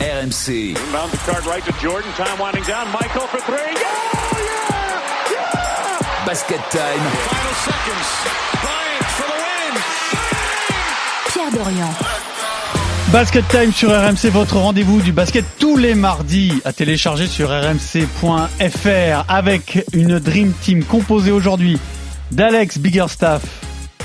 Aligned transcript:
RMC. 0.00 0.76
Inbound 0.76 1.12
the 1.12 1.18
card 1.30 1.44
right 1.46 1.62
to 1.64 1.72
Jordan. 1.80 2.10
Time 2.16 2.38
winding 2.38 2.64
down. 2.64 2.86
Michael 2.92 3.26
for 3.28 3.38
three. 3.40 3.56
Yeah! 3.56 3.80
Yeah! 4.40 5.32
Yeah! 5.32 6.24
Basket 6.26 6.60
time. 6.70 7.02
Final 7.28 7.54
seconds. 7.68 8.08
Bryant 8.64 9.06
for 9.16 9.26
the 9.28 9.38
win. 9.44 9.74
Pierre 11.32 11.50
Dorian. 11.64 11.94
Basket 13.12 13.44
Time 13.48 13.72
sur 13.72 13.90
RMC, 13.90 14.30
votre 14.30 14.56
rendez-vous 14.58 15.00
du 15.00 15.10
basket 15.10 15.44
tous 15.58 15.76
les 15.76 15.96
mardis 15.96 16.62
à 16.64 16.72
télécharger 16.72 17.26
sur 17.26 17.48
rmc.fr 17.50 19.24
avec 19.28 19.84
une 19.92 20.20
Dream 20.20 20.52
Team 20.62 20.84
composée 20.84 21.32
aujourd'hui 21.32 21.76
d'Alex 22.30 22.78
Biggerstaff. 22.78 23.42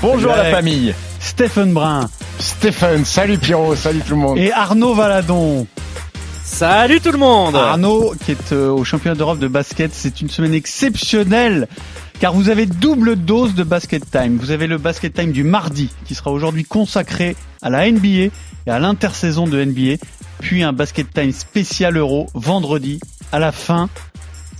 Bonjour 0.02 0.32
la 0.32 0.50
famille. 0.50 0.92
Stephen 1.20 1.72
Brun 1.72 2.10
Stéphane, 2.40 3.04
salut 3.04 3.38
Pierrot, 3.38 3.76
salut 3.76 4.00
tout 4.00 4.10
le 4.14 4.20
monde. 4.20 4.38
et 4.38 4.50
Arnaud 4.50 4.94
Valadon. 4.94 5.68
Salut 6.46 7.00
tout 7.00 7.10
le 7.10 7.18
monde 7.18 7.56
Arnaud 7.56 8.14
qui 8.24 8.30
est 8.30 8.52
euh, 8.52 8.70
au 8.70 8.84
championnat 8.84 9.16
d'Europe 9.16 9.40
de 9.40 9.48
basket, 9.48 9.92
c'est 9.92 10.20
une 10.20 10.30
semaine 10.30 10.54
exceptionnelle 10.54 11.66
car 12.20 12.32
vous 12.32 12.48
avez 12.48 12.66
double 12.66 13.16
dose 13.16 13.54
de 13.54 13.64
Basket 13.64 14.08
Time. 14.10 14.38
Vous 14.38 14.52
avez 14.52 14.68
le 14.68 14.78
Basket 14.78 15.12
Time 15.12 15.32
du 15.32 15.42
mardi 15.42 15.90
qui 16.06 16.14
sera 16.14 16.30
aujourd'hui 16.30 16.64
consacré 16.64 17.36
à 17.62 17.68
la 17.68 17.90
NBA 17.90 18.08
et 18.08 18.30
à 18.68 18.78
l'intersaison 18.78 19.46
de 19.46 19.62
NBA, 19.62 19.96
puis 20.38 20.62
un 20.62 20.72
Basket 20.72 21.12
Time 21.12 21.32
spécial 21.32 21.96
Euro 21.96 22.28
vendredi 22.32 23.00
à 23.32 23.40
la 23.40 23.50
fin 23.50 23.90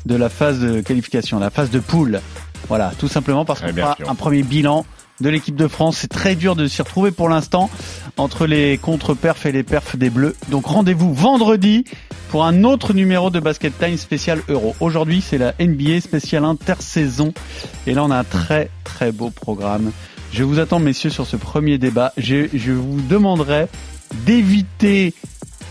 de 0.04 0.16
la 0.16 0.28
phase 0.28 0.60
de 0.60 0.80
qualification, 0.80 1.38
la 1.38 1.50
phase 1.50 1.70
de 1.70 1.78
poule. 1.78 2.20
Voilà, 2.68 2.92
tout 2.98 3.08
simplement 3.08 3.44
parce 3.44 3.60
Très 3.60 3.70
qu'on 3.70 3.76
fera 3.76 3.96
un 4.08 4.14
premier 4.16 4.42
bilan 4.42 4.84
de 5.20 5.28
l'équipe 5.28 5.56
de 5.56 5.68
France. 5.68 5.98
C'est 5.98 6.08
très 6.08 6.34
dur 6.34 6.56
de 6.56 6.66
s'y 6.66 6.82
retrouver 6.82 7.10
pour 7.10 7.28
l'instant 7.28 7.70
entre 8.16 8.46
les 8.46 8.78
contre-perfs 8.78 9.46
et 9.46 9.52
les 9.52 9.62
perfs 9.62 9.96
des 9.96 10.10
Bleus. 10.10 10.36
Donc 10.48 10.66
rendez-vous 10.66 11.12
vendredi 11.12 11.84
pour 12.28 12.44
un 12.44 12.64
autre 12.64 12.92
numéro 12.92 13.30
de 13.30 13.40
Basket 13.40 13.76
Time 13.78 13.96
spécial 13.96 14.40
Euro. 14.48 14.74
Aujourd'hui, 14.80 15.20
c'est 15.20 15.38
la 15.38 15.54
NBA 15.60 16.00
spéciale 16.00 16.44
intersaison. 16.44 17.32
Et 17.86 17.94
là, 17.94 18.04
on 18.04 18.10
a 18.10 18.18
un 18.18 18.24
très 18.24 18.70
très 18.84 19.12
beau 19.12 19.30
programme. 19.30 19.92
Je 20.32 20.42
vous 20.42 20.58
attends, 20.58 20.80
messieurs, 20.80 21.10
sur 21.10 21.26
ce 21.26 21.36
premier 21.36 21.78
débat. 21.78 22.12
Je, 22.16 22.48
je 22.52 22.72
vous 22.72 23.00
demanderai 23.00 23.68
d'éviter 24.26 25.14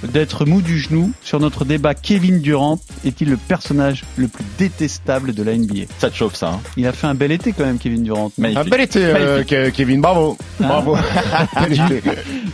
d'être 0.04 0.46
mou 0.46 0.62
du 0.62 0.78
genou 0.80 1.12
sur 1.24 1.40
notre 1.40 1.66
débat 1.66 1.94
Kevin 1.94 2.40
Durant 2.42 2.80
est-il 3.06 3.30
le 3.30 3.38
personnage 3.38 4.04
le 4.18 4.28
plus 4.28 4.44
détestable 4.58 5.34
de 5.34 5.42
la 5.44 5.56
NBA 5.58 5.86
Ça 6.00 6.10
te 6.10 6.16
chauffe 6.16 6.36
ça. 6.36 6.50
Hein? 6.50 6.60
Il 6.78 6.86
a 6.88 6.92
fait 6.92 7.08
un 7.08 7.16
bel 7.16 7.32
été 7.32 7.54
quand 7.54 7.66
même 7.66 7.78
Kevin 7.78 8.04
Durant. 8.04 8.32
Magnifique. 8.38 8.62
Ah, 8.64 8.68
Un 8.68 8.70
bel 8.70 8.82
été, 8.82 9.04
euh, 9.06 9.44
Ke- 9.44 9.72
Kevin, 9.72 10.02
bravo. 10.02 10.38
Bravo. 10.60 10.98
Bel 11.62 11.73
été. 11.73 12.02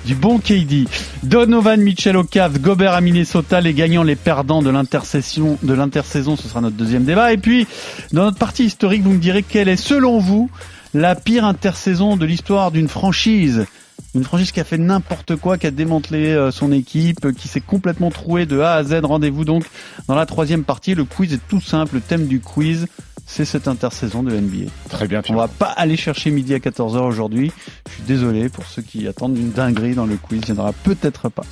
du 0.05 0.15
bon 0.15 0.39
KD. 0.39 0.87
Donovan 1.23 1.79
Mitchell 1.81 2.15
au 2.17 2.23
Cavs, 2.23 2.59
Gobert 2.59 2.93
à 2.93 3.01
Minnesota, 3.01 3.59
les 3.61 3.73
gagnants, 3.73 4.03
les 4.03 4.15
perdants 4.15 4.61
de 4.61 4.69
l'intersaison, 4.69 5.57
de 5.61 5.73
l'intersaison, 5.73 6.35
ce 6.35 6.47
sera 6.47 6.61
notre 6.61 6.75
deuxième 6.77 7.03
débat. 7.03 7.33
Et 7.33 7.37
puis, 7.37 7.67
dans 8.13 8.23
notre 8.23 8.37
partie 8.37 8.65
historique, 8.65 9.03
vous 9.03 9.11
me 9.11 9.19
direz 9.19 9.43
quelle 9.43 9.67
est, 9.69 9.75
selon 9.77 10.19
vous, 10.19 10.49
la 10.93 11.15
pire 11.15 11.45
intersaison 11.45 12.17
de 12.17 12.25
l'histoire 12.25 12.71
d'une 12.71 12.87
franchise. 12.87 13.65
Une 14.13 14.25
franchise 14.25 14.51
qui 14.51 14.59
a 14.59 14.65
fait 14.65 14.77
n'importe 14.77 15.37
quoi, 15.37 15.57
qui 15.57 15.67
a 15.67 15.71
démantelé 15.71 16.31
euh, 16.31 16.51
son 16.51 16.73
équipe, 16.73 17.25
euh, 17.25 17.31
qui 17.31 17.47
s'est 17.47 17.61
complètement 17.61 18.11
trouée 18.11 18.45
de 18.45 18.59
A 18.59 18.73
à 18.73 18.83
Z. 18.83 18.99
Rendez-vous 19.03 19.45
donc 19.45 19.63
dans 20.07 20.15
la 20.15 20.25
troisième 20.25 20.65
partie. 20.65 20.95
Le 20.95 21.05
quiz 21.05 21.33
est 21.33 21.47
tout 21.47 21.61
simple. 21.61 21.95
Le 21.95 22.01
thème 22.01 22.27
du 22.27 22.41
quiz, 22.41 22.87
c'est 23.25 23.45
cette 23.45 23.69
intersaison 23.69 24.21
de 24.23 24.35
NBA. 24.35 24.69
Très 24.89 25.07
bien, 25.07 25.21
On 25.29 25.35
va 25.35 25.47
pas 25.47 25.67
aller 25.67 25.95
chercher 25.95 26.29
midi 26.29 26.53
à 26.53 26.57
14h 26.57 26.99
aujourd'hui. 26.99 27.53
Je 27.87 27.93
suis 27.93 28.03
désolé 28.03 28.49
pour 28.49 28.65
ceux 28.65 28.81
qui 28.81 29.07
attendent 29.07 29.37
une 29.37 29.51
dinguerie 29.51 29.95
dans 29.95 30.05
le 30.05 30.17
quiz. 30.17 30.41
Il 30.45 30.53
n'y 30.53 30.59
en 30.59 30.63
aura 30.63 30.73
peut-être 30.73 31.29
pas. 31.29 31.43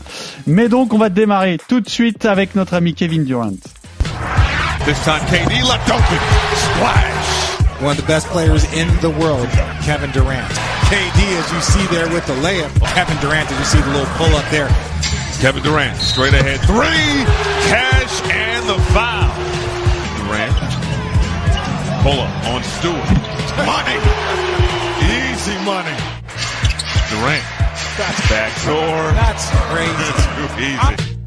Mais 0.45 0.67
donc, 0.67 0.93
on 0.93 0.97
va 0.97 1.09
démarrer 1.09 1.59
tout 1.69 1.80
de 1.80 1.89
suite 1.89 2.25
avec 2.25 2.55
notre 2.55 2.73
ami 2.73 2.93
Kevin 2.93 3.23
Durant. 3.23 3.55
This 4.85 5.02
time 5.03 5.21
KD 5.27 5.61
left 5.61 5.89
open. 5.89 6.19
Splash. 6.55 7.58
One 7.81 7.91
of 7.91 7.97
the 7.97 8.08
best 8.08 8.27
players 8.27 8.63
in 8.73 8.88
the 8.99 9.09
world, 9.09 9.48
Kevin 9.87 10.11
Durant. 10.11 10.52
KD, 10.92 11.20
as 11.39 11.48
you 11.54 11.61
see 11.61 11.86
there 11.87 12.09
with 12.09 12.26
the 12.27 12.33
layup. 12.43 12.70
Kevin 12.93 13.15
Durant, 13.21 13.49
as 13.52 13.59
you 13.59 13.65
see 13.65 13.81
the 13.81 13.92
little 13.92 14.11
pull 14.17 14.36
up 14.36 14.43
there. 14.52 14.67
Kevin 15.39 15.64
Durant 15.64 15.95
straight 15.98 16.33
ahead. 16.33 16.59
Three. 16.67 17.23
Cash 17.71 18.21
and 18.27 18.67
the 18.67 18.77
foul. 18.92 19.31
Durant. 20.20 20.55
Pull 22.04 22.20
up 22.20 22.33
on 22.52 22.64
Stewart. 22.64 22.99
Money. 23.64 23.95
Easy 25.08 25.55
money. 25.64 25.95
Durant. 27.08 27.43
That's 27.95 28.20
backdoor. 28.27 29.11
That's 29.15 29.49
crazy. 29.71 30.99
Too 30.99 31.04
easy. 31.05 31.18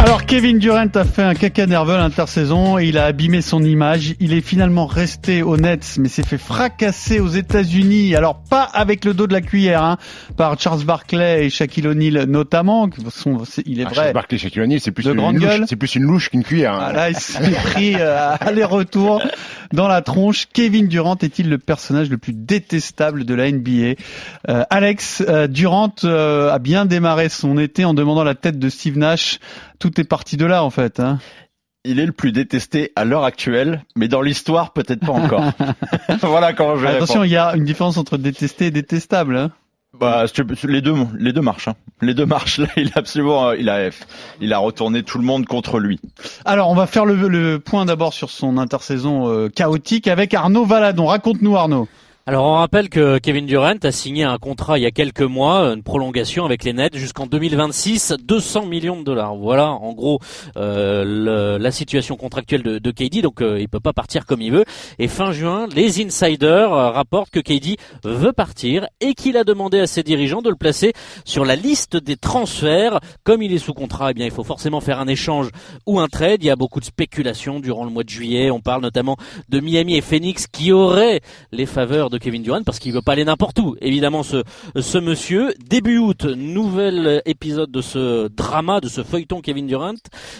Alors, 0.00 0.24
Kevin 0.26 0.58
Durant 0.58 0.86
a 0.94 1.04
fait 1.04 1.22
un 1.22 1.34
caca 1.34 1.66
nerveux 1.66 1.96
l'intersaison 1.96 2.78
et 2.78 2.86
il 2.86 2.96
a 2.98 3.04
abîmé 3.06 3.42
son 3.42 3.62
image. 3.64 4.14
Il 4.20 4.32
est 4.32 4.40
finalement 4.40 4.86
resté 4.86 5.42
au 5.42 5.56
Nets, 5.56 5.96
mais 5.98 6.08
s'est 6.08 6.22
fait 6.22 6.38
fracasser 6.38 7.18
aux 7.20 7.28
États-Unis. 7.28 8.14
Alors, 8.14 8.40
pas 8.48 8.62
avec 8.62 9.04
le 9.04 9.12
dos 9.12 9.26
de 9.26 9.32
la 9.32 9.40
cuillère, 9.40 9.82
hein, 9.82 9.98
par 10.36 10.58
Charles 10.58 10.84
Barkley 10.84 11.46
et 11.46 11.50
Shaquille 11.50 11.86
O'Neal 11.88 12.24
notamment. 12.26 12.88
qui 12.88 13.02
sont- 13.10 13.44
c'est- 13.44 13.62
il 13.66 13.80
est 13.80 13.86
Ah, 13.86 13.92
vrai. 13.92 14.06
chez 14.08 14.12
Barclay, 14.12 14.38
Shaquille 14.38 14.62
O'Neal, 14.62 14.80
c'est 14.80 14.92
plus, 14.92 15.04
De 15.04 15.10
une 15.10 15.16
grande 15.16 15.36
louche- 15.36 15.66
c'est 15.68 15.76
plus 15.76 15.94
une 15.96 16.04
louche 16.04 16.30
qu'une 16.30 16.44
cuillère. 16.44 16.74
hein. 16.74 16.84
Ah, 16.88 16.92
là, 16.92 17.10
il 17.10 17.16
s'est 17.16 17.38
pris 17.82 17.94
euh, 17.98 18.34
aller-retour 18.40 19.20
dans 19.72 19.88
la 19.88 20.00
tronche. 20.00 20.46
Kevin 20.52 20.86
Durant 20.86 21.16
est-il 21.20 21.50
le 21.50 21.58
personnage 21.58 22.08
le 22.08 22.18
plus 22.18 22.32
détestable 22.32 23.24
de 23.24 23.34
la 23.34 23.48
NBA 23.50 23.96
Euh, 24.48 24.62
Alex, 24.70 25.22
euh, 25.28 25.48
Durant 25.48 25.92
euh, 26.04 26.50
a 26.52 26.58
bien 26.60 26.86
démarré 26.86 27.28
son 27.28 27.58
été 27.58 27.84
en 27.84 27.92
demandant 27.94 28.24
la 28.24 28.34
tête 28.36 28.58
de 28.58 28.68
Steve 28.68 28.96
Nash. 28.96 29.38
Tout 29.78 30.00
est 30.00 30.04
parti 30.04 30.36
de 30.36 30.46
là 30.46 30.64
en 30.64 30.70
fait. 30.70 31.00
Hein. 31.00 31.18
Il 31.84 32.00
est 32.00 32.06
le 32.06 32.12
plus 32.12 32.32
détesté 32.32 32.92
à 32.96 33.04
l'heure 33.04 33.24
actuelle, 33.24 33.84
mais 33.96 34.08
dans 34.08 34.20
l'histoire, 34.20 34.72
peut-être 34.72 35.06
pas 35.06 35.12
encore. 35.12 35.52
voilà 36.22 36.52
comment 36.52 36.76
je 36.76 36.86
Attention, 36.86 37.24
il 37.24 37.30
y 37.30 37.36
a 37.36 37.54
une 37.56 37.64
différence 37.64 37.96
entre 37.96 38.18
détesté 38.18 38.66
et 38.66 38.70
détestable. 38.70 39.36
Hein. 39.36 39.52
Bah, 39.98 40.26
les 40.64 40.82
deux, 40.82 40.94
les 41.18 41.32
deux 41.32 41.40
marchent. 41.40 41.68
hein. 41.68 41.74
Les 42.02 42.14
deux 42.14 42.26
marchent. 42.26 42.58
Là, 42.58 42.68
il 42.76 42.88
a 42.88 42.98
absolument, 42.98 43.48
euh, 43.48 43.56
il 43.56 43.68
a, 43.70 43.88
il 44.40 44.52
a 44.52 44.58
retourné 44.58 45.02
tout 45.02 45.18
le 45.18 45.24
monde 45.24 45.46
contre 45.46 45.78
lui. 45.78 45.98
Alors, 46.44 46.68
on 46.68 46.74
va 46.74 46.86
faire 46.86 47.04
le, 47.06 47.28
le 47.28 47.58
point 47.58 47.86
d'abord 47.86 48.12
sur 48.12 48.30
son 48.30 48.58
intersaison 48.58 49.28
euh, 49.28 49.48
chaotique 49.48 50.06
avec 50.06 50.34
Arnaud 50.34 50.66
Valadon. 50.66 51.06
Raconte-nous 51.06 51.56
Arnaud. 51.56 51.88
Alors 52.28 52.44
on 52.44 52.56
rappelle 52.56 52.90
que 52.90 53.16
Kevin 53.16 53.46
Durant 53.46 53.78
a 53.82 53.90
signé 53.90 54.22
un 54.22 54.36
contrat 54.36 54.78
il 54.78 54.82
y 54.82 54.86
a 54.86 54.90
quelques 54.90 55.22
mois, 55.22 55.60
une 55.72 55.82
prolongation 55.82 56.44
avec 56.44 56.62
les 56.62 56.74
Nets 56.74 56.94
jusqu'en 56.94 57.24
2026, 57.24 58.16
200 58.22 58.66
millions 58.66 58.98
de 58.98 59.02
dollars. 59.02 59.34
Voilà 59.34 59.70
en 59.70 59.94
gros 59.94 60.20
euh, 60.58 61.58
la 61.58 61.70
situation 61.70 62.16
contractuelle 62.16 62.62
de, 62.62 62.78
de 62.78 62.90
KD, 62.90 63.22
donc 63.22 63.40
euh, 63.40 63.58
il 63.58 63.66
peut 63.70 63.80
pas 63.80 63.94
partir 63.94 64.26
comme 64.26 64.42
il 64.42 64.52
veut. 64.52 64.66
Et 64.98 65.08
fin 65.08 65.32
juin, 65.32 65.68
les 65.74 66.04
insiders 66.04 66.70
euh, 66.70 66.90
rapportent 66.90 67.30
que 67.30 67.40
KD 67.40 67.78
veut 68.04 68.34
partir 68.34 68.86
et 69.00 69.14
qu'il 69.14 69.38
a 69.38 69.44
demandé 69.44 69.80
à 69.80 69.86
ses 69.86 70.02
dirigeants 70.02 70.42
de 70.42 70.50
le 70.50 70.56
placer 70.56 70.92
sur 71.24 71.46
la 71.46 71.56
liste 71.56 71.96
des 71.96 72.18
transferts. 72.18 73.00
Comme 73.24 73.40
il 73.40 73.54
est 73.54 73.58
sous 73.58 73.72
contrat, 73.72 74.10
eh 74.10 74.14
bien 74.14 74.26
il 74.26 74.32
faut 74.32 74.44
forcément 74.44 74.82
faire 74.82 75.00
un 75.00 75.08
échange 75.08 75.48
ou 75.86 75.98
un 75.98 76.08
trade. 76.08 76.42
Il 76.42 76.46
y 76.46 76.50
a 76.50 76.56
beaucoup 76.56 76.80
de 76.80 76.84
spéculations 76.84 77.58
durant 77.58 77.86
le 77.86 77.90
mois 77.90 78.04
de 78.04 78.10
juillet. 78.10 78.50
On 78.50 78.60
parle 78.60 78.82
notamment 78.82 79.16
de 79.48 79.60
Miami 79.60 79.96
et 79.96 80.02
Phoenix 80.02 80.46
qui 80.46 80.72
auraient 80.72 81.22
les 81.52 81.64
faveurs 81.64 82.10
de 82.10 82.17
Kevin 82.18 82.42
Durant 82.42 82.62
parce 82.62 82.78
qu'il 82.78 82.92
veut 82.92 83.02
pas 83.02 83.12
aller 83.12 83.24
n'importe 83.24 83.58
où. 83.58 83.76
Évidemment, 83.80 84.22
ce, 84.22 84.98
monsieur. 84.98 85.54
Début 85.68 85.98
août, 85.98 86.24
nouvel 86.24 87.22
épisode 87.24 87.70
de 87.70 87.80
ce 87.80 88.28
drama, 88.28 88.80
de 88.80 88.88
ce 88.88 89.02
feuilleton 89.02 89.40
Kevin 89.40 89.66
Durant. 89.66 89.94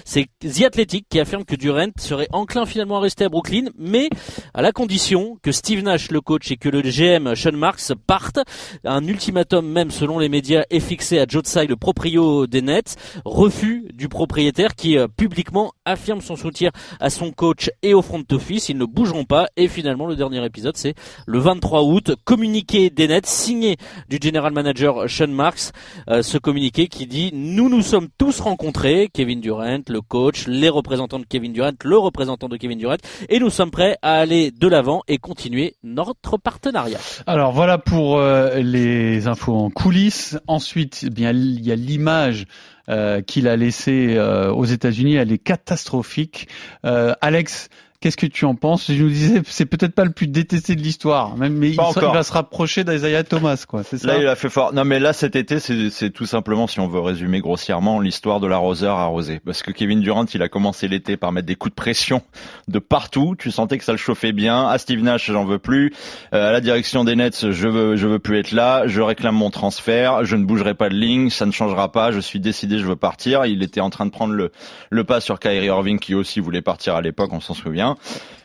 C'est 0.04 0.26
The 0.40 0.62
Athletic 0.64 1.06
qui 1.08 1.20
affirme 1.20 1.44
que 1.44 1.56
Durant 1.56 1.90
serait 1.98 2.28
enclin 2.32 2.66
finalement 2.66 2.98
à 2.98 3.00
rester 3.00 3.24
à 3.24 3.28
Brooklyn, 3.28 3.66
mais 3.78 4.08
à 4.54 4.62
la 4.62 4.72
condition 4.72 5.38
que 5.42 5.52
Steve 5.52 5.82
Nash, 5.82 6.10
le 6.10 6.20
coach, 6.20 6.50
et 6.50 6.56
que 6.56 6.68
le 6.68 6.82
GM 6.82 7.34
Sean 7.34 7.52
Marks 7.52 7.92
partent. 8.06 8.40
Un 8.84 9.06
ultimatum 9.06 9.66
même, 9.66 9.90
selon 9.90 10.18
les 10.18 10.28
médias, 10.28 10.64
est 10.70 10.80
fixé 10.80 11.18
à 11.18 11.26
Joe 11.28 11.42
Tsai, 11.42 11.66
le 11.66 11.76
proprio 11.76 12.46
des 12.46 12.62
Nets. 12.62 12.96
Refus 13.24 13.88
du 13.92 14.08
propriétaire 14.08 14.74
qui 14.74 14.98
euh, 14.98 15.08
publiquement 15.08 15.72
affirme 15.84 16.20
son 16.20 16.36
soutien 16.36 16.70
à 17.00 17.10
son 17.10 17.30
coach 17.32 17.70
et 17.82 17.94
au 17.94 18.02
front 18.02 18.22
office. 18.32 18.68
Ils 18.68 18.78
ne 18.78 18.84
bougeront 18.84 19.24
pas. 19.24 19.48
Et 19.56 19.68
finalement, 19.68 20.06
le 20.06 20.16
dernier 20.16 20.44
épisode, 20.44 20.76
c'est 20.76 20.94
le 21.26 21.38
23 21.58 21.82
août. 21.82 22.12
Communiqué 22.24 22.88
des 22.88 23.08
Nets, 23.08 23.26
signé 23.26 23.76
du 24.08 24.18
general 24.22 24.52
manager 24.52 25.10
Sean 25.10 25.26
Marks. 25.26 25.72
Euh, 26.08 26.22
ce 26.22 26.38
communiqué 26.38 26.86
qui 26.86 27.06
dit 27.06 27.30
nous 27.34 27.68
nous 27.68 27.82
sommes 27.82 28.08
tous 28.16 28.38
rencontrés, 28.38 29.10
Kevin 29.12 29.40
Durant, 29.40 29.80
le 29.88 30.00
coach, 30.00 30.46
les 30.46 30.68
représentants 30.68 31.18
de 31.18 31.24
Kevin 31.24 31.52
Durant, 31.52 31.72
le 31.82 31.98
représentant 31.98 32.48
de 32.48 32.56
Kevin 32.56 32.78
Durant, 32.78 32.96
et 33.28 33.40
nous 33.40 33.50
sommes 33.50 33.72
prêts 33.72 33.98
à 34.02 34.14
aller 34.20 34.52
de 34.52 34.68
l'avant 34.68 35.02
et 35.08 35.18
continuer 35.18 35.74
notre 35.82 36.36
partenariat. 36.36 36.98
Alors 37.26 37.50
voilà 37.50 37.78
pour 37.78 38.18
euh, 38.18 38.60
les 38.60 39.26
infos 39.26 39.56
en 39.56 39.70
coulisses. 39.70 40.38
Ensuite, 40.46 41.00
eh 41.04 41.10
bien 41.10 41.32
il 41.32 41.66
y 41.66 41.72
a 41.72 41.76
l'image 41.76 42.46
euh, 42.88 43.20
qu'il 43.20 43.48
a 43.48 43.56
laissée 43.56 44.16
aux 44.18 44.64
États-Unis. 44.64 45.16
Elle 45.16 45.32
est 45.32 45.38
catastrophique. 45.38 46.46
Alex, 46.84 47.68
Qu'est-ce 48.00 48.16
que 48.16 48.26
tu 48.26 48.44
en 48.44 48.54
penses? 48.54 48.92
Je 48.92 49.02
nous 49.02 49.08
disais, 49.08 49.42
c'est 49.48 49.66
peut-être 49.66 49.92
pas 49.92 50.04
le 50.04 50.12
plus 50.12 50.28
détesté 50.28 50.76
de 50.76 50.80
l'histoire, 50.80 51.36
même, 51.36 51.54
mais 51.54 51.70
il, 51.70 51.74
sera- 51.74 52.12
va 52.12 52.22
se 52.22 52.32
rapprocher 52.32 52.84
d'Isaiah 52.84 53.24
Thomas, 53.24 53.64
quoi. 53.66 53.82
C'est 53.82 53.98
ça? 53.98 54.06
Là, 54.06 54.18
il 54.18 54.26
a 54.28 54.36
fait 54.36 54.48
fort. 54.48 54.72
Non, 54.72 54.84
mais 54.84 55.00
là, 55.00 55.12
cet 55.12 55.34
été, 55.34 55.58
c'est 55.58 55.90
c'est 55.90 56.10
tout 56.10 56.24
simplement, 56.24 56.68
si 56.68 56.78
on 56.78 56.86
veut 56.86 57.00
résumer 57.00 57.40
grossièrement, 57.40 57.98
l'histoire 57.98 58.38
de 58.38 58.46
l'arroseur 58.46 58.96
arrosé. 58.98 59.40
Parce 59.44 59.64
que 59.64 59.72
Kevin 59.72 60.00
Durant, 60.00 60.26
il 60.32 60.42
a 60.42 60.48
commencé 60.48 60.86
l'été 60.86 61.16
par 61.16 61.32
mettre 61.32 61.48
des 61.48 61.56
coups 61.56 61.72
de 61.72 61.74
pression 61.74 62.22
de 62.68 62.78
partout. 62.78 63.34
Tu 63.36 63.50
sentais 63.50 63.78
que 63.78 63.84
ça 63.84 63.90
le 63.90 63.98
chauffait 63.98 64.30
bien. 64.32 64.68
À 64.68 64.78
Steve 64.78 65.02
Nash, 65.02 65.32
j'en 65.32 65.44
veux 65.44 65.58
plus. 65.58 65.92
Euh, 66.34 66.50
à 66.50 66.52
la 66.52 66.60
direction 66.60 67.02
des 67.02 67.16
Nets, 67.16 67.50
je 67.50 67.66
veux, 67.66 67.96
je 67.96 68.06
veux 68.06 68.20
plus 68.20 68.38
être 68.38 68.52
là. 68.52 68.86
Je 68.86 69.00
réclame 69.00 69.34
mon 69.34 69.50
transfert. 69.50 70.24
Je 70.24 70.36
ne 70.36 70.44
bougerai 70.44 70.74
pas 70.74 70.88
de 70.88 70.94
ligne. 70.94 71.30
Ça 71.30 71.46
ne 71.46 71.52
changera 71.52 71.90
pas. 71.90 72.12
Je 72.12 72.20
suis 72.20 72.38
décidé, 72.38 72.78
je 72.78 72.86
veux 72.86 72.94
partir. 72.94 73.44
Il 73.46 73.60
était 73.64 73.80
en 73.80 73.90
train 73.90 74.06
de 74.06 74.12
prendre 74.12 74.34
le, 74.34 74.52
le 74.90 75.02
pas 75.02 75.20
sur 75.20 75.40
Kyrie 75.40 75.66
Irving, 75.66 75.98
qui 75.98 76.14
aussi 76.14 76.38
voulait 76.38 76.62
partir 76.62 76.94
à 76.94 77.02
l'époque, 77.02 77.32
on 77.32 77.40
s'en 77.40 77.54
souvient. 77.54 77.87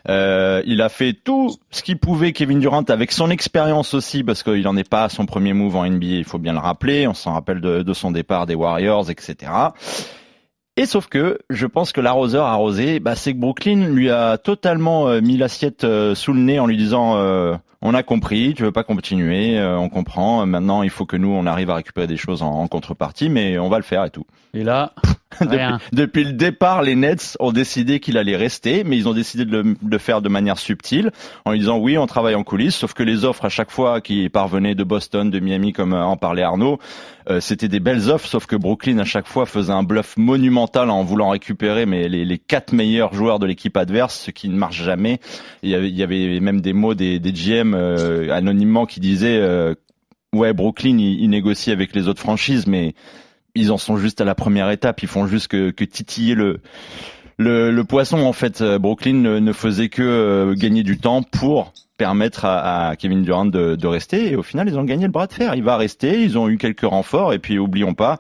Euh, 0.10 0.62
il 0.66 0.82
a 0.82 0.90
fait 0.90 1.14
tout 1.14 1.56
ce 1.72 1.82
qu'il 1.82 1.98
pouvait, 1.98 2.34
Kevin 2.34 2.60
Durant, 2.60 2.84
avec 2.84 3.12
son 3.12 3.30
expérience 3.30 3.94
aussi, 3.94 4.24
parce 4.24 4.44
qu'il 4.44 4.62
n'en 4.64 4.76
est 4.76 4.88
pas 4.88 5.06
à 5.06 5.10
son 5.10 5.26
premier 5.26 5.54
move 5.54 5.76
en 5.76 5.86
NBA, 5.86 6.06
il 6.06 6.26
faut 6.26 6.40
bien 6.40 6.54
le 6.54 6.60
rappeler. 6.60 7.08
On 7.08 7.14
s'en 7.14 7.34
rappelle 7.34 7.62
de, 7.62 7.94
son 7.94 8.12
départ 8.12 8.46
des 8.46 8.56
Warriors, 8.56 9.10
etc. 9.10 9.52
Et 10.76 10.86
sauf 10.86 11.08
que 11.08 11.40
je 11.50 11.68
pense 11.68 11.92
que 11.92 12.02
l'arroseur 12.02 12.46
arrosé, 12.46 13.00
bah, 13.00 13.16
c'est 13.16 13.34
que 13.34 13.38
Brooklyn 13.38 13.88
lui 13.90 14.10
a 14.10 14.38
totalement 14.38 15.08
euh, 15.08 15.22
mis 15.22 15.38
l'assiette 15.38 15.84
euh, 15.84 16.16
sous 16.16 16.34
le 16.34 16.40
nez 16.40 16.60
en 16.60 16.66
lui 16.66 16.78
disant 16.78 17.16
on 17.84 17.94
a 17.94 18.02
compris, 18.02 18.54
tu 18.56 18.64
veux 18.64 18.72
pas 18.72 18.84
continuer, 18.84 19.60
euh, 19.60 19.78
on 19.78 19.90
comprend. 19.90 20.46
Maintenant, 20.46 20.84
il 20.84 20.90
faut 20.90 21.06
que 21.06 21.18
nous 21.18 21.30
on 21.30 21.46
arrive 21.46 21.70
à 21.70 21.76
récupérer 21.76 22.08
des 22.08 22.18
choses 22.18 22.42
en, 22.42 22.50
en 22.50 22.68
contrepartie, 22.68 23.30
mais 23.30 23.60
on 23.60 23.70
va 23.70 23.78
le 23.78 23.84
faire 23.84 24.06
et 24.06 24.10
tout. 24.10 24.26
Et 24.54 24.64
là, 24.64 24.94
Depuis, 25.42 25.58
depuis 25.92 26.24
le 26.24 26.34
départ, 26.34 26.82
les 26.82 26.96
Nets 26.96 27.38
ont 27.40 27.52
décidé 27.52 28.00
qu'il 28.00 28.18
allait 28.18 28.36
rester, 28.36 28.84
mais 28.84 28.98
ils 28.98 29.08
ont 29.08 29.14
décidé 29.14 29.46
de 29.46 29.52
le, 29.52 29.64
de 29.64 29.92
le 29.92 29.98
faire 29.98 30.22
de 30.22 30.30
manière 30.30 30.58
subtile, 30.58 31.12
en 31.46 31.52
lui 31.52 31.60
disant 31.60 31.78
oui, 31.78 31.98
on 31.98 32.08
travaille 32.08 32.36
en 32.36 32.44
coulisses, 32.44 32.76
sauf 32.76 32.94
que 32.94 33.04
les 33.04 33.26
offres 33.26 33.46
à 33.46 33.50
chaque 33.50 33.72
fois 33.72 34.02
qui 34.02 34.30
parvenaient 34.30 34.76
de 34.76 34.84
Boston, 34.84 35.30
de 35.30 35.40
Miami, 35.40 35.74
comme 35.74 35.94
euh, 35.94 36.04
en 36.04 36.18
parlait 36.18 36.44
Arnaud, 36.44 36.80
euh, 37.30 37.40
c'était 37.40 37.68
des 37.68 37.80
belles 37.80 38.10
offres, 38.10 38.28
sauf 38.28 38.46
que 38.46 38.56
Brooklyn 38.56 38.98
à 38.98 39.06
chaque 39.06 39.28
fois 39.28 39.46
faisait 39.46 39.72
un 39.72 39.84
bluff 39.84 40.18
monumental 40.18 40.90
en 40.90 41.04
voulant 41.04 41.30
récupérer 41.30 41.86
mais 41.86 42.10
les, 42.10 42.26
les 42.26 42.38
quatre 42.38 42.74
meilleurs 42.74 43.14
joueurs 43.14 43.40
de 43.40 43.46
l'équipe 43.46 43.78
adverse, 43.78 44.20
ce 44.20 44.32
qui 44.32 44.50
ne 44.50 44.56
marche 44.56 44.84
jamais. 44.84 45.20
Il 45.62 45.70
y 45.70 45.76
avait, 45.76 45.90
il 45.90 45.96
y 45.96 46.04
avait 46.04 46.40
même 46.40 46.62
des 46.62 46.74
mots 46.74 46.94
des, 46.94 47.20
des 47.20 47.32
GM 47.32 47.73
euh, 47.74 48.32
anonymement 48.32 48.86
qui 48.86 49.00
disaient 49.00 49.40
euh, 49.40 49.76
ouais 50.34 50.54
Brooklyn 50.54 50.98
il, 50.98 51.30
négocie 51.30 51.72
avec 51.72 51.96
les 51.96 52.08
autres 52.08 52.22
franchises, 52.22 52.68
mais 52.68 52.94
ils 53.56 53.72
en 53.72 53.78
sont 53.78 53.98
juste 53.98 54.22
à 54.22 54.26
la 54.26 54.36
première 54.36 54.70
étape. 54.70 55.04
Ils 55.04 55.10
font 55.10 55.28
juste 55.28 55.48
que, 55.48 55.70
titiller 55.84 56.36
le, 56.36 56.62
le, 57.38 57.84
poisson. 57.84 58.18
En 58.20 58.34
fait, 58.34 58.62
Euh, 58.62 58.80
Brooklyn 58.80 59.40
ne, 59.40 59.54
faisait 59.54 59.90
que 59.90 60.54
gagner 60.58 60.84
du 60.84 60.98
temps 60.98 61.22
pour 61.22 61.74
permettre 61.98 62.46
à, 62.46 62.90
à 62.90 62.96
Kevin 62.96 63.22
Durant 63.22 63.46
de, 63.46 63.76
de 63.76 63.88
rester. 63.88 64.32
Et 64.32 64.36
au 64.36 64.44
final, 64.44 64.68
ils 64.68 64.78
ont 64.78 64.84
gagné 64.84 65.06
le 65.06 65.12
bras 65.12 65.28
de 65.28 65.34
fer. 65.34 65.54
Il 65.56 65.64
va 65.64 65.78
rester. 65.78 66.24
Ils 66.24 66.38
ont 66.38 66.50
eu 66.50 66.58
quelques 66.58 66.82
renforts. 66.82 67.34
Et 67.34 67.40
puis, 67.40 67.60
oublions 67.60 67.94
pas, 67.94 68.20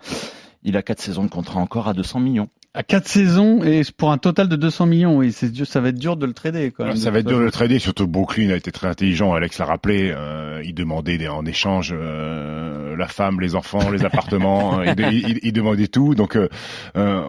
il 0.63 0.77
a 0.77 0.83
quatre 0.83 1.01
saisons 1.01 1.23
de 1.23 1.29
contrat 1.29 1.59
encore 1.59 1.87
à 1.87 1.93
200 1.93 2.19
millions. 2.19 2.49
À 2.73 2.81
quatre 2.83 3.07
saisons 3.07 3.63
et 3.63 3.81
pour 3.95 4.11
un 4.11 4.17
total 4.17 4.47
de 4.49 4.55
200 4.55 4.85
millions, 4.87 5.17
oui, 5.17 5.31
c'est 5.31 5.53
ça 5.65 5.79
va 5.79 5.89
être 5.89 5.99
dur 5.99 6.17
de 6.17 6.25
le 6.25 6.33
trader, 6.33 6.71
quand 6.75 6.85
même. 6.85 6.95
Ça 6.97 7.11
va 7.11 7.19
être 7.19 7.27
dur 7.27 7.37
de 7.37 7.43
le 7.43 7.51
trader, 7.51 7.77
surtout 7.79 8.07
Brooklyn 8.07 8.49
a 8.49 8.55
été 8.55 8.71
très 8.71 8.87
intelligent, 8.87 9.33
Alex 9.33 9.57
l'a 9.59 9.65
rappelé, 9.65 10.11
euh, 10.15 10.61
il 10.65 10.73
demandait 10.73 11.17
des- 11.17 11.27
en 11.27 11.45
échange 11.45 11.93
euh, 11.95 12.95
la 12.97 13.07
femme, 13.07 13.39
les 13.39 13.55
enfants, 13.55 13.89
les 13.91 14.03
appartements, 14.05 14.79
euh, 14.79 14.85
il, 14.97 15.29
il- 15.29 15.39
il 15.43 15.53
demandait 15.53 15.87
tout. 15.87 16.15
Donc 16.15 16.35
euh, 16.35 16.49
euh, 16.97 17.23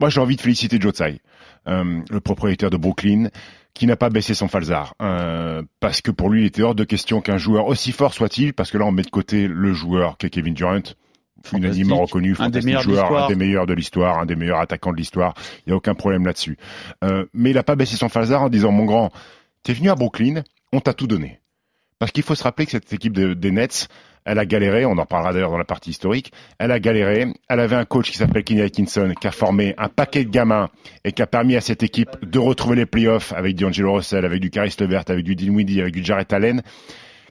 moi 0.00 0.08
j'ai 0.08 0.20
envie 0.20 0.36
de 0.36 0.40
féliciter 0.40 0.78
Joe 0.80 0.92
Tsai, 0.94 1.20
euh, 1.68 2.00
le 2.10 2.20
propriétaire 2.20 2.70
de 2.70 2.76
Brooklyn, 2.76 3.28
qui 3.74 3.86
n'a 3.86 3.96
pas 3.96 4.08
baissé 4.08 4.32
son 4.32 4.48
falzar. 4.48 4.94
Euh, 5.02 5.62
parce 5.80 6.00
que 6.00 6.10
pour 6.10 6.30
lui 6.30 6.42
il 6.42 6.46
était 6.46 6.62
hors 6.62 6.74
de 6.74 6.84
question 6.84 7.20
qu'un 7.20 7.36
joueur 7.38 7.66
aussi 7.66 7.92
fort 7.92 8.14
soit-il, 8.14 8.54
parce 8.54 8.70
que 8.70 8.78
là 8.78 8.86
on 8.86 8.92
met 8.92 9.02
de 9.02 9.10
côté 9.10 9.46
le 9.46 9.72
joueur 9.74 10.16
qu'est 10.16 10.30
Kevin 10.30 10.54
Durant, 10.54 10.80
unanimement 11.52 11.96
reconnu, 12.02 12.28
Un 12.38 12.48
des 12.50 12.60
fantastique 12.60 12.64
meilleurs 12.66 12.80
de 12.82 12.88
joueur, 12.90 13.02
l'histoire. 13.04 13.24
un 13.24 13.28
des 13.28 13.34
meilleurs 13.36 13.66
de 13.66 13.74
l'histoire, 13.74 14.18
un 14.18 14.26
des 14.26 14.36
meilleurs 14.36 14.60
attaquants 14.60 14.92
de 14.92 14.96
l'histoire. 14.96 15.34
Il 15.66 15.70
n'y 15.70 15.72
a 15.72 15.76
aucun 15.76 15.94
problème 15.94 16.26
là-dessus. 16.26 16.56
Euh, 17.04 17.26
mais 17.34 17.50
il 17.50 17.54
n'a 17.54 17.62
pas 17.62 17.76
baissé 17.76 17.96
son 17.96 18.08
falzar 18.08 18.42
en 18.42 18.48
disant, 18.48 18.72
mon 18.72 18.84
grand, 18.84 19.10
t'es 19.62 19.72
venu 19.72 19.90
à 19.90 19.94
Brooklyn, 19.94 20.42
on 20.72 20.80
t'a 20.80 20.94
tout 20.94 21.06
donné. 21.06 21.40
Parce 21.98 22.12
qu'il 22.12 22.22
faut 22.22 22.34
se 22.34 22.42
rappeler 22.42 22.66
que 22.66 22.72
cette 22.72 22.92
équipe 22.92 23.14
de- 23.14 23.32
des 23.34 23.50
Nets, 23.50 23.88
elle 24.26 24.38
a 24.38 24.44
galéré, 24.44 24.84
on 24.84 24.98
en 24.98 25.06
parlera 25.06 25.32
d'ailleurs 25.32 25.50
dans 25.52 25.56
la 25.56 25.64
partie 25.64 25.90
historique, 25.90 26.32
elle 26.58 26.70
a 26.72 26.78
galéré, 26.80 27.32
elle 27.48 27.60
avait 27.60 27.76
un 27.76 27.84
coach 27.86 28.10
qui 28.10 28.18
s'appelle 28.18 28.42
Kenny 28.44 28.60
Atkinson, 28.60 29.14
qui 29.18 29.26
a 29.26 29.30
formé 29.30 29.74
un 29.78 29.88
paquet 29.88 30.24
de 30.24 30.30
gamins 30.30 30.68
et 31.04 31.12
qui 31.12 31.22
a 31.22 31.26
permis 31.26 31.54
à 31.56 31.60
cette 31.62 31.82
équipe 31.84 32.10
de 32.22 32.38
retrouver 32.38 32.76
les 32.76 32.86
playoffs 32.86 33.32
avec 33.32 33.54
D'Angelo 33.56 33.94
Russell, 33.94 34.24
avec 34.26 34.40
du 34.40 34.50
Caris 34.50 34.74
Levert, 34.80 35.04
avec 35.08 35.24
du 35.24 35.36
Dinwiddie, 35.36 35.80
avec 35.80 35.94
du 35.94 36.04
Jarrett 36.04 36.30
Allen. 36.32 36.62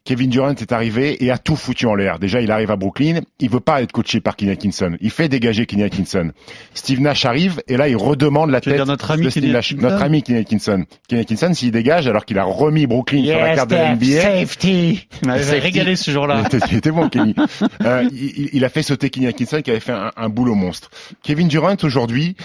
Kevin 0.06 0.30
Durant 0.30 0.54
est 0.56 0.72
arrivé 0.72 1.24
et 1.26 1.32
a 1.32 1.38
tout 1.40 1.56
foutu 1.56 1.88
en 1.88 1.96
l'air. 1.96 2.20
Déjà, 2.20 2.40
il 2.40 2.52
arrive 2.52 2.70
à 2.70 2.76
Brooklyn, 2.76 3.22
il 3.40 3.50
veut 3.50 3.60
pas 3.60 3.82
être 3.82 3.92
coaché 3.92 4.22
par 4.22 4.36
Kenny 4.36 4.52
Atkinson. 4.52 4.96
Il 5.02 5.10
fait 5.10 5.28
dégager 5.30 5.66
Kenny 5.66 5.82
Atkinson. 5.84 6.32
Steve 6.76 7.02
Nash 7.02 7.26
arrive 7.26 7.62
et 7.68 7.76
là, 7.76 7.90
il 7.90 7.98
redemande 7.98 8.52
la 8.52 8.62
Tu 8.62 8.70
tête 8.70 8.78
dire 8.78 8.86
notre 8.86 9.10
ami 9.12 9.26
de 9.26 9.30
Steve 9.32 9.52
Nash. 9.52 9.72
Atkinson 9.72 9.90
Notre 9.90 10.04
ami 10.04 10.22
Kenny 10.22 10.40
Atkinson. 10.40 10.86
Kenny 11.10 11.22
Atkinson, 11.22 11.54
s'il 11.56 11.72
dégage 11.72 12.08
alors 12.08 12.24
qu'il 12.26 12.38
a 12.38 12.44
remis 12.44 12.86
Brooklyn 12.86 13.24
sur 13.26 13.38
la 13.40 13.56
carte 13.56 13.70
de 13.72 13.76
NBA. 13.76 14.22
safety. 14.22 15.08
Il 15.24 15.30
régalé 15.32 15.96
ce 15.96 16.12
jour-là. 16.12 16.42
Il 16.52 16.56
était- 16.56 16.66
il 16.72 16.78
était 16.78 16.92
bon, 16.92 17.10
Kenny. 17.10 17.36
Euh, 17.84 18.08
il, 18.12 18.50
il 18.54 18.64
a 18.64 18.70
fait 18.70 18.84
sauter 18.84 19.10
Kenny 19.10 19.26
Atkinson 19.28 19.62
qui 19.64 19.72
avait 19.72 19.80
fait 19.80 19.92
un, 19.94 20.12
un 20.16 20.30
boulot 20.30 20.54
monstre. 20.56 20.92
Kevin 21.24 21.48
Durant 21.48 21.76
aujourd'hui 21.84 22.36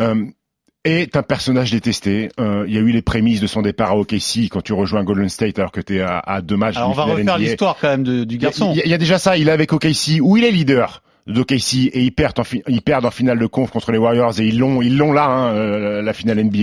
euh, 0.00 0.24
est 0.84 1.16
un 1.16 1.22
personnage 1.22 1.70
détesté. 1.70 2.30
Euh, 2.40 2.64
il 2.66 2.74
y 2.74 2.78
a 2.78 2.80
eu 2.80 2.90
les 2.90 3.02
prémices 3.02 3.40
de 3.40 3.46
son 3.46 3.62
départ 3.62 3.90
à 3.90 3.96
OKC 3.96 4.48
quand 4.50 4.62
tu 4.62 4.72
rejoins 4.72 5.04
Golden 5.04 5.28
State 5.28 5.58
alors 5.58 5.72
que 5.72 5.80
tu 5.80 5.96
es 5.98 6.00
à, 6.00 6.18
à 6.18 6.40
deux 6.40 6.56
matchs. 6.56 6.76
Alors 6.76 6.90
on 6.90 6.92
va 6.94 7.04
refaire 7.04 7.24
l'histoire 7.50 7.76
quand 7.80 7.88
même 7.88 8.02
de- 8.02 8.24
du 8.24 8.38
garçon. 8.38 8.70
Il 8.72 8.78
y, 8.78 8.80
a- 8.80 8.84
il 8.86 8.90
y 8.90 8.94
a 8.94 8.98
déjà 8.98 9.18
ça. 9.18 9.36
Il 9.36 9.48
est 9.48 9.52
avec 9.52 9.72
OKC 9.72 10.20
où 10.22 10.36
il 10.36 10.44
est 10.44 10.50
leader 10.50 11.02
d'OKC 11.26 11.90
et 11.92 12.00
ils 12.02 12.12
perdent 12.12 12.38
en, 12.40 12.44
ils 12.66 12.80
perdent 12.82 13.04
en 13.04 13.10
finale 13.10 13.38
de 13.38 13.46
conf 13.46 13.70
contre 13.70 13.92
les 13.92 13.98
Warriors 13.98 14.40
et 14.40 14.46
ils 14.46 14.58
l'ont 14.58 14.80
ils 14.80 14.96
l'ont 14.96 15.12
là 15.12 15.26
hein, 15.26 15.54
euh, 15.54 16.02
la 16.02 16.12
finale 16.14 16.42
NBA 16.42 16.58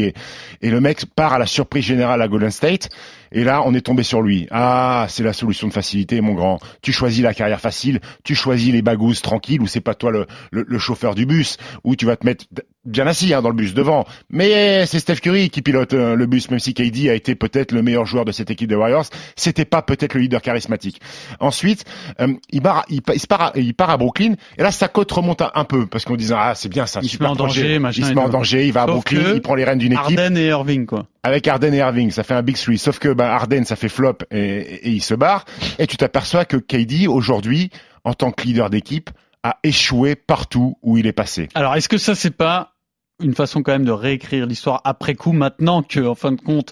et 0.61 0.69
le 0.71 0.81
mec 0.81 1.05
part 1.15 1.33
à 1.33 1.39
la 1.39 1.45
surprise 1.45 1.85
générale 1.85 2.21
à 2.23 2.27
Golden 2.27 2.49
State 2.51 2.89
et 3.31 3.43
là 3.43 3.61
on 3.65 3.73
est 3.73 3.81
tombé 3.81 4.03
sur 4.03 4.21
lui. 4.21 4.47
Ah 4.51 5.05
c'est 5.09 5.23
la 5.23 5.33
solution 5.33 5.67
de 5.67 5.73
facilité 5.73 6.21
mon 6.21 6.33
grand. 6.33 6.59
Tu 6.81 6.91
choisis 6.91 7.21
la 7.23 7.33
carrière 7.33 7.59
facile 7.61 7.99
tu 8.23 8.35
choisis 8.35 8.71
les 8.71 8.81
bagouses 8.81 9.21
tranquilles 9.21 9.61
où 9.61 9.67
c'est 9.67 9.81
pas 9.81 9.93
toi 9.93 10.11
le, 10.11 10.25
le, 10.51 10.65
le 10.67 10.79
chauffeur 10.79 11.15
du 11.15 11.25
bus 11.25 11.57
où 11.83 11.95
tu 11.95 12.05
vas 12.05 12.15
te 12.15 12.25
mettre 12.25 12.45
bien 12.85 13.05
assis 13.07 13.33
hein, 13.33 13.41
dans 13.41 13.49
le 13.49 13.55
bus 13.55 13.73
devant. 13.73 14.05
Mais 14.29 14.85
c'est 14.85 14.99
Steph 14.99 15.17
Curry 15.17 15.49
qui 15.49 15.61
pilote 15.61 15.93
euh, 15.93 16.15
le 16.15 16.25
bus 16.25 16.49
même 16.49 16.59
si 16.59 16.73
KD 16.73 17.09
a 17.09 17.13
été 17.13 17.35
peut-être 17.35 17.71
le 17.73 17.81
meilleur 17.81 18.05
joueur 18.05 18.23
de 18.25 18.31
cette 18.31 18.49
équipe 18.49 18.69
des 18.69 18.75
Warriors. 18.75 19.05
C'était 19.35 19.65
pas 19.65 19.81
peut-être 19.81 20.13
le 20.13 20.21
leader 20.21 20.41
charismatique. 20.41 21.01
Ensuite 21.39 21.83
euh, 22.21 22.33
il, 22.51 22.61
part, 22.61 22.85
il, 22.89 23.01
pa- 23.01 23.13
il 23.13 23.19
se 23.19 23.27
part 23.27 23.41
à, 23.41 23.51
il 23.55 23.73
part 23.73 23.89
à 23.89 23.97
Brooklyn 23.97 24.33
et 24.57 24.63
là 24.63 24.71
sa 24.71 24.87
cote 24.87 25.11
remonte 25.11 25.41
un, 25.41 25.63
peu 25.65 25.85
parce 25.85 26.05
qu'on 26.05 26.15
disait 26.15 26.35
ah 26.37 26.53
c'est 26.55 26.69
bien 26.69 26.85
ça 26.85 26.99
Il 27.01 27.05
se 27.05 27.11
super 27.11 27.27
met 27.27 27.31
en 27.33 27.35
danger, 27.35 27.79
machin 27.79 28.01
il 28.01 28.05
se 28.05 28.11
et 28.11 28.15
met 28.15 28.21
en 28.21 28.29
danger 28.29 28.65
il 28.65 28.71
va 28.73 28.83
à 28.83 28.87
Brooklyn 28.87 29.33
il 29.35 29.41
prend 29.41 29.55
les 29.55 29.63
rênes 29.65 29.79
d'une 29.79 29.93
équipe. 29.93 30.17
Harden 30.17 30.37
et 30.37 30.47
Irving, 30.47 30.85
quoi. 30.85 31.07
Avec 31.23 31.47
Harden 31.47 31.73
et 31.73 31.77
Irving, 31.77 32.11
ça 32.11 32.23
fait 32.23 32.33
un 32.33 32.41
big 32.41 32.55
three. 32.57 32.77
Sauf 32.77 32.99
que 32.99 33.09
bah, 33.09 33.33
Harden, 33.33 33.63
ça 33.65 33.75
fait 33.75 33.89
flop 33.89 34.17
et, 34.31 34.37
et 34.87 34.89
il 34.91 35.01
se 35.01 35.13
barre. 35.13 35.45
Et 35.79 35.87
tu 35.87 35.97
t'aperçois 35.97 36.45
que 36.45 36.57
KD, 36.57 37.07
aujourd'hui, 37.07 37.69
en 38.03 38.13
tant 38.13 38.31
que 38.31 38.43
leader 38.43 38.69
d'équipe, 38.69 39.09
a 39.43 39.57
échoué 39.63 40.15
partout 40.15 40.77
où 40.81 40.97
il 40.97 41.07
est 41.07 41.13
passé. 41.13 41.49
Alors, 41.55 41.75
est-ce 41.75 41.89
que 41.89 41.97
ça, 41.97 42.15
c'est 42.15 42.31
pas 42.35 42.73
une 43.23 43.33
façon 43.33 43.63
quand 43.63 43.71
même 43.71 43.85
de 43.85 43.91
réécrire 43.91 44.45
l'histoire 44.45 44.81
après 44.83 45.15
coup, 45.15 45.31
maintenant 45.31 45.83
que, 45.83 45.99
en 45.99 46.15
fin 46.15 46.31
de 46.31 46.41
compte, 46.41 46.71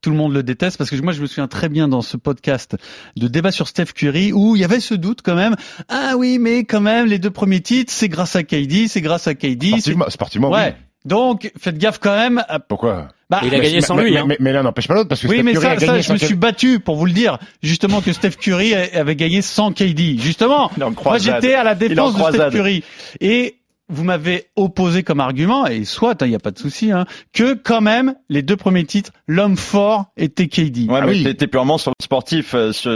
tout 0.00 0.10
le 0.10 0.16
monde 0.16 0.34
le 0.34 0.42
déteste? 0.42 0.76
Parce 0.76 0.90
que 0.90 0.96
moi 1.00 1.12
je 1.14 1.22
me 1.22 1.26
souviens 1.26 1.48
très 1.48 1.68
bien 1.70 1.88
dans 1.88 2.02
ce 2.02 2.16
podcast 2.18 2.76
de 3.16 3.26
débat 3.26 3.52
sur 3.52 3.68
Steph 3.68 3.86
Curry 3.94 4.32
où 4.32 4.54
il 4.54 4.60
y 4.60 4.64
avait 4.64 4.80
ce 4.80 4.92
doute 4.94 5.20
quand 5.22 5.34
même 5.34 5.56
ah 5.88 6.12
oui 6.18 6.38
mais 6.38 6.64
quand 6.64 6.82
même 6.82 7.06
les 7.06 7.18
deux 7.18 7.30
premiers 7.30 7.60
titres 7.62 7.90
c'est 7.90 8.10
grâce 8.10 8.36
à 8.36 8.42
KD 8.42 8.86
c'est 8.88 9.00
grâce 9.00 9.26
à 9.28 9.34
KD 9.34 9.62
c'est- 9.62 9.68
Sportivement, 9.80 10.10
sportivement 10.10 10.50
ouais 10.50 10.74
oui. 10.76 10.84
Donc 11.04 11.50
faites 11.58 11.78
gaffe 11.78 11.98
quand 11.98 12.14
même 12.16 12.42
à- 12.48 12.58
Pourquoi 12.58 13.08
bah, 13.30 13.40
Il 13.42 13.54
a 13.54 13.58
Mais- 13.58 13.64
gagné 13.64 13.80
sans 13.80 13.94
mais, 13.96 14.04
lui, 14.04 14.12
mais, 14.12 14.18
hein. 14.18 14.24
mais, 14.28 14.36
mais 14.40 14.52
l'un 14.52 14.62
n'empêche 14.62 14.86
pas 14.88 14.94
l'autre 14.94 15.08
parce 15.08 15.20
que 15.20 15.26
oui, 15.26 15.36
Steph 15.36 15.42
mais 15.44 15.52
Curry 15.52 15.64
ça, 15.64 15.72
a 15.72 15.78
ça, 15.78 16.00
je 16.00 16.12
me 16.12 16.18
suis 16.18 16.34
battu 16.34 16.78
pour 16.80 16.96
vous 16.96 17.06
le 17.06 17.12
dire, 17.12 17.38
justement 17.62 18.00
que 18.00 18.12
Steph 18.12 18.32
Curry 18.40 18.74
avait 18.74 19.16
gagné 19.16 19.42
sans 19.42 19.72
KD. 19.72 20.18
Justement, 20.18 20.70
moi 21.04 21.18
j'étais 21.18 21.54
à 21.54 21.64
la 21.64 21.74
défense 21.74 22.14
de 22.16 22.22
Steph. 22.22 22.50
Curry. 22.50 22.84
Et 23.20 23.56
vous 23.94 24.04
m'avez 24.04 24.46
opposé 24.56 25.02
comme 25.02 25.20
argument, 25.20 25.66
et 25.66 25.84
soit, 25.84 26.16
il 26.22 26.28
n'y 26.28 26.34
a 26.34 26.38
pas 26.40 26.50
de 26.50 26.58
souci, 26.58 26.90
hein, 26.92 27.06
que 27.32 27.54
quand 27.54 27.80
même, 27.80 28.14
les 28.28 28.42
deux 28.42 28.56
premiers 28.56 28.84
titres, 28.84 29.12
l'homme 29.26 29.56
fort 29.56 30.06
était 30.16 30.48
KD. 30.48 30.88
Ouais, 30.90 30.98
Ah 31.02 31.06
mais 31.06 31.12
oui. 31.12 31.36
t'es 31.36 31.46
purement 31.46 31.78
sur 31.78 31.92
le 31.98 32.02
sportif, 32.04 32.54
euh, 32.54 32.72
sur, 32.72 32.92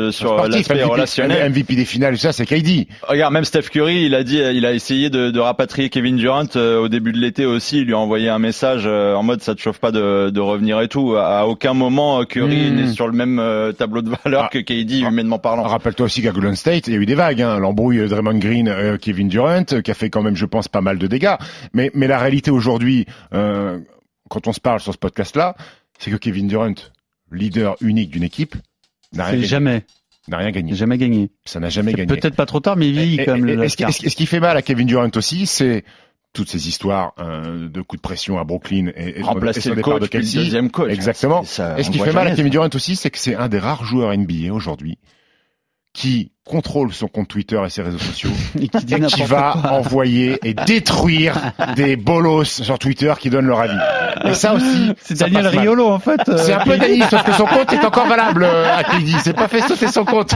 l'aspect 0.49 0.83
relationnel. 0.83 1.51
MVP 1.51 1.75
des 1.77 1.85
finales, 1.85 2.19
ça, 2.19 2.33
c'est 2.33 2.47
KD. 2.47 2.87
Regarde, 3.07 3.33
même 3.33 3.45
Steph 3.45 3.71
Curry, 3.71 4.05
il 4.05 4.15
a 4.15 4.25
dit, 4.25 4.39
il 4.39 4.67
a 4.67 4.73
essayé 4.73 5.11
de, 5.11 5.31
de 5.31 5.41
rapatrier 5.41 5.89
Kevin 5.89 6.17
Durant 6.17 6.45
euh, 6.57 6.79
au 6.81 6.89
début 6.89 7.13
de 7.13 7.19
l'été 7.19 7.47
aussi. 7.47 7.79
Il 7.79 7.85
lui 7.85 7.95
a 7.95 7.99
envoyé 7.99 8.29
un 8.29 8.39
message 8.39 8.83
euh, 8.87 9.15
en 9.15 9.23
mode 9.23 9.43
ça 9.43 9.55
te 9.55 9.61
chauffe 9.61 9.79
pas 9.79 9.93
de, 9.93 10.31
de 10.31 10.41
revenir 10.41 10.81
et 10.81 10.89
tout. 10.89 11.15
À, 11.17 11.47
aucun 11.47 11.75
moment 11.75 12.25
Curry 12.25 12.49
Hmm. 12.71 12.75
n'est 12.77 12.89
sur 12.93 13.07
le 13.07 13.13
même 13.13 13.39
euh, 13.39 13.73
tableau 13.73 14.03
de 14.03 14.11
valeur 14.25 14.45
Ah. 14.45 14.49
que 14.53 14.59
KD 14.59 15.01
humainement 15.01 15.39
parlant. 15.39 15.63
Rappelle-toi 15.65 16.07
aussi 16.07 16.23
qu'à 16.23 16.31
Golden 16.33 16.57
State, 16.57 16.87
il 16.89 16.95
y 16.95 16.97
a 16.97 17.01
eu 17.01 17.07
des 17.07 17.15
vagues, 17.15 17.43
hein. 17.43 17.59
l'embrouille 17.59 18.09
Draymond 18.09 18.39
Green, 18.39 18.69
euh, 18.69 18.97
Kevin 18.97 19.29
Durant, 19.29 19.65
euh, 19.73 19.81
qui 19.83 19.91
a 19.91 19.95
fait 19.95 20.09
quand 20.11 20.23
même, 20.23 20.35
je 20.35 20.47
pense, 20.47 20.67
pas 20.69 20.81
mal 20.81 20.88
de 20.97 21.07
dégâts. 21.07 21.35
Mais, 21.75 21.91
mais 21.93 22.07
la 22.07 22.19
réalité 22.19 22.51
aujourd'hui, 22.51 23.05
euh, 23.35 23.79
quand 24.31 24.47
on 24.47 24.55
se 24.55 24.61
parle 24.61 24.81
sur 24.81 24.95
ce 24.95 24.99
podcast-là, 24.99 25.57
c'est 25.99 26.11
que 26.11 26.17
Kevin 26.17 26.49
Durant, 26.49 26.73
leader 27.31 27.77
unique 27.83 28.11
d'une 28.11 28.23
équipe, 28.23 28.55
n'a 29.13 29.25
rien, 29.25 29.35
gagné. 29.35 29.47
jamais, 29.47 29.85
N'a 30.29 30.39
rien 30.39 30.51
gagné. 30.51 30.75
jamais 30.75 30.97
gagné. 30.97 31.31
Ça 31.45 31.61
n'a 31.61 31.69
jamais 31.69 31.93
gagné. 31.93 32.07
Peut-être 32.07 32.37
pas 32.37 32.47
trop 32.47 32.61
tard, 32.61 32.77
mais 32.77 32.89
il 32.89 32.93
vieillit 32.95 33.21
Et- 33.21 33.25
quand 33.27 33.37
même. 33.37 33.63
et- 33.63 33.69
ce, 33.69 33.77
qui- 33.77 33.93
ce 33.93 34.17
qui- 34.17 34.27
fait 34.27 34.41
mal 34.41 34.57
à 34.57 34.63
Kevin 34.63 34.87
Durant 34.87 35.11
aussi, 35.17 35.47
c'est 35.47 35.85
toutes 36.35 36.51
ces 36.51 36.69
histoires 36.69 37.15
euh, 37.19 37.69
de 37.69 37.81
coups 37.81 38.01
de 38.01 38.03
pression 38.03 38.39
à 38.39 38.45
Brooklyn 38.45 38.89
et, 38.95 39.19
et, 39.19 39.23
Remplacer 39.23 39.71
le 39.75 39.81
coach, 39.81 39.95
de 40.03 40.07
puis 40.09 40.19
le 40.19 40.23
Kelsey. 40.25 40.39
deuxième 40.45 40.71
coach. 40.71 40.93
Exactement. 40.93 41.43
Ça, 41.45 41.79
Et 41.79 41.83
ce 41.83 41.91
qui 41.91 41.99
fait 41.99 42.13
mal 42.13 42.29
à 42.29 42.35
Kevin. 42.35 42.51
Durant 42.51 42.69
aussi, 42.75 42.97
c'est 42.97 43.11
que 43.11 43.19
c'est 43.19 43.35
un 43.35 43.49
des 43.49 43.59
rares 43.59 43.85
joueurs 43.85 44.13
NBA 44.17 44.53
aujourd'hui 44.53 44.99
qui 45.95 46.31
contrôle 46.49 46.93
son 46.93 47.07
compte 47.07 47.29
Twitter 47.29 47.61
et 47.65 47.71
ses 47.71 47.83
réseaux 47.83 47.99
sociaux, 47.99 48.31
Et 48.61 48.69
qui 48.69 48.85
dit 48.85 48.95
qui 48.95 49.01
n'importe 49.01 49.21
va 49.29 49.55
quoi. 49.61 49.73
envoyer 49.73 50.39
et 50.43 50.55
détruire 50.55 51.37
des 51.77 51.95
bolos 51.97 52.45
sur 52.63 52.79
Twitter 52.79 53.13
qui 53.21 53.31
donnent 53.31 53.47
leur 53.47 53.61
avis. 53.61 53.79
Et 54.25 54.35
ça 54.35 54.55
aussi, 54.55 54.93
C'est 55.03 55.19
Daniel. 55.19 55.47
Riolo 55.47 55.89
en 55.89 55.99
fait. 55.99 56.21
euh, 56.29 56.37
C'est 56.39 56.53
un 56.55 56.65
peu 56.65 56.77
Dany, 56.77 57.01
sauf 57.11 57.23
que 57.23 57.33
son 57.33 57.45
compte 57.47 57.73
est 57.73 57.85
encore 57.85 58.07
valable 58.07 58.45
euh, 58.45 58.77
à 58.77 58.83
Kelly. 58.83 59.15
C'est 59.23 59.33
pas 59.37 59.47
fait 59.49 59.61
sauter 59.61 59.87
son 59.89 60.05
compte. 60.05 60.35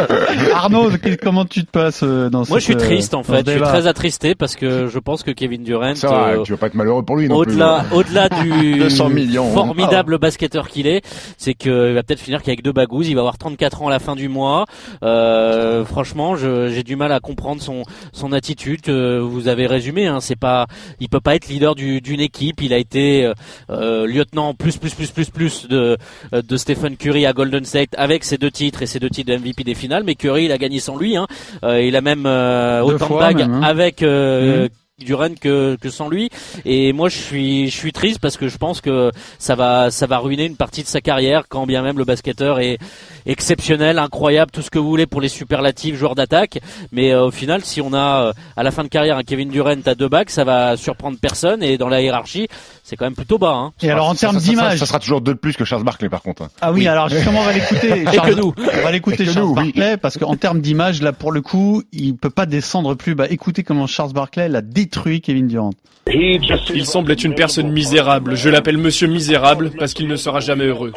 Arnaud, 0.54 0.90
comment 1.22 1.44
tu 1.44 1.64
te 1.64 1.70
passes 1.70 2.02
euh, 2.02 2.28
dans 2.30 2.44
Moi, 2.48 2.58
je 2.58 2.64
suis 2.64 2.76
triste 2.76 3.14
en 3.14 3.22
ce 3.22 3.32
fait. 3.32 3.44
Je 3.46 3.50
suis 3.52 3.60
très 3.60 3.86
attristé 3.86 4.34
parce 4.34 4.56
que 4.56 4.86
je 4.86 4.98
pense 4.98 5.22
que 5.22 5.30
Kevin 5.30 5.62
Durant, 5.64 5.94
Ça 5.94 6.08
va, 6.08 6.28
euh, 6.28 6.42
tu 6.42 6.52
vas 6.52 6.58
pas 6.58 6.66
être 6.68 6.74
malheureux 6.74 7.02
pour 7.02 7.16
lui 7.16 7.28
non 7.28 7.36
au-delà, 7.36 7.84
au-delà 7.92 8.28
du 8.28 8.78
200 8.78 9.08
millions, 9.08 9.48
hein. 9.50 9.54
formidable 9.54 10.18
basketteur 10.18 10.68
qu'il 10.68 10.86
est, 10.86 11.02
c'est 11.38 11.54
qu'il 11.54 11.72
va 11.72 12.02
peut-être 12.02 12.20
finir 12.20 12.42
qu'avec 12.42 12.62
deux 12.62 12.72
bagouses. 12.72 13.08
Il 13.08 13.14
va 13.14 13.20
avoir 13.20 13.38
34 13.38 13.82
ans 13.82 13.88
à 13.88 13.90
la 13.90 13.98
fin 13.98 14.14
du 14.14 14.28
mois. 14.28 14.66
Euh, 15.02 15.53
franchement, 15.84 16.36
je- 16.36 16.68
j'ai 16.68 16.82
du 16.82 16.96
mal 16.96 17.12
à 17.12 17.20
comprendre 17.20 17.60
son 17.62 17.82
son 18.12 18.32
attitude. 18.32 18.80
Euh, 18.88 19.20
vous 19.22 19.48
avez 19.48 19.66
résumé. 19.66 20.06
Hein, 20.06 20.20
c'est 20.20 20.36
pas, 20.38 20.66
il 21.00 21.08
peut 21.08 21.20
pas 21.20 21.34
être 21.34 21.48
leader 21.48 21.74
du- 21.74 22.00
d'une 22.00 22.20
équipe. 22.20 22.60
Il 22.62 22.72
a 22.72 22.78
été 22.78 23.24
euh, 23.24 23.32
euh, 23.70 24.06
lieutenant 24.06 24.54
plus 24.54 24.76
plus 24.76 24.94
plus 24.94 25.10
plus 25.10 25.30
plus 25.30 25.68
de 25.68 25.96
euh, 26.32 26.42
de 26.42 26.56
Stephen 26.56 26.96
Curry 26.96 27.26
à 27.26 27.32
Golden 27.32 27.64
State 27.64 27.90
avec 27.96 28.24
ses 28.24 28.38
deux 28.38 28.50
titres 28.50 28.82
et 28.82 28.86
ses 28.86 28.98
deux 29.00 29.10
titres 29.10 29.30
de 29.32 29.36
MVP 29.38 29.64
des 29.64 29.74
finales. 29.74 30.04
Mais 30.04 30.14
Curry, 30.14 30.44
il 30.46 30.52
a 30.52 30.58
gagné 30.58 30.80
sans 30.80 30.96
lui. 30.96 31.16
Hein. 31.16 31.26
Euh, 31.64 31.82
il 31.82 31.96
a 31.96 32.00
même 32.00 32.24
euh, 32.26 32.80
autant 32.82 33.04
de 33.04 33.04
fois 33.04 33.20
bagues 33.20 33.36
même, 33.38 33.54
hein. 33.54 33.62
avec 33.62 34.02
euh, 34.02 34.64
Mhm. 34.64 34.68
Duran 35.04 35.30
que, 35.40 35.76
que 35.80 35.90
sans 35.90 36.08
lui 36.08 36.30
et 36.64 36.92
moi 36.92 37.08
je 37.08 37.16
suis 37.18 37.68
je 37.68 37.76
suis 37.76 37.90
triste 37.92 38.20
parce 38.20 38.36
que 38.36 38.46
je 38.46 38.56
pense 38.58 38.80
que 38.80 39.10
ça 39.40 39.56
va 39.56 39.90
ça 39.90 40.06
va 40.06 40.18
ruiner 40.18 40.44
une 40.44 40.54
partie 40.56 40.82
de 40.84 40.86
sa 40.86 41.00
carrière 41.00 41.46
quand 41.48 41.66
bien 41.66 41.82
même 41.82 41.98
le 41.98 42.04
basketteur 42.04 42.60
est 42.60 42.78
exceptionnel 43.26 43.98
incroyable 43.98 44.50
tout 44.50 44.62
ce 44.62 44.70
que 44.70 44.78
vous 44.78 44.88
voulez 44.88 45.06
pour 45.06 45.20
les 45.20 45.28
superlatifs 45.28 45.96
joueurs 45.96 46.14
d'attaque 46.14 46.58
mais 46.92 47.12
euh, 47.12 47.24
au 47.26 47.30
final 47.30 47.64
si 47.64 47.80
on 47.80 47.92
a 47.92 48.26
euh, 48.28 48.32
à 48.56 48.62
la 48.62 48.70
fin 48.70 48.82
de 48.84 48.88
carrière 48.88 49.16
un 49.16 49.22
Kevin 49.22 49.48
Durant 49.48 49.74
à 49.86 49.94
deux 49.94 50.08
bacs 50.08 50.30
ça 50.30 50.44
va 50.44 50.76
surprendre 50.76 51.16
personne 51.20 51.62
et 51.62 51.78
dans 51.78 51.88
la 51.88 52.02
hiérarchie 52.02 52.48
c'est 52.82 52.96
quand 52.96 53.06
même 53.06 53.14
plutôt 53.14 53.38
bas 53.38 53.52
hein. 53.54 53.72
Et 53.82 53.90
alors 53.90 54.08
en 54.08 54.14
termes 54.14 54.34
ça- 54.34 54.40
ça- 54.40 54.50
d'image, 54.50 54.78
ça 54.78 54.86
sera 54.86 54.98
toujours 55.00 55.20
deux 55.20 55.34
de 55.34 55.38
plus 55.38 55.56
que 55.56 55.64
Charles 55.64 55.84
Barkley 55.84 56.08
par 56.08 56.22
contre. 56.22 56.42
hein. 56.42 56.48
ah 56.60 56.70
oui, 56.72 56.86
alors 56.86 57.08
justement 57.08 57.40
on 57.40 57.44
va 57.44 57.52
l'écouter. 57.52 58.04
Charles- 58.12 58.34
que 58.34 58.40
nous. 58.40 58.54
On 58.58 58.82
va 58.82 58.92
l'écouter 58.92 59.24
Charles 59.24 59.38
nous, 59.46 59.48
oui. 59.54 59.72
Barkley 59.72 59.96
parce 59.96 60.18
qu'en 60.18 60.36
termes 60.36 60.60
d'image, 60.60 61.00
là 61.02 61.12
pour 61.12 61.32
le 61.32 61.40
coup, 61.40 61.82
il 61.92 62.16
peut 62.16 62.30
pas 62.30 62.46
descendre 62.46 62.94
plus 62.94 63.14
bas. 63.14 63.26
Écoutez 63.30 63.62
comment 63.62 63.86
Charles 63.86 64.12
Barkley 64.12 64.48
l'a 64.48 64.60
détruit 64.60 65.20
Kevin 65.20 65.46
Durant. 65.48 65.70
Il 66.06 66.84
semble 66.84 67.10
être 67.12 67.24
une 67.24 67.34
personne 67.34 67.70
misérable. 67.70 68.36
Je 68.36 68.50
l'appelle 68.50 68.76
Monsieur 68.76 69.06
Misérable 69.08 69.70
parce 69.78 69.94
qu'il 69.94 70.06
ne 70.06 70.16
sera 70.16 70.40
jamais 70.40 70.64
heureux. 70.66 70.92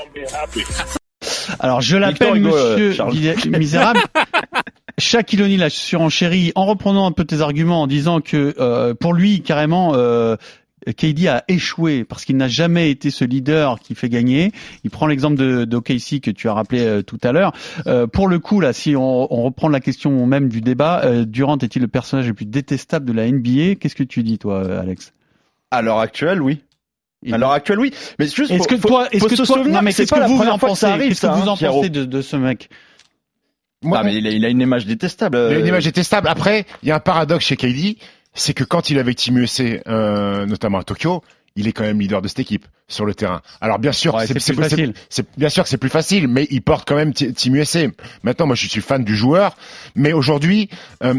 Alors 1.60 1.82
je 1.82 1.98
l'appelle 1.98 2.38
Hugo, 2.38 2.56
euh, 2.56 2.72
Monsieur 2.74 2.94
Charles. 2.94 3.14
Villa- 3.14 3.58
Misérable. 3.58 4.00
Shaquille 5.00 5.44
O'Neal 5.44 5.62
a 5.64 5.70
surenchéri 5.70 6.52
en 6.56 6.66
reprenant 6.66 7.06
un 7.06 7.12
peu 7.12 7.24
tes 7.24 7.42
arguments 7.42 7.84
en 7.84 7.88
disant 7.88 8.20
que 8.22 8.56
euh, 8.60 8.96
pour 8.96 9.14
lui 9.14 9.42
carrément 9.42 9.92
euh, 9.94 10.36
KD 10.88 11.28
a 11.28 11.44
échoué 11.48 12.04
parce 12.04 12.26
qu'il 12.26 12.36
n'a 12.38 12.48
jamais 12.48 12.90
été 12.90 13.12
ce 13.12 13.24
leader 13.24 13.80
qui 13.80 13.94
fait 13.94 14.10
gagner. 14.10 14.52
Il 14.84 14.90
prend 14.90 15.06
l'exemple 15.06 15.36
de 15.36 15.66
d'OKC 15.66 16.20
que 16.22 16.32
tu 16.32 16.50
as 16.50 16.54
rappelé 16.54 16.82
euh, 16.82 17.02
tout 17.04 17.20
à 17.24 17.32
l'heure. 17.32 17.52
Euh, 17.86 18.08
pour 18.08 18.28
le 18.28 18.40
coup 18.40 18.60
là, 18.60 18.74
si 18.74 18.96
on, 18.96 19.32
on 19.32 19.44
reprend 19.44 19.70
la 19.70 19.82
question 19.82 20.26
même 20.26 20.50
du 20.50 20.62
débat, 20.62 21.02
euh, 21.04 21.26
Durant 21.26 21.58
est-il 21.60 21.82
le 21.84 21.88
personnage 21.88 22.28
le 22.28 22.34
plus 22.34 22.46
détestable 22.46 23.06
de 23.06 23.14
la 23.14 23.30
NBA 23.32 23.76
Qu'est-ce 23.80 23.96
que 23.96 24.04
tu 24.04 24.24
dis 24.24 24.40
toi, 24.40 24.64
euh, 24.66 24.82
Alex? 24.82 25.14
À 25.70 25.82
l'heure 25.84 26.00
actuelle, 26.00 26.42
oui. 26.42 26.62
Il- 27.24 27.34
À 27.34 27.38
l'heure 27.38 27.52
actuelle, 27.52 27.80
oui. 27.80 27.94
Mais 28.20 28.28
juste, 28.28 28.52
Est-ce 28.52 28.68
que 28.68 28.76
toi, 28.76 29.08
est-ce 29.12 29.24
que 29.26 29.32
se 29.36 29.44
toi, 29.44 29.58
souvenir 29.58 29.74
non 29.78 29.82
mais 29.82 29.92
c'est 29.92 30.04
qu'est-ce 30.04 30.10
pas 30.12 30.18
que 30.18 30.22
la 30.22 30.28
vous 30.28 30.36
première 30.38 30.60
fois 30.60 30.70
que 30.72 30.76
ça 30.78 30.94
arrive, 30.94 31.10
Qu'est-ce 31.10 31.22
que 31.22 31.28
vous 31.28 31.42
hein, 31.44 31.48
en 31.48 31.58
Pierrot. 31.58 31.78
pensez 31.78 31.90
de, 31.90 32.06
de 32.06 32.22
ce 32.22 32.36
mec? 32.36 32.70
Moi, 33.84 33.98
Ah, 34.00 34.04
mais 34.04 34.16
il 34.16 34.26
a, 34.28 34.30
il 34.32 34.46
a 34.46 34.50
une 34.50 34.62
image 34.62 34.86
détestable. 34.86 35.38
Il 35.50 35.56
a 35.56 35.60
une 35.60 35.66
euh, 35.66 35.68
image 35.70 35.84
détestable. 35.86 36.28
Après, 36.28 36.66
il 36.84 36.90
y 36.90 36.92
a 36.92 36.96
un 36.96 37.00
paradoxe 37.00 37.46
chez 37.46 37.58
KD, 37.58 37.98
c'est 38.34 38.54
que 38.54 38.64
quand 38.64 38.90
il 38.90 38.98
est 38.98 39.00
avec 39.00 39.18
Team 39.18 39.38
USA, 39.38 39.64
euh, 39.88 40.46
notamment 40.46 40.78
à 40.80 40.84
Tokyo, 40.84 41.24
il 41.56 41.68
est 41.68 41.72
quand 41.72 41.84
même 41.84 42.00
leader 42.00 42.22
de 42.22 42.28
cette 42.28 42.40
équipe 42.40 42.68
sur 42.88 43.06
le 43.06 43.16
terrain. 43.16 43.42
Alors 43.62 43.80
bien 43.80 43.92
sûr, 43.92 44.14
Ouais, 44.16 44.28
c'est 44.28 44.34
plus 44.36 44.54
facile. 44.56 44.94
c'est 45.10 45.26
bien 45.38 45.50
sûr 45.50 45.64
que 45.64 45.70
c'est 45.70 45.78
plus 45.78 45.90
facile, 45.90 46.28
mais 46.28 46.48
il 46.52 46.62
porte 46.62 46.88
quand 46.88 46.96
même 46.96 47.14
Team 47.14 47.56
USA. 47.56 47.88
Maintenant, 48.24 48.46
moi, 48.46 48.56
je 48.56 48.68
suis 48.68 48.82
fan 48.82 49.04
du 49.04 49.16
joueur, 49.16 49.58
mais 49.96 50.14
aujourd'hui. 50.14 50.70
euh, 51.04 51.16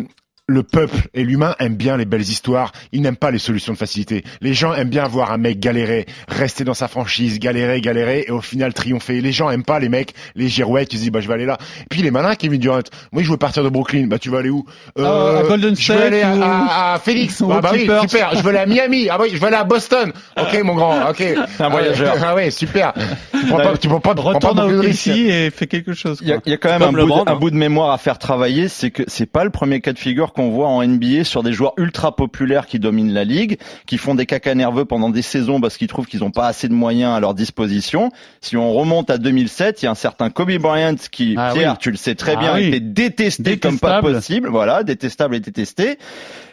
le 0.51 0.63
peuple 0.63 1.09
et 1.13 1.25
l'humain 1.25 1.55
aiment 1.59 1.77
bien 1.77 1.99
les 1.99 2.07
belles 2.07 2.23
histoires. 2.23 2.73
Ils 2.93 3.03
n'aiment 3.03 3.17
pas 3.17 3.31
les 3.31 3.39
solutions 3.39 3.75
de 3.75 3.79
facilité. 3.79 4.25
Les 4.41 4.55
gens 4.55 4.73
aiment 4.73 4.89
bien 4.89 5.07
voir 5.07 5.31
un 5.31 5.37
mec 5.37 5.61
galérer, 5.61 6.07
rester 6.27 6.65
dans 6.65 6.73
sa 6.73 6.89
franchise, 6.89 7.39
galérer, 7.39 7.83
galérer, 7.83 8.25
et 8.27 8.31
au 8.31 8.41
final 8.41 8.73
triompher. 8.73 9.21
Les 9.21 9.31
gens 9.31 9.51
aiment 9.51 9.63
pas 9.65 9.79
les 9.79 9.91
mecs, 9.91 10.15
les 10.37 10.49
girouettes. 10.49 10.89
Tu 10.89 10.97
te 10.97 11.03
dis, 11.03 11.11
bah 11.11 11.21
je 11.21 11.29
vais 11.29 11.35
aller 11.35 11.45
là. 11.45 11.59
Et 11.83 11.85
puis 11.91 12.01
il 12.01 12.07
est 12.07 12.11
malin, 12.11 12.35
Kevin 12.35 12.59
Durant. 12.61 12.81
Moi, 13.13 13.23
je 13.23 13.31
veux 13.31 13.37
partir 13.37 13.63
de 13.63 13.69
Brooklyn. 13.69 14.07
Bah 14.07 14.19
tu 14.19 14.31
vas 14.31 14.39
aller 14.39 14.49
où? 14.49 14.65
Ah, 14.99 15.39
à 15.41 15.43
Golden 15.43 15.77
Je 15.77 15.93
veux 15.93 15.99
State 15.99 16.07
aller 16.13 16.23
à, 16.23 16.35
ou- 16.35 16.43
à, 16.43 16.95
à 16.95 16.99
Phoenix. 16.99 17.41
ou 17.43 17.53
Ah, 17.53 17.61
bah 17.61 17.71
oui, 17.75 17.87
super. 18.01 18.31
Je 18.35 18.43
veux 18.43 18.49
aller 18.49 18.59
à 18.59 18.67
Miami. 18.67 19.09
Ah 19.11 19.19
oui, 19.21 19.29
je 19.35 19.39
veux 19.39 19.47
aller 19.47 19.57
à 19.57 19.65
Boston. 19.65 20.13
Ok, 20.41 20.63
mon 20.65 20.75
grand. 20.75 21.11
Ok. 21.11 21.23
Un 21.61 21.69
voyageur. 21.69 22.15
Ah 22.25 22.35
ouais, 22.35 22.51
super. 22.51 22.95
Tu 23.39 23.47
prends 23.49 23.59
pas, 23.59 23.77
tu 23.77 23.89
prends 23.89 24.01
pas, 24.01 24.15
tu 24.15 24.21
prends 24.23 24.33
pas 24.33 24.49
Retourne 24.49 24.81
risques. 24.81 25.09
et 25.09 25.51
fais 25.51 25.67
quelque 25.67 25.93
chose. 25.93 26.21
Il 26.23 26.29
y, 26.29 26.33
a, 26.33 26.41
y 26.47 26.59
quand 26.59 26.71
même 26.71 26.83
un 26.83 26.93
bout, 26.93 27.07
de, 27.25 27.31
un 27.31 27.37
bout 27.37 27.51
de 27.51 27.57
mémoire 27.57 27.91
à 27.91 27.99
faire 27.99 28.19
travailler, 28.19 28.69
c'est 28.69 28.91
que 28.91 29.03
c'est 29.09 29.31
pas 29.31 29.45
le 29.45 29.51
premier 29.51 29.83
cas 29.83 29.93
de 29.93 29.99
figure 29.99 30.33
qu'on 30.39 30.51
voit 30.51 30.69
en 30.69 30.87
NBA 30.87 31.25
sur 31.25 31.43
des 31.43 31.53
joueurs 31.53 31.73
ultra 31.79 32.15
populaires 32.15 32.69
qui 32.69 32.79
dominent 32.79 33.13
la 33.13 33.25
ligue, 33.25 33.59
qui 33.87 33.99
font 33.99 34.15
des 34.15 34.25
cacas 34.25 34.55
nerveux 34.55 34.85
pendant 34.85 35.09
des 35.11 35.21
saisons 35.23 35.61
parce 35.61 35.77
qu'ils 35.77 35.89
trouvent 35.89 36.07
qu'ils 36.07 36.23
ont 36.23 36.31
pas 36.31 36.47
assez 36.47 36.69
de 36.69 36.75
moyens 36.75 37.13
à 37.13 37.19
leur 37.19 37.35
disposition. 37.35 38.13
Si 38.41 38.57
on 38.57 38.73
remonte 38.73 39.11
à 39.11 39.19
2007, 39.19 39.83
il 39.83 39.87
y 39.87 39.89
a 39.89 39.91
un 39.91 39.97
certain 39.97 40.31
Kobe 40.31 40.53
Bryant 40.59 40.95
qui, 41.11 41.35
Ah 41.37 41.51
Pierre, 41.53 41.73
oui. 41.73 41.79
tu 41.81 41.91
le 41.91 41.97
sais 41.97 42.15
très 42.15 42.35
Ah 42.37 42.41
bien, 42.41 42.55
oui. 42.55 42.69
était 42.69 42.79
détesté 42.79 43.59
comme 43.59 43.81
pas 43.81 44.01
possible, 44.01 44.49
voilà, 44.49 44.85
détestable 44.85 45.35
et 45.35 45.41
détesté. 45.41 45.99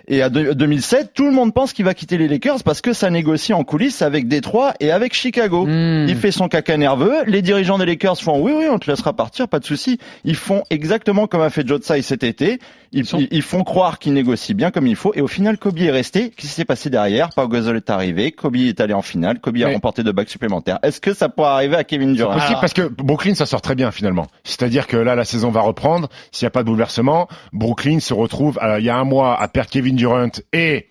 Et 0.07 0.21
à 0.21 0.29
de- 0.29 0.53
2007, 0.53 1.11
tout 1.13 1.25
le 1.25 1.31
monde 1.31 1.53
pense 1.53 1.73
qu'il 1.73 1.83
va 1.85 1.93
quitter 1.93 2.17
les 2.17 2.27
Lakers 2.27 2.63
parce 2.63 2.81
que 2.81 2.93
ça 2.93 3.09
négocie 3.09 3.53
en 3.53 3.63
coulisses 3.63 4.01
avec 4.01 4.27
Détroit 4.27 4.73
et 4.79 4.91
avec 4.91 5.13
Chicago. 5.13 5.65
Hmm. 5.65 6.05
Il 6.07 6.15
fait 6.15 6.31
son 6.31 6.47
caca 6.47 6.77
nerveux. 6.77 7.23
Les 7.25 7.41
dirigeants 7.41 7.77
des 7.79 7.85
Lakers 7.85 8.19
font 8.21 8.39
oui, 8.39 8.53
oui, 8.55 8.65
on 8.69 8.77
te 8.77 8.89
laissera 8.89 9.13
partir, 9.13 9.47
pas 9.47 9.59
de 9.59 9.65
souci. 9.65 9.97
Ils 10.23 10.35
font 10.35 10.63
exactement 10.69 11.25
comme 11.27 11.41
a 11.41 11.49
fait 11.49 11.67
Joe 11.67 11.79
Tsai 11.81 12.01
cet 12.03 12.23
été. 12.23 12.59
Ils, 12.91 12.99
Ils 12.99 13.05
sont- 13.05 13.17
ils- 13.19 13.27
ils 13.31 13.41
font 13.41 13.63
croire 13.63 13.99
qu'ils 13.99 14.13
négocient 14.13 14.55
bien 14.55 14.71
comme 14.71 14.87
il 14.87 14.95
faut. 14.95 15.11
Et 15.15 15.21
au 15.21 15.27
final, 15.27 15.57
Kobe 15.57 15.79
est 15.79 15.91
resté. 15.91 16.29
Qu'est-ce 16.29 16.35
qui 16.35 16.47
s'est 16.47 16.65
passé 16.65 16.89
derrière? 16.89 17.29
Pau 17.35 17.47
Gasol 17.47 17.75
est 17.77 17.89
arrivé. 17.89 18.31
Kobe 18.31 18.55
est 18.57 18.79
allé 18.79 18.93
en 18.93 19.01
finale. 19.01 19.39
Kobe 19.39 19.57
a 19.57 19.67
remporté 19.67 20.03
deux 20.03 20.11
bacs 20.13 20.29
supplémentaires. 20.29 20.79
Est-ce 20.83 21.01
que 21.01 21.13
ça 21.13 21.27
pourrait 21.29 21.49
arriver 21.49 21.75
à 21.75 21.83
Kevin 21.83 22.11
C'est 22.11 22.17
Durant? 22.17 22.33
possible 22.33 22.49
Alors- 22.51 22.61
parce 22.61 22.73
que 22.73 22.83
Brooklyn, 22.83 23.33
ça 23.33 23.45
sort 23.45 23.61
très 23.61 23.75
bien 23.75 23.91
finalement. 23.91 24.27
C'est-à-dire 24.43 24.87
que 24.87 24.95
là, 24.97 25.15
la 25.15 25.25
saison 25.25 25.49
va 25.49 25.61
reprendre. 25.61 26.09
S'il 26.31 26.45
n'y 26.45 26.47
a 26.47 26.51
pas 26.51 26.61
de 26.61 26.67
bouleversement, 26.67 27.27
Brooklyn 27.53 27.99
se 27.99 28.13
retrouve, 28.13 28.59
euh, 28.63 28.79
il 28.79 28.85
y 28.85 28.89
a 28.89 28.95
un 28.95 29.03
mois, 29.03 29.41
à 29.41 29.47
perdre 29.47 29.69
Kevin 29.71 29.94
Durant 29.95 30.29
et 30.53 30.87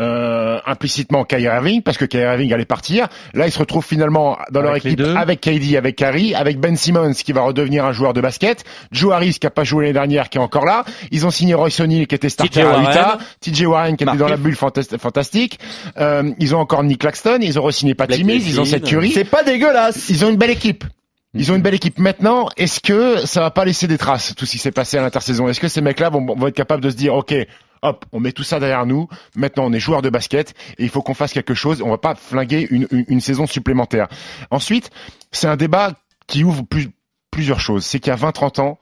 euh, 0.00 0.58
implicitement 0.66 1.24
Kyrie 1.24 1.44
Irving, 1.44 1.80
parce 1.82 1.96
que 1.98 2.04
Kyrie 2.04 2.24
Irving 2.24 2.52
allait 2.52 2.64
partir. 2.64 3.06
Là, 3.32 3.46
ils 3.46 3.52
se 3.52 3.58
retrouvent 3.60 3.84
finalement 3.84 4.36
dans 4.50 4.60
leur 4.60 4.72
Avec 4.72 4.86
équipe 4.86 4.98
deux. 4.98 5.14
avec 5.14 5.40
KD, 5.40 5.76
avec 5.76 5.94
Kyrie, 5.94 6.34
avec 6.34 6.58
Ben 6.58 6.76
Simmons 6.76 7.12
qui 7.12 7.32
va 7.32 7.42
redevenir 7.42 7.84
un 7.84 7.92
joueur 7.92 8.12
de 8.12 8.20
basket, 8.20 8.64
Joe 8.90 9.12
Harris 9.14 9.34
qui 9.40 9.46
a 9.46 9.50
pas 9.50 9.62
joué 9.62 9.84
l'année 9.84 9.92
dernière, 9.92 10.30
qui 10.30 10.38
est 10.38 10.40
encore 10.40 10.64
là. 10.64 10.84
Ils 11.12 11.24
ont 11.26 11.30
signé 11.30 11.54
Royce 11.54 11.78
O'Neal 11.78 12.08
qui 12.08 12.14
était 12.16 12.28
starter 12.28 12.62
TJ 12.62 12.66
à. 12.66 12.80
Utah, 12.80 13.18
TJ 13.40 13.62
Warren 13.66 13.96
qui 13.96 14.02
était 14.02 14.16
dans 14.16 14.26
la 14.26 14.36
bulle 14.36 14.56
fantas- 14.56 14.98
fantastique. 14.98 15.60
Euh, 15.96 16.28
ils 16.40 16.56
ont 16.56 16.58
encore 16.58 16.82
Nick 16.82 16.98
Claxton, 17.00 17.38
ils 17.40 17.56
ont 17.60 17.62
re-signé 17.62 17.94
Patty 17.94 18.24
Mills, 18.24 18.42
ils 18.48 18.60
ont 18.60 18.64
cette 18.64 18.84
Curry. 18.84 19.12
C'est 19.12 19.24
pas 19.24 19.44
dégueulasse. 19.44 20.08
Ils 20.10 20.24
ont 20.24 20.30
une 20.30 20.36
belle 20.36 20.50
équipe. 20.50 20.82
Ils 21.36 21.50
ont 21.52 21.56
une 21.56 21.62
belle 21.62 21.74
équipe. 21.74 21.98
Maintenant, 22.00 22.48
est-ce 22.56 22.78
que 22.80 23.26
ça 23.26 23.40
va 23.40 23.50
pas 23.50 23.64
laisser 23.64 23.86
des 23.88 23.98
traces, 23.98 24.34
tout 24.36 24.46
ce 24.46 24.52
qui 24.52 24.58
s'est 24.58 24.70
passé 24.70 24.98
à 24.98 25.02
l'intersaison? 25.02 25.48
Est-ce 25.48 25.58
que 25.58 25.66
ces 25.68 25.80
mecs-là 25.80 26.08
vont, 26.08 26.24
vont 26.34 26.46
être 26.46 26.54
capables 26.54 26.82
de 26.82 26.90
se 26.90 26.94
dire, 26.96 27.12
OK, 27.14 27.34
hop, 27.84 28.04
on 28.12 28.18
met 28.20 28.32
tout 28.32 28.42
ça 28.42 28.58
derrière 28.58 28.86
nous, 28.86 29.08
maintenant 29.36 29.64
on 29.66 29.72
est 29.72 29.78
joueur 29.80 30.02
de 30.02 30.10
basket, 30.10 30.54
et 30.78 30.82
il 30.84 30.88
faut 30.88 31.02
qu'on 31.02 31.14
fasse 31.14 31.32
quelque 31.32 31.54
chose, 31.54 31.82
on 31.82 31.90
va 31.90 31.98
pas 31.98 32.14
flinguer 32.16 32.66
une, 32.70 32.86
une, 32.90 33.04
une 33.08 33.20
saison 33.20 33.46
supplémentaire. 33.46 34.08
Ensuite, 34.50 34.90
c'est 35.30 35.46
un 35.46 35.56
débat 35.56 35.92
qui 36.26 36.42
ouvre 36.44 36.62
plus, 36.62 36.88
plusieurs 37.30 37.60
choses. 37.60 37.84
C'est 37.84 38.00
qu'il 38.00 38.10
y 38.10 38.14
a 38.14 38.16
20-30 38.16 38.60
ans, 38.60 38.78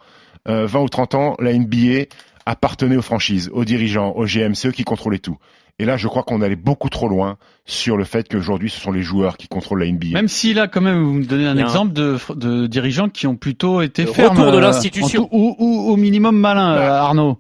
euh, 0.49 0.67
20 0.67 0.81
ou 0.81 0.89
30 0.89 1.15
ans, 1.15 1.37
la 1.41 1.53
NBA 1.53 2.05
appartenait 2.47 2.97
aux 2.97 3.03
franchises, 3.03 3.51
aux 3.53 3.65
dirigeants, 3.65 4.13
aux 4.17 4.25
GM, 4.27 4.55
c'est 4.55 4.69
eux 4.69 4.73
qui 4.73 4.85
contrôlaient 4.85 5.19
tout. 5.19 5.37
Et 5.79 5.85
là, 5.85 5.97
je 5.97 6.07
crois 6.07 6.23
qu'on 6.23 6.43
allait 6.43 6.55
beaucoup 6.57 6.91
trop 6.91 7.09
loin 7.09 7.39
sur 7.65 7.97
le 7.97 8.05
fait 8.05 8.29
qu'aujourd'hui, 8.29 8.69
ce 8.69 8.79
sont 8.79 8.93
les 8.93 9.03
joueurs 9.03 9.37
qui 9.37 9.49
contrôlent 9.49 9.81
la 9.81 9.91
NBA. 9.91 10.09
Même 10.13 10.29
si 10.29 10.53
là, 10.53 10.69
quand 10.69 10.81
même, 10.83 11.03
vous 11.03 11.15
me 11.15 11.25
donnez 11.25 11.47
un 11.47 11.57
exemple 11.57 11.93
de, 11.93 12.19
de 12.35 12.67
dirigeants 12.67 13.09
qui 13.09 13.27
ont 13.27 13.37
plutôt 13.37 13.81
été 13.81 14.05
fermes. 14.07 14.37
retour 14.37 14.53
de 14.53 14.59
euh, 14.59 14.61
l'institution. 14.61 15.29
ou 15.33 15.91
au 15.91 15.97
minimum 15.97 16.37
malin, 16.39 16.75
Bah, 16.77 16.83
euh, 16.83 17.01
Arnaud. 17.01 17.37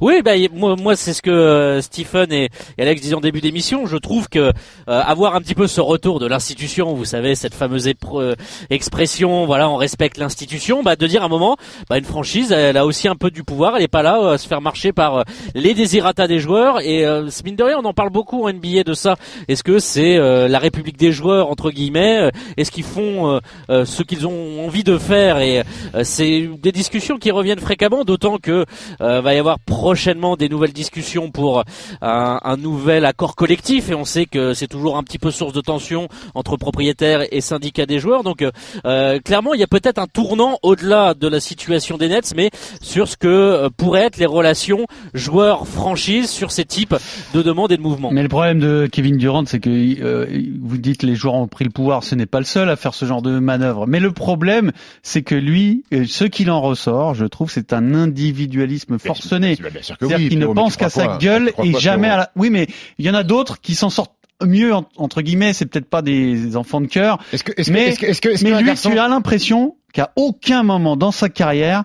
Oui, 0.00 0.22
bah, 0.22 0.32
moi, 0.52 0.76
moi 0.76 0.96
c'est 0.96 1.12
ce 1.12 1.22
que 1.22 1.30
euh, 1.30 1.80
Stephen 1.80 2.32
et, 2.32 2.48
Alex 2.78 3.00
disaient 3.00 3.14
en 3.14 3.20
début 3.20 3.40
d'émission. 3.40 3.86
Je 3.86 3.96
trouve 3.96 4.28
que 4.28 4.38
euh, 4.38 4.52
avoir 4.86 5.34
un 5.34 5.40
petit 5.40 5.54
peu 5.54 5.66
ce 5.66 5.80
retour 5.80 6.20
de 6.20 6.26
l'institution, 6.26 6.94
vous 6.94 7.04
savez, 7.04 7.34
cette 7.34 7.54
fameuse 7.54 7.88
euh, 8.14 8.34
expression, 8.70 9.46
voilà, 9.46 9.68
on 9.70 9.76
respecte 9.76 10.18
l'institution, 10.18 10.82
bah, 10.82 10.96
de 10.96 11.06
dire 11.06 11.22
à 11.22 11.26
un 11.26 11.28
moment, 11.28 11.56
bah, 11.88 11.98
une 11.98 12.04
franchise, 12.04 12.52
elle 12.52 12.76
a 12.76 12.86
aussi 12.86 13.08
un 13.08 13.16
peu 13.16 13.30
du 13.30 13.44
pouvoir, 13.44 13.76
elle 13.76 13.82
est 13.82 13.88
pas 13.88 14.02
là 14.02 14.32
à 14.32 14.38
se 14.38 14.46
faire 14.48 14.60
marcher 14.60 14.92
par 14.92 15.24
les 15.54 15.74
désirata 15.74 16.26
des 16.26 16.38
joueurs. 16.38 16.80
Et 16.80 17.04
mine 17.44 17.56
de 17.56 17.62
rien, 17.62 17.78
on 17.78 17.84
en 17.84 17.92
parle 17.92 18.10
beaucoup 18.10 18.46
en 18.46 18.52
NBA 18.52 18.82
de 18.84 18.94
ça. 18.94 19.16
Est-ce 19.48 19.62
que 19.62 19.78
c'est 19.78 20.16
la 20.16 20.58
République 20.58 20.96
des 20.96 21.12
joueurs 21.12 21.50
entre 21.50 21.70
guillemets 21.70 22.30
Est-ce 22.56 22.70
qu'ils 22.70 22.84
font 22.84 23.40
ce 23.68 24.02
qu'ils 24.02 24.26
ont 24.26 24.64
envie 24.64 24.84
de 24.84 24.98
faire? 24.98 25.38
Et 25.38 25.62
c'est 26.02 26.48
des 26.58 26.72
discussions 26.72 27.18
qui 27.18 27.30
reviennent 27.30 27.60
fréquemment, 27.60 28.04
d'autant 28.04 28.38
que 28.38 28.64
va 29.00 29.34
y 29.34 29.38
avoir 29.38 29.58
prochainement 29.66 30.36
des 30.36 30.48
nouvelles 30.48 30.72
discussions 30.72 31.30
pour 31.30 31.64
un, 32.00 32.40
un 32.42 32.56
nouvel 32.56 33.04
accord 33.04 33.34
collectif 33.36 33.90
et 33.90 33.94
on 33.94 34.04
sait 34.04 34.26
que 34.26 34.54
c'est 34.54 34.68
toujours 34.68 34.96
un 34.96 35.02
petit 35.02 35.18
peu 35.18 35.30
source 35.30 35.52
de 35.52 35.60
tension 35.60 36.08
entre 36.34 36.56
propriétaires 36.56 37.22
et 37.30 37.40
syndicats 37.40 37.86
des 37.86 37.98
joueurs. 37.98 38.22
Donc 38.22 38.42
euh, 38.86 39.18
clairement, 39.20 39.54
il 39.54 39.60
y 39.60 39.64
a 39.64 39.66
peut-être 39.66 39.98
un 39.98 40.06
tournant 40.06 40.58
au-delà 40.62 41.14
de 41.14 41.28
la 41.28 41.40
situation 41.40 41.98
des 41.98 42.08
Nets, 42.08 42.32
mais 42.36 42.50
sur 42.80 43.08
ce 43.08 43.16
que 43.16 43.26
euh, 43.26 43.68
pourraient 43.76 44.06
être 44.06 44.18
les 44.18 44.26
relations 44.26 44.86
joueurs-franchise 45.14 46.30
sur 46.30 46.52
ces 46.52 46.64
types 46.64 46.94
de 47.34 47.42
demandes 47.42 47.72
et 47.72 47.76
de 47.76 47.82
mouvements. 47.82 48.10
Mais 48.12 48.22
le 48.22 48.28
problème 48.28 48.60
de 48.60 48.88
Kevin 48.90 49.16
Durant, 49.16 49.44
c'est 49.46 49.60
que 49.60 49.70
euh, 49.70 50.26
vous 50.60 50.78
dites 50.78 51.02
les 51.02 51.14
joueurs 51.14 51.34
ont 51.34 51.48
pris 51.48 51.64
le 51.64 51.70
pouvoir, 51.70 52.04
ce 52.04 52.14
n'est 52.14 52.26
pas 52.26 52.38
le 52.38 52.44
seul 52.44 52.68
à 52.70 52.76
faire 52.76 52.94
ce 52.94 53.04
genre 53.04 53.22
de 53.22 53.38
manœuvre. 53.38 53.86
Mais 53.86 54.00
le 54.00 54.12
problème, 54.12 54.72
c'est 55.02 55.22
que 55.22 55.34
lui, 55.34 55.84
euh, 55.92 56.04
ce 56.06 56.24
qu'il 56.24 56.50
en 56.50 56.60
ressort, 56.60 57.14
je 57.14 57.24
trouve, 57.24 57.50
c'est 57.50 57.72
un 57.72 57.94
individualisme 57.94 58.98
forcené. 58.98 59.45
Bien 59.54 59.82
sûr 59.82 59.96
que 59.98 60.06
C'est-à-dire 60.06 60.24
oui, 60.24 60.28
qu'il 60.30 60.38
ne 60.38 60.46
pense 60.46 60.76
qu'à 60.76 60.90
sa 60.90 61.16
gueule 61.18 61.52
et 61.62 61.72
jamais 61.78 62.08
à 62.08 62.16
la... 62.16 62.30
Oui, 62.36 62.50
mais 62.50 62.66
il 62.98 63.06
y 63.06 63.10
en 63.10 63.14
a 63.14 63.22
d'autres 63.22 63.60
qui 63.60 63.74
s'en 63.74 63.90
sortent 63.90 64.12
mieux, 64.44 64.74
en- 64.74 64.84
entre 64.96 65.22
guillemets, 65.22 65.52
c'est 65.52 65.66
peut-être 65.66 65.88
pas 65.88 66.02
des 66.02 66.56
enfants 66.56 66.80
de 66.80 66.86
cœur. 66.86 67.18
Est-ce 67.32 67.42
que, 67.44 67.52
est-ce 67.56 67.68
que, 67.68 67.72
Mais- 67.72 67.88
est-ce 67.88 67.98
que, 68.00 68.06
est-ce 68.06 68.20
que, 68.20 68.28
est-ce 68.30 68.44
Mais 68.44 68.50
qu'un 68.50 68.58
lui, 68.60 68.66
garçon- 68.66 68.90
tu 68.90 68.98
as 68.98 69.08
l'impression 69.08 69.76
qu'à 69.92 70.12
aucun 70.16 70.62
moment 70.62 70.96
dans 70.96 71.10
sa 71.12 71.28
carrière, 71.28 71.84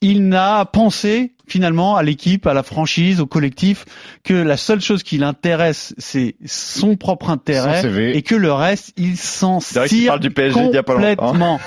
il 0.00 0.26
n'a 0.28 0.64
pensé 0.64 1.34
finalement 1.52 1.96
à 1.96 2.02
l'équipe, 2.02 2.46
à 2.46 2.54
la 2.54 2.62
franchise, 2.62 3.20
au 3.20 3.26
collectif, 3.26 3.84
que 4.24 4.34
la 4.34 4.56
seule 4.56 4.80
chose 4.80 5.02
qui 5.02 5.18
l'intéresse, 5.18 5.94
c'est 5.98 6.34
son 6.46 6.96
propre 6.96 7.30
intérêt 7.30 7.82
et 8.16 8.22
que 8.22 8.34
le 8.34 8.52
reste, 8.52 8.92
il 8.96 9.16
s'en 9.16 9.60
C'est 9.60 9.78
vrai 9.78 9.88
qu'il 9.88 9.98
tire 9.98 10.08
parle 10.08 10.20
du 10.20 10.30
PSG 10.30 10.60
il 10.70 10.74
y 10.74 10.78
a 10.78 10.82
pas 10.82 10.94
longtemps. 10.94 11.26
complètement. 11.32 11.60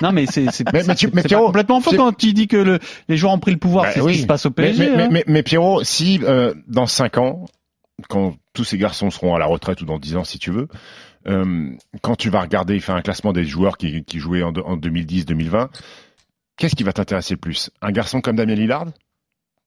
non 0.00 0.12
mais 0.12 0.26
c'est 0.26 0.46
Mais- 0.72 0.82
mais 0.86 0.94
mais 1.12 1.22
complètement 1.28 1.80
faux 1.80 1.92
quand 1.96 2.16
tu 2.16 2.32
dis 2.32 2.46
que 2.46 2.56
le- 2.56 2.78
les 3.08 3.16
joueurs 3.16 3.32
ont 3.32 3.38
pris 3.40 3.50
le 3.52 3.58
pouvoir, 3.58 3.84
Bah 3.86 3.90
c'est 3.92 4.00
ce 4.00 4.04
oui. 4.04 4.12
qui 4.14 4.20
se 4.22 4.26
passe 4.26 4.46
au 4.46 4.50
PSG. 4.50 4.90
mais, 4.90 4.96
mais, 4.96 5.02
hein. 5.02 5.08
mais, 5.10 5.24
mais 5.26 5.42
Pierrot, 5.42 5.82
si 5.84 6.20
euh, 6.22 6.54
dans 6.68 6.86
5 6.86 7.18
ans, 7.18 7.46
quand 8.08 8.34
tous 8.52 8.64
ces 8.64 8.78
garçons 8.78 9.10
seront 9.10 9.34
à 9.34 9.38
la 9.38 9.46
retraite 9.46 9.80
ou 9.82 9.84
dans 9.84 9.98
10 9.98 10.16
ans 10.16 10.24
si 10.24 10.38
tu 10.38 10.50
veux, 10.52 10.68
euh, 11.28 11.70
quand 12.00 12.16
tu 12.16 12.30
vas 12.30 12.40
regarder, 12.40 12.78
faire 12.80 12.94
un 12.94 13.02
classement 13.02 13.32
des 13.32 13.44
joueurs 13.44 13.76
qui, 13.76 14.04
qui 14.04 14.18
jouaient 14.18 14.42
en, 14.42 14.50
en 14.54 14.76
2010-2020, 14.76 15.68
qu'est-ce 16.56 16.74
qui 16.76 16.82
va 16.84 16.92
t'intéresser 16.92 17.34
le 17.34 17.38
plus? 17.40 17.70
Un 17.80 17.92
garçon 17.92 18.20
comme 18.20 18.36
Damien 18.36 18.54
Lillard? 18.54 18.86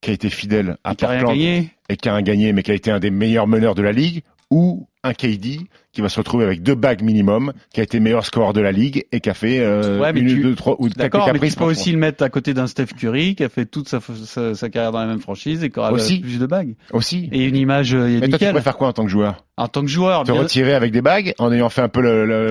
Qui 0.05 0.11
a 0.11 0.13
été 0.13 0.29
fidèle 0.29 0.77
à 0.83 0.93
qui 0.93 1.03
a 1.03 1.09
rien 1.09 1.19
Portland 1.21 1.37
gagné. 1.39 1.69
et 1.89 1.97
qui 1.97 2.09
a 2.09 2.13
un 2.13 2.21
gagné, 2.21 2.53
mais 2.53 2.61
qui 2.61 2.69
a 2.69 2.75
été 2.75 2.91
un 2.91 2.99
des 2.99 3.09
meilleurs 3.09 3.47
meneurs 3.47 3.73
de 3.73 3.81
la 3.81 3.91
ligue, 3.91 4.21
ou 4.51 4.87
un 5.05 5.13
KD 5.13 5.61
qui 5.93 6.01
va 6.01 6.09
se 6.09 6.17
retrouver 6.19 6.43
avec 6.43 6.61
deux 6.61 6.75
bagues 6.75 7.01
minimum, 7.03 7.53
qui 7.73 7.79
a 7.79 7.83
été 7.83 8.01
meilleur 8.01 8.25
scoreur 8.25 8.51
de 8.51 8.59
la 8.59 8.73
ligue 8.73 9.05
et 9.13 9.21
qui 9.21 9.29
a 9.29 9.33
fait 9.33 9.59
euh, 9.61 9.97
Ouais, 10.01 10.11
mais 10.11 10.19
une, 10.19 10.27
tu- 10.27 10.41
deux, 10.41 10.53
trois 10.55 10.75
ou 10.79 10.89
D'accord, 10.89 11.29
mais 11.31 11.39
tu 11.47 11.55
peux 11.55 11.63
aussi 11.63 11.93
le 11.93 11.97
mettre 11.97 12.21
à 12.21 12.27
côté 12.29 12.53
d'un 12.53 12.67
Steph 12.67 12.87
Curry 12.97 13.33
qui 13.35 13.45
a 13.45 13.49
fait 13.49 13.65
toute 13.65 13.87
sa, 13.87 13.99
sa, 14.25 14.55
sa 14.55 14.69
carrière 14.69 14.91
dans 14.91 14.99
la 14.99 15.05
même 15.05 15.21
franchise 15.21 15.63
et 15.63 15.69
qui 15.69 15.79
aura 15.79 15.93
Aussi. 15.93 16.19
plus 16.19 16.37
de 16.37 16.45
bagues. 16.45 16.75
aussi. 16.91 17.29
Et 17.31 17.45
une 17.45 17.55
image 17.55 17.93
euh, 17.95 18.17
Mais 18.19 18.27
toi, 18.27 18.37
tu 18.37 18.49
préfères 18.51 18.75
quoi 18.75 18.89
en 18.89 18.93
tant 18.93 19.05
que 19.05 19.09
joueur? 19.11 19.45
En 19.55 19.69
tant 19.69 19.83
que 19.83 19.87
joueur, 19.87 20.23
Te 20.25 20.33
bien- 20.33 20.41
retirer 20.41 20.73
avec 20.73 20.91
des 20.91 21.01
bagues 21.01 21.33
en 21.39 21.49
ayant 21.53 21.69
fait 21.69 21.81
un 21.81 21.87
peu 21.87 22.01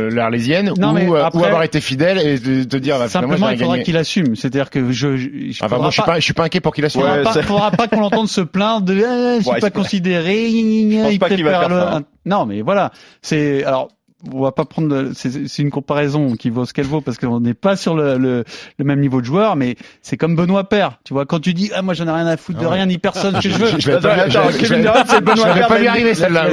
l'Arlésienne 0.08 0.70
ou, 0.70 1.14
euh, 1.14 1.22
après- 1.24 1.38
ou 1.40 1.44
avoir 1.44 1.62
été 1.64 1.80
fidèle 1.82 2.18
et 2.18 2.38
te, 2.40 2.64
te 2.64 2.76
dire 2.78 2.98
bah, 2.98 3.08
simplement 3.08 3.50
il 3.50 3.58
faudra 3.58 3.74
gagné. 3.74 3.82
qu'il 3.84 3.98
assume. 3.98 4.36
C'est-à-dire 4.36 4.70
que 4.70 4.90
je, 4.90 5.16
je, 5.18 5.28
je 5.28 5.50
Enfin, 5.50 5.68
faudra 5.68 5.78
moi, 5.78 5.88
je 5.90 5.94
suis 5.94 6.02
pas, 6.02 6.16
je 6.18 6.24
suis 6.24 6.32
pas 6.32 6.44
inquiet 6.44 6.60
pour 6.60 6.74
qu'il 6.74 6.84
assume. 6.86 7.02
faudra 7.02 7.32
Ouais, 7.34 7.42
faudra 7.42 7.70
pas 7.72 7.88
qu'on 7.88 8.00
l'entende 8.00 8.28
se 8.28 8.40
plaindre 8.40 8.86
de 8.86 8.94
eh, 8.94 9.36
je 9.38 9.42
suis 9.42 9.50
Ouais, 9.50 9.60
pas 9.60 9.70
considéré. 9.70 10.48
Je 10.48 11.02
pense 11.02 11.12
il 11.12 11.18
pas 11.18 11.28
qu'il 11.28 11.44
va 11.44 11.60
faire. 11.60 12.00
Non, 12.26 12.46
mais 12.46 12.62
voilà. 12.62 12.92
C'est 13.22 13.64
alors. 13.64 13.88
On 14.32 14.40
va 14.40 14.52
pas 14.52 14.64
prendre. 14.64 15.10
C'est 15.12 15.58
une 15.58 15.68
comparaison 15.70 16.34
qui 16.34 16.48
vaut 16.48 16.64
ce 16.64 16.72
qu'elle 16.72 16.86
vaut 16.86 17.02
parce 17.02 17.18
qu'on 17.18 17.40
n'est 17.40 17.52
pas 17.52 17.76
sur 17.76 17.94
le, 17.94 18.16
le, 18.16 18.44
le 18.78 18.84
même 18.86 19.00
niveau 19.00 19.20
de 19.20 19.26
joueur, 19.26 19.54
mais 19.54 19.76
c'est 20.00 20.16
comme 20.16 20.34
Benoît 20.34 20.66
Père. 20.66 20.98
Tu 21.04 21.12
vois, 21.12 21.26
quand 21.26 21.40
tu 21.40 21.52
dis 21.52 21.70
ah 21.74 21.82
moi 21.82 21.92
j'en 21.92 22.06
ai 22.08 22.10
rien 22.10 22.26
à 22.26 22.38
foutre 22.38 22.58
de 22.58 22.64
rien 22.64 22.86
ni 22.86 22.96
personne, 22.96 23.34
ce 23.42 23.46
que 23.46 23.50
je 23.52 23.58
veux. 23.58 23.78
Je- 23.78 23.90
vais 23.90 24.00
pas- 24.00 24.12
Attends, 24.14 24.40
attends, 24.48 24.58
Kevin 24.58 24.80
Durant, 24.80 24.94
c'est 25.06 25.20
Benoît 25.22 25.52
Père 25.68 25.90
arriver 25.90 26.14
celle-là. 26.14 26.46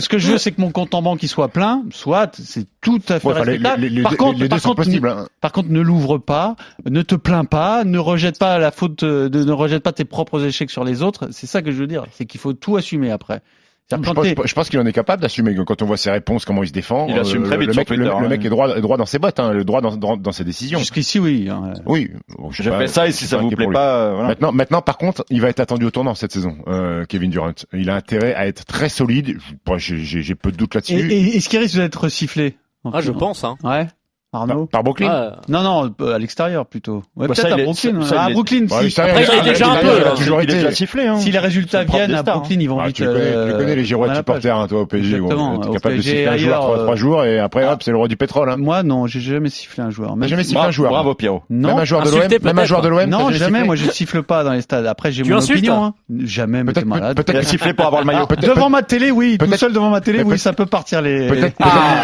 Ce 0.00 0.08
que 0.08 0.16
je 0.18 0.32
veux, 0.32 0.38
c'est 0.38 0.50
que 0.52 0.62
mon 0.62 0.70
compte 0.70 0.94
en 0.94 1.02
banque 1.02 1.22
il 1.22 1.28
soit 1.28 1.48
plein, 1.48 1.82
soit 1.90 2.34
c'est 2.42 2.66
tout 2.80 3.02
à 3.10 3.20
fait 3.20 3.26
Ouais, 3.28 3.34
enfin, 3.34 3.44
les, 3.44 3.50
respectable. 3.50 3.82
les- 3.82 3.88
les 3.90 4.02
par 4.02 4.16
contre, 4.16 4.48
par 4.48 4.74
possibles. 4.74 5.08
hein. 5.08 5.26
par 5.42 5.52
contre, 5.52 5.68
ne 5.68 5.80
l'ouvre 5.82 6.16
pas, 6.16 6.56
ne 6.88 7.02
te 7.02 7.16
plains 7.16 7.44
pas, 7.44 7.84
ne 7.84 7.98
rejette 7.98 8.38
pas 8.38 8.58
la 8.58 8.70
faute, 8.70 9.02
euh, 9.02 9.28
de, 9.28 9.44
ne 9.44 9.52
rejette 9.52 9.82
pas 9.82 9.92
tes 9.92 10.06
propres 10.06 10.42
échecs 10.42 10.70
sur 10.70 10.84
les 10.84 11.02
autres. 11.02 11.28
C'est 11.32 11.46
ça 11.46 11.60
que 11.60 11.70
je 11.70 11.76
veux 11.76 11.86
dire. 11.86 12.06
C'est 12.12 12.24
qu'il 12.24 12.40
faut 12.40 12.54
tout 12.54 12.76
assumer 12.78 13.10
après. 13.10 13.42
Je 13.90 13.96
pense, 14.12 14.26
je 14.44 14.54
pense 14.54 14.68
qu'il 14.68 14.78
en 14.78 14.84
est 14.86 14.92
capable 14.92 15.22
d'assumer 15.22 15.54
quand 15.66 15.80
on 15.80 15.86
voit 15.86 15.96
ses 15.96 16.10
réponses, 16.10 16.44
comment 16.44 16.62
il 16.62 16.68
se 16.68 16.72
défend. 16.74 17.06
Il 17.08 17.18
assume 17.18 17.44
très 17.44 17.56
vite 17.56 17.68
le 17.68 17.74
mec, 17.74 17.88
le, 17.88 17.96
Twitter, 17.96 18.10
le 18.20 18.26
hein. 18.26 18.28
mec 18.28 18.44
est 18.44 18.48
droit, 18.50 18.96
dans 18.98 19.06
ses 19.06 19.18
bottes, 19.18 19.40
hein, 19.40 19.52
le 19.52 19.64
droit 19.64 19.80
dans, 19.80 19.96
dans, 19.96 20.18
dans 20.18 20.32
ses 20.32 20.44
décisions. 20.44 20.78
Jusqu'ici, 20.78 21.18
oui. 21.18 21.48
hein. 21.50 21.72
Oui. 21.86 22.10
Bon, 22.36 22.50
je 22.50 22.68
pas, 22.68 22.86
ça 22.86 23.08
et 23.08 23.12
si 23.12 23.26
ça 23.26 23.38
vous 23.38 23.48
plaît 23.50 23.66
pas, 23.66 23.94
euh, 23.94 24.12
voilà. 24.12 24.28
Maintenant, 24.28 24.52
maintenant, 24.52 24.82
par 24.82 24.98
contre, 24.98 25.24
il 25.30 25.40
va 25.40 25.48
être 25.48 25.60
attendu 25.60 25.86
au 25.86 25.90
tournant 25.90 26.14
cette 26.14 26.32
saison, 26.32 26.58
euh, 26.66 27.06
Kevin 27.06 27.30
Durant. 27.30 27.52
Il 27.72 27.88
a 27.88 27.94
intérêt 27.94 28.34
à 28.34 28.46
être 28.46 28.66
très 28.66 28.90
solide. 28.90 29.38
J'ai 29.78 30.34
peu 30.34 30.52
de 30.52 30.56
doutes 30.58 30.74
Et, 30.74 30.78
là-dessus. 30.78 31.10
et- 31.12 31.36
est-ce 31.38 31.48
qu'il 31.48 31.58
risque 31.58 31.76
d'être 31.76 32.08
sifflé 32.10 32.58
Ah, 32.92 33.00
je 33.00 33.10
pense. 33.12 33.42
Hein. 33.44 33.56
Ouais. 33.64 33.86
Par, 34.30 34.42
Arnaud. 34.42 34.66
par 34.66 34.82
Brooklyn. 34.84 35.08
Ah, 35.10 35.36
Non, 35.48 35.62
non, 35.62 35.94
euh, 36.02 36.14
à 36.14 36.18
l'extérieur 36.18 36.66
plutôt. 36.66 37.02
Ouais, 37.16 37.28
Bah, 37.28 37.34
peut-être 37.34 37.50
à 37.50 37.56
Brooklyn. 37.56 38.02
ça, 38.02 38.08
ça, 38.08 38.20
à 38.20 38.26
il 38.26 38.30
est- 38.30 38.34
Brooklyn, 38.34 38.66
Ouais, 38.70 38.84
si, 38.84 38.90
ça, 38.90 39.04
Après, 39.04 39.24
il 39.38 39.42
déjà 39.42 39.70
un 39.70 39.76
peu, 39.76 39.88
toujours 40.16 40.42
été. 40.42 40.52
déjà 40.52 40.70
sifflé. 40.70 41.06
Hein. 41.06 41.16
si 41.18 41.30
les 41.30 41.38
résultats 41.38 41.84
viennent 41.84 42.14
à 42.14 42.22
Brooklyn, 42.22 42.58
ils 42.60 42.68
vont 42.68 42.78
Ah, 42.78 42.88
vite. 42.88 42.96
tu, 42.96 43.04
connais, 43.06 43.20
tu 43.20 43.26
euh, 43.26 43.56
connais, 43.58 43.74
les 43.74 43.84
girouettes 43.86 44.10
page. 44.10 44.16
supporters, 44.18 44.56
hein, 44.56 44.66
toi, 44.68 44.80
au 44.82 44.86
PSG. 44.86 45.16
Exactement. 45.16 45.58
T'es 45.60 45.70
capable 45.70 45.96
de 45.96 46.00
siffler 46.02 46.26
un 46.26 46.36
joueur 46.36 46.56
ailleurs, 46.56 46.60
trois, 46.60 46.76
euh, 46.78 46.82
trois 46.82 46.96
jours 46.96 47.24
et 47.24 47.38
après, 47.38 47.64
ah. 47.64 47.72
hop, 47.72 47.82
c'est 47.82 47.90
le 47.90 47.96
roi 47.96 48.08
du 48.08 48.18
pétrole. 48.18 48.50
Hein. 48.50 48.56
Moi, 48.58 48.82
non, 48.82 49.06
j'ai 49.06 49.20
jamais 49.20 49.48
sifflé 49.48 49.82
un 49.82 49.88
joueur. 49.90 50.14
Même 50.14 50.28
jamais 50.28 50.42
si- 50.42 50.50
sifflé 50.50 50.62
un 50.66 50.70
joueur. 50.72 50.90
Bravo 50.90 51.14
Pierrot. 51.14 51.42
Non. 51.48 51.68
Même 51.68 51.78
un 51.78 51.84
joueur 51.86 52.02
de 52.02 52.10
l'OM, 52.10 52.28
même 52.42 52.58
un 52.58 52.64
joueur 52.66 52.82
de 52.82 52.88
l'OM. 52.88 53.08
Non, 53.08 53.30
jamais. 53.30 53.64
Moi, 53.64 53.76
je 53.76 53.90
siffle 53.90 54.22
pas 54.22 54.44
dans 54.44 54.52
les 54.52 54.60
stades. 54.60 54.84
Après, 54.84 55.10
j'ai 55.10 55.22
Tu 55.22 55.32
mon 55.32 55.38
opinion. 55.40 55.84
Hein. 55.84 55.94
Jamais, 56.24 56.64
mais 56.64 56.72
t'es 56.74 56.80
Peut-être, 56.82 56.86
malade. 56.86 57.16
peut-être, 57.16 57.44
sifflé 57.44 57.72
pour 57.72 57.86
avoir 57.86 58.02
le 58.02 58.06
maillot. 58.06 58.26
Devant 58.42 58.68
ma 58.68 58.82
télé, 58.82 59.10
oui. 59.10 59.38
Tout 59.38 59.50
seul 59.56 59.72
devant 59.72 59.88
ma 59.88 60.02
télé, 60.02 60.22
oui, 60.22 60.38
ça 60.38 60.52
peut 60.52 60.66
partir 60.66 61.00
les. 61.00 61.28
peut-être, 61.28 61.56
Ah, 61.60 62.02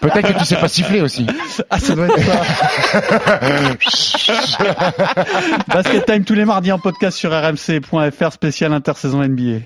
peut-être 0.00 0.32
que 0.34 0.38
tu 0.40 0.44
sais 0.44 0.56
pas 0.56 0.66
siffler 0.66 1.00
aussi. 1.00 1.26
Ah, 1.68 1.78
ça 1.78 1.94
doit 1.94 2.06
être 2.06 2.18
ça. 2.24 2.42
Basket 5.68 6.06
Time 6.06 6.24
tous 6.24 6.34
les 6.34 6.44
mardis 6.44 6.72
en 6.72 6.78
podcast 6.78 7.16
sur 7.18 7.30
rmc.fr 7.30 8.32
spécial 8.32 8.72
intersaison 8.72 9.22
NBA. 9.22 9.62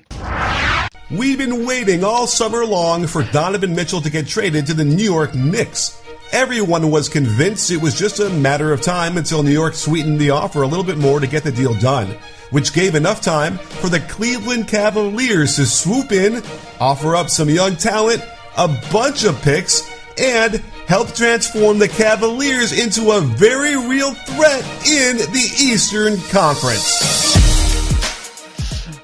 We've 1.11 1.39
been 1.39 1.67
waiting 1.67 2.03
all 2.03 2.27
summer 2.27 2.65
long 2.65 3.07
for 3.07 3.23
Donovan 3.25 3.75
Mitchell 3.75 4.01
to 4.01 4.11
get 4.11 4.27
traded 4.27 4.67
to 4.67 4.75
the 4.75 4.85
New 4.85 5.05
York 5.05 5.35
Knicks. 5.35 6.01
Everyone 6.33 6.91
was 6.91 7.09
convinced 7.09 7.71
it 7.71 7.81
was 7.81 7.95
just 7.95 8.19
a 8.19 8.31
matter 8.31 8.73
of 8.73 8.81
time 8.81 9.19
until 9.19 9.43
New 9.43 9.53
York 9.53 9.75
sweetened 9.75 10.19
the 10.19 10.31
offer 10.31 10.63
a 10.63 10.67
little 10.67 10.85
bit 10.85 10.99
more 10.99 11.21
to 11.21 11.27
get 11.27 11.45
the 11.45 11.53
deal 11.53 11.75
done, 11.75 12.09
which 12.51 12.73
gave 12.73 12.95
enough 12.95 13.21
time 13.21 13.59
for 13.59 13.89
the 13.89 14.01
Cleveland 14.01 14.67
Cavaliers 14.67 15.57
to 15.57 15.67
swoop 15.67 16.11
in, 16.11 16.43
offer 16.81 17.15
up 17.15 17.31
some 17.31 17.49
young 17.49 17.77
talent, 17.77 18.23
a 18.57 18.67
bunch 18.91 19.25
of 19.25 19.41
picks, 19.43 19.89
and 20.19 20.63
help 20.87 21.15
transform 21.15 21.79
the 21.79 21.89
Cavaliers 21.89 22.73
into 22.73 23.13
a 23.13 23.21
very 23.21 23.77
real 23.77 24.13
threat 24.13 24.65
in 24.87 25.17
the 25.17 25.55
Eastern 25.59 26.17
Conference. 26.31 27.35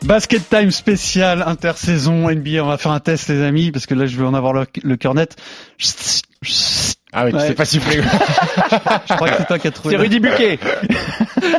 Basket 0.02 0.48
Time 0.48 0.70
spécial 0.70 1.42
intersaison 1.42 2.28
NBA. 2.28 2.62
On 2.62 2.66
va 2.68 2.78
faire 2.78 2.92
un 2.92 3.00
test, 3.00 3.28
les 3.28 3.42
amis, 3.42 3.70
parce 3.70 3.86
que 3.86 3.94
là, 3.94 4.06
je 4.06 4.16
vais 4.16 4.24
en 4.24 4.34
avoir 4.34 4.52
le, 4.52 4.66
le 4.82 4.96
cœur 4.96 5.14
net. 5.14 5.36
Ah 7.12 7.24
oui, 7.24 7.30
tu 7.32 7.36
Ouais. 7.38 7.46
sais 7.48 7.54
pas 7.54 7.64
siffler. 7.64 8.00
Je 9.08 9.14
crois 9.14 9.28
que 9.30 9.36
c'est 9.38 9.46
toi 9.46 9.58
qui 9.58 9.66
as 9.66 9.70
trouvé. 9.72 9.94
C'est 9.96 10.00
Rudy 10.00 10.20
Buquet. 10.20 10.58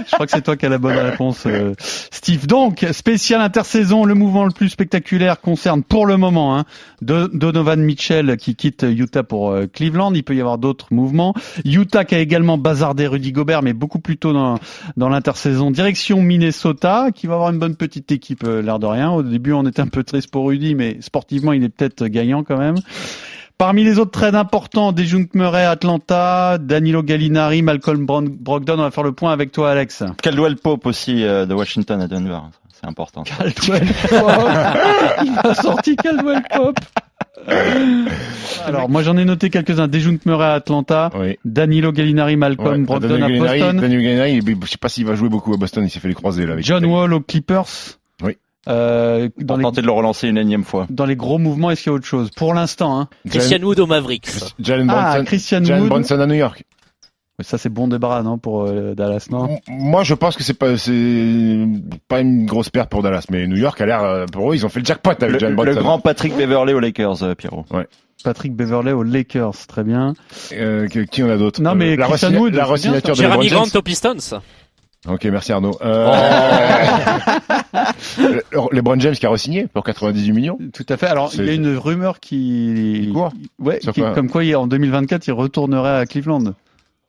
Je 0.08 0.12
crois 0.14 0.26
que 0.26 0.32
c'est 0.32 0.42
toi 0.42 0.56
qui 0.56 0.66
as 0.66 0.70
la 0.70 0.78
bonne 0.78 0.98
réponse, 0.98 1.44
euh, 1.46 1.74
Steve. 1.80 2.48
Donc, 2.48 2.86
spécial 2.92 3.42
intersaison, 3.42 4.06
le 4.06 4.14
mouvement 4.14 4.46
le 4.46 4.52
plus 4.52 4.70
spectaculaire 4.70 5.42
concerne 5.42 5.84
pour 5.84 6.06
le 6.06 6.18
moment 6.18 6.58
hein, 6.58 6.66
Do- 7.02 7.28
Donovan 7.28 7.82
Mitchell 7.82 8.38
qui 8.38 8.56
quitte 8.56 8.84
Utah 8.90 9.24
pour 9.24 9.52
euh, 9.52 9.66
Cleveland. 9.72 10.14
Il 10.14 10.24
peut 10.24 10.36
y 10.36 10.40
avoir 10.42 10.58
d'autres 10.58 10.88
mouvements. 10.92 11.34
Utah 11.66 12.06
qui 12.06 12.16
a 12.16 12.20
également 12.20 12.58
bazardé 12.58 13.08
Rudy 13.08 13.32
Gobert, 13.32 13.62
mais 13.62 13.74
beaucoup 13.74 14.00
plus 14.00 14.18
tôt 14.18 14.34
dans, 14.34 14.58
dans 14.98 15.10
l'intersaison. 15.10 15.72
Direction 15.72 16.22
Minnesota, 16.22 17.08
qui 17.14 17.28
va 17.28 17.34
avoir 17.36 17.50
une 17.52 17.60
bonne 17.60 17.76
petite 17.76 18.12
équipe, 18.12 18.44
euh, 18.46 18.62
l'air 18.62 18.80
de 18.80 18.86
rien. 18.86 19.12
Au 19.12 19.24
début, 19.24 19.54
on 19.54 19.66
était 19.68 19.82
un 19.82 19.88
peu 19.88 20.04
triste 20.04 20.32
pour 20.32 20.48
Rudy, 20.48 20.76
mais 20.76 20.98
sportivement, 21.02 21.52
il 21.54 21.64
est 21.64 21.70
peut-être 21.70 22.08
gagnant 22.08 22.44
quand 22.44 22.58
même. 22.58 22.76
Parmi 23.62 23.84
les 23.84 24.00
autres 24.00 24.10
trades 24.10 24.34
importants, 24.34 24.92
Dejounte 24.92 25.36
Murray, 25.36 25.64
Atlanta, 25.66 26.58
Danilo 26.58 27.04
Gallinari, 27.04 27.62
Malcolm 27.62 28.08
Brogdon, 28.08 28.74
on 28.80 28.82
va 28.82 28.90
faire 28.90 29.04
le 29.04 29.12
point 29.12 29.32
avec 29.32 29.52
toi, 29.52 29.70
Alex. 29.70 30.04
Caldwell 30.24 30.56
Pope 30.56 30.88
aussi 30.88 31.24
euh, 31.24 31.46
de 31.46 31.54
Washington 31.54 32.02
à 32.02 32.08
Denver. 32.08 32.40
C'est 32.74 32.88
important. 32.88 33.22
Caldwell 33.22 33.86
Pop. 34.10 34.32
Il 35.24 35.32
a 35.44 35.54
sorti 35.54 35.96
Caldwell 35.96 36.42
Pop. 36.52 36.80
Alors 38.66 38.90
moi 38.90 39.04
j'en 39.04 39.16
ai 39.18 39.26
noté 39.26 39.52
quelques-uns. 39.52 39.88
Dejounte 39.88 40.26
Murray 40.26 40.46
à 40.48 40.54
Atlanta, 40.54 41.12
Oui. 41.16 41.38
Danilo 41.46 41.92
Gallinari, 41.92 42.38
Malcolm 42.38 42.80
Ouais. 42.82 42.86
Brogdon 42.88 43.14
à 43.22 43.28
Gallinari- 43.30 43.60
Boston, 43.60 43.78
Daniel 43.80 44.02
Gallinari, 44.02 44.34
il- 44.38 44.58
je 44.66 44.70
sais 44.72 44.78
pas 44.80 44.90
s'il 44.90 45.06
va 45.06 45.14
jouer 45.14 45.30
beaucoup 45.30 45.54
à 45.54 45.58
Boston, 45.58 45.84
il 45.84 45.90
s'est 45.92 46.00
fait 46.00 46.08
les 46.08 46.16
croiser 46.16 46.48
là 46.48 46.54
avec 46.54 46.66
John. 46.66 46.84
Wall 46.84 47.14
aux 47.14 47.22
Clippers. 47.22 47.66
Euh, 48.68 49.30
dans, 49.40 49.58
les, 49.58 49.64
tenter 49.64 49.82
de 49.82 49.88
le 49.88 49.92
relancer 49.92 50.28
une 50.28 50.38
énième 50.38 50.64
fois. 50.64 50.86
dans 50.92 51.06
les 51.06 51.16
gros 51.16 51.40
mouvements, 51.40 51.72
est-ce 51.72 51.82
qu'il 51.84 51.92
y 51.92 51.94
a 51.94 51.96
autre 51.96 52.06
chose? 52.06 52.30
Pour 52.36 52.54
l'instant, 52.54 53.00
hein. 53.00 53.08
Christian 53.28 53.60
Wood 53.64 53.80
aux 53.80 53.88
Mavericks. 53.88 54.30
Jalen 54.60 54.88
Ah, 54.90 55.14
Brunson, 55.14 55.26
Christian 55.26 55.64
Jalen 55.64 55.82
Wood. 55.84 55.90
Brunson 55.90 56.20
à 56.20 56.28
New 56.28 56.36
York. 56.36 56.64
Ça 57.40 57.58
c'est 57.58 57.70
bon 57.70 57.88
débarras 57.88 58.22
non 58.22 58.38
pour 58.38 58.66
euh, 58.68 58.94
Dallas 58.94 59.26
non? 59.32 59.58
Moi, 59.68 60.04
je 60.04 60.14
pense 60.14 60.36
que 60.38 60.44
c'est 60.44 60.54
pas, 60.54 60.78
c'est 60.78 61.66
pas 62.08 62.20
une 62.20 62.46
grosse 62.46 62.70
perte 62.70 62.92
pour 62.92 63.02
Dallas, 63.02 63.26
mais 63.32 63.48
New 63.48 63.58
York 63.58 63.82
a 63.82 63.86
l'air, 63.88 64.04
euh, 64.04 64.26
pour 64.28 64.52
eux, 64.52 64.56
ils 64.56 64.64
ont 64.64 64.70
fait 64.70 64.80
le 64.80 64.86
jackpot 64.86 65.10
avec 65.10 65.32
Le, 65.32 65.40
Jalen 65.40 65.56
le 65.58 65.64
Brunson. 65.64 65.82
grand 65.82 66.00
Patrick 66.00 66.36
Beverley 66.38 66.74
aux 66.74 66.80
Lakers, 66.80 67.24
euh, 67.24 67.34
Pierrot. 67.34 67.66
Patrick 68.24 68.56
Beverley 68.56 68.92
aux 68.92 69.02
Lakers, 69.02 69.66
très 69.68 69.84
bien. 69.84 70.14
Euh, 70.52 70.88
qui 70.88 71.24
en 71.24 71.30
a 71.32 71.38
d'autres 71.38 71.62
Non, 71.64 71.74
mais 71.74 71.96
la, 71.96 72.06
Christian 72.06 72.34
Wood, 72.34 72.54
la 72.54 72.66
resignature 72.66 73.16
de 73.16 73.22
Jeremy 73.22 73.48
Grant 73.48 73.66
aux 73.74 73.82
Pistons. 73.82 74.18
Ok, 75.08 75.26
merci 75.26 75.52
Arnaud. 75.52 75.76
Euh, 75.82 76.16
le- 78.20 78.44
LeBron 78.72 79.00
James 79.00 79.16
qui 79.16 79.26
a 79.26 79.30
resigné 79.30 79.68
pour 79.68 79.84
98 79.84 80.32
millions. 80.32 80.60
Tout 80.74 80.86
à 80.90 80.98
fait. 80.98 81.08
Alors, 81.08 81.32
il 81.34 81.46
y 81.46 81.50
a 81.50 81.54
une 81.54 81.76
rumeur 81.76 82.20
qui, 82.20 83.06
Qui 83.08 83.12
court 83.12 83.32
ouais, 83.60 83.80
qui- 83.80 83.92
quoi 84.00 84.12
comme 84.12 84.30
quoi 84.30 84.44
il- 84.44 84.56
en 84.56 84.68
2024 84.68 85.28
il 85.28 85.32
retournerait 85.34 85.98
à 86.02 86.06
Cleveland. 86.06 86.54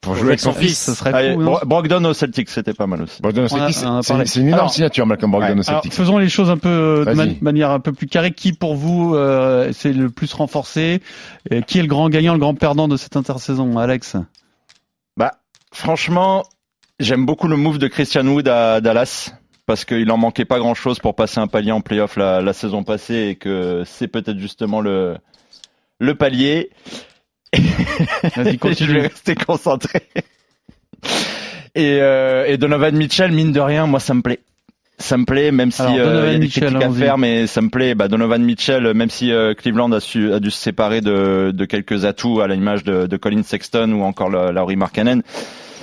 Pour 0.01 0.17
jouer 0.17 0.29
avec 0.29 0.41
son 0.41 0.53
fils. 0.53 0.83
Ce 0.87 0.95
serait 0.95 1.13
Allez, 1.13 1.35
fou, 1.35 1.43
non 1.43 1.53
Bro- 1.53 1.61
Brogdon 1.67 2.05
aux 2.07 2.15
Celtics, 2.15 2.49
c'était 2.51 2.73
pas 2.75 2.89
mal 2.89 3.03
aussi. 3.03 3.23
Brogdon 3.23 3.45
au 3.45 3.49
Celtics, 3.49 3.77
c'est- 3.77 4.41
une 4.41 4.47
énorme 4.49 4.61
Alors- 4.61 4.73
signature, 4.73 5.07
Malcolm 5.07 5.31
Brogdon 5.31 5.49
au 5.49 5.53
Alors, 5.53 5.65
Celtics. 5.65 5.93
faisons 5.93 6.19
les 6.19 6.29
choses 6.29 6.51
un 6.51 6.57
peu 6.57 6.69
euh, 6.69 7.05
de 7.05 7.13
man- 7.13 7.37
manière 7.41 7.71
un 7.71 7.79
peu 7.79 7.93
plus 7.93 8.09
carrée. 8.09 8.33
Qui 8.33 8.53
pour 8.53 8.75
vous 8.75 9.15
euh, 9.15 9.71
c'est 9.73 9.93
le 9.93 10.11
plus 10.11 10.33
renforcé? 10.33 11.03
Et 11.51 11.63
Qui 11.63 11.79
est 11.79 11.83
le 11.83 11.89
grand 11.89 12.09
gagnant, 12.09 12.33
le 12.33 12.41
grand 12.41 12.55
perdant 12.55 12.89
de 12.89 12.97
cette 12.97 13.17
intersaison, 13.17 13.79
Alex? 13.79 14.17
Bah, 15.17 15.33
franchement, 15.73 16.43
j'aime 17.03 17.27
beaucoup 17.27 17.49
le 17.49 17.57
move 17.57 17.79
de 17.79 17.89
Christian 17.89 18.27
Wood 18.27 18.49
à 18.49 18.81
Dallas 18.81 19.33
parce 19.67 19.85
qu'il 19.85 20.11
en 20.11 20.17
manquait 20.17 20.45
pas 20.45 20.59
grand 20.59 20.75
chose 20.75 20.99
pour 20.99 21.15
passer 21.15 21.39
un 21.41 21.47
palier 21.47 21.73
en 21.73 21.81
playoff 21.81 22.17
la, 22.17 22.41
la 22.41 22.53
saison 22.53 22.83
passée 22.85 23.29
et 23.31 23.35
que 23.37 23.83
c'est 23.87 24.09
peut-être 24.09 24.39
justement 24.39 24.81
le, 24.81 25.17
le 25.99 26.15
palier. 26.15 26.71
Vas-y, 27.53 27.63
Je 28.35 28.41
vais 28.43 28.57
continue. 28.59 29.01
rester 29.01 29.35
concentré. 29.35 30.01
Et, 31.75 31.99
euh, 32.01 32.45
et 32.47 32.57
Donovan 32.59 32.95
Mitchell, 32.95 33.33
mine 33.33 33.53
de 33.53 33.61
rien, 33.61 33.87
moi 33.87 34.01
ça 34.01 34.15
me 34.15 34.23
plaît. 34.23 34.41
Ça 34.99 35.17
me 35.17 35.25
plaît, 35.25 35.51
même 35.51 35.71
si 35.73 35.83
euh, 35.83 35.89
il 35.89 35.97
y 35.97 36.01
a 36.01 36.33
des 36.35 36.39
Mitchell, 36.39 36.65
critiques 36.71 36.83
à 36.83 36.93
faire, 36.93 37.19
mais 37.19 37.47
ça 37.47 37.61
me 37.61 37.71
plaît. 37.71 37.95
Bah, 37.95 38.09
Donovan 38.09 38.43
Mitchell, 38.43 38.93
même 38.95 39.11
si 39.11 39.33
euh, 39.33 39.53
Cleveland 39.55 39.91
a, 39.93 40.01
su, 40.01 40.33
a 40.33 40.39
dû 40.39 40.51
se 40.51 40.59
séparer 40.61 41.01
de, 41.01 41.51
de 41.53 41.65
quelques 41.65 42.05
atouts 42.05 42.41
à 42.41 42.47
l'image 42.47 42.85
de, 42.85 43.07
de 43.07 43.17
Colin 43.17 43.43
Sexton 43.43 43.91
ou 43.93 44.03
encore 44.03 44.31
la- 44.31 44.53
Laurie 44.53 44.77
Markkanen, 44.77 45.23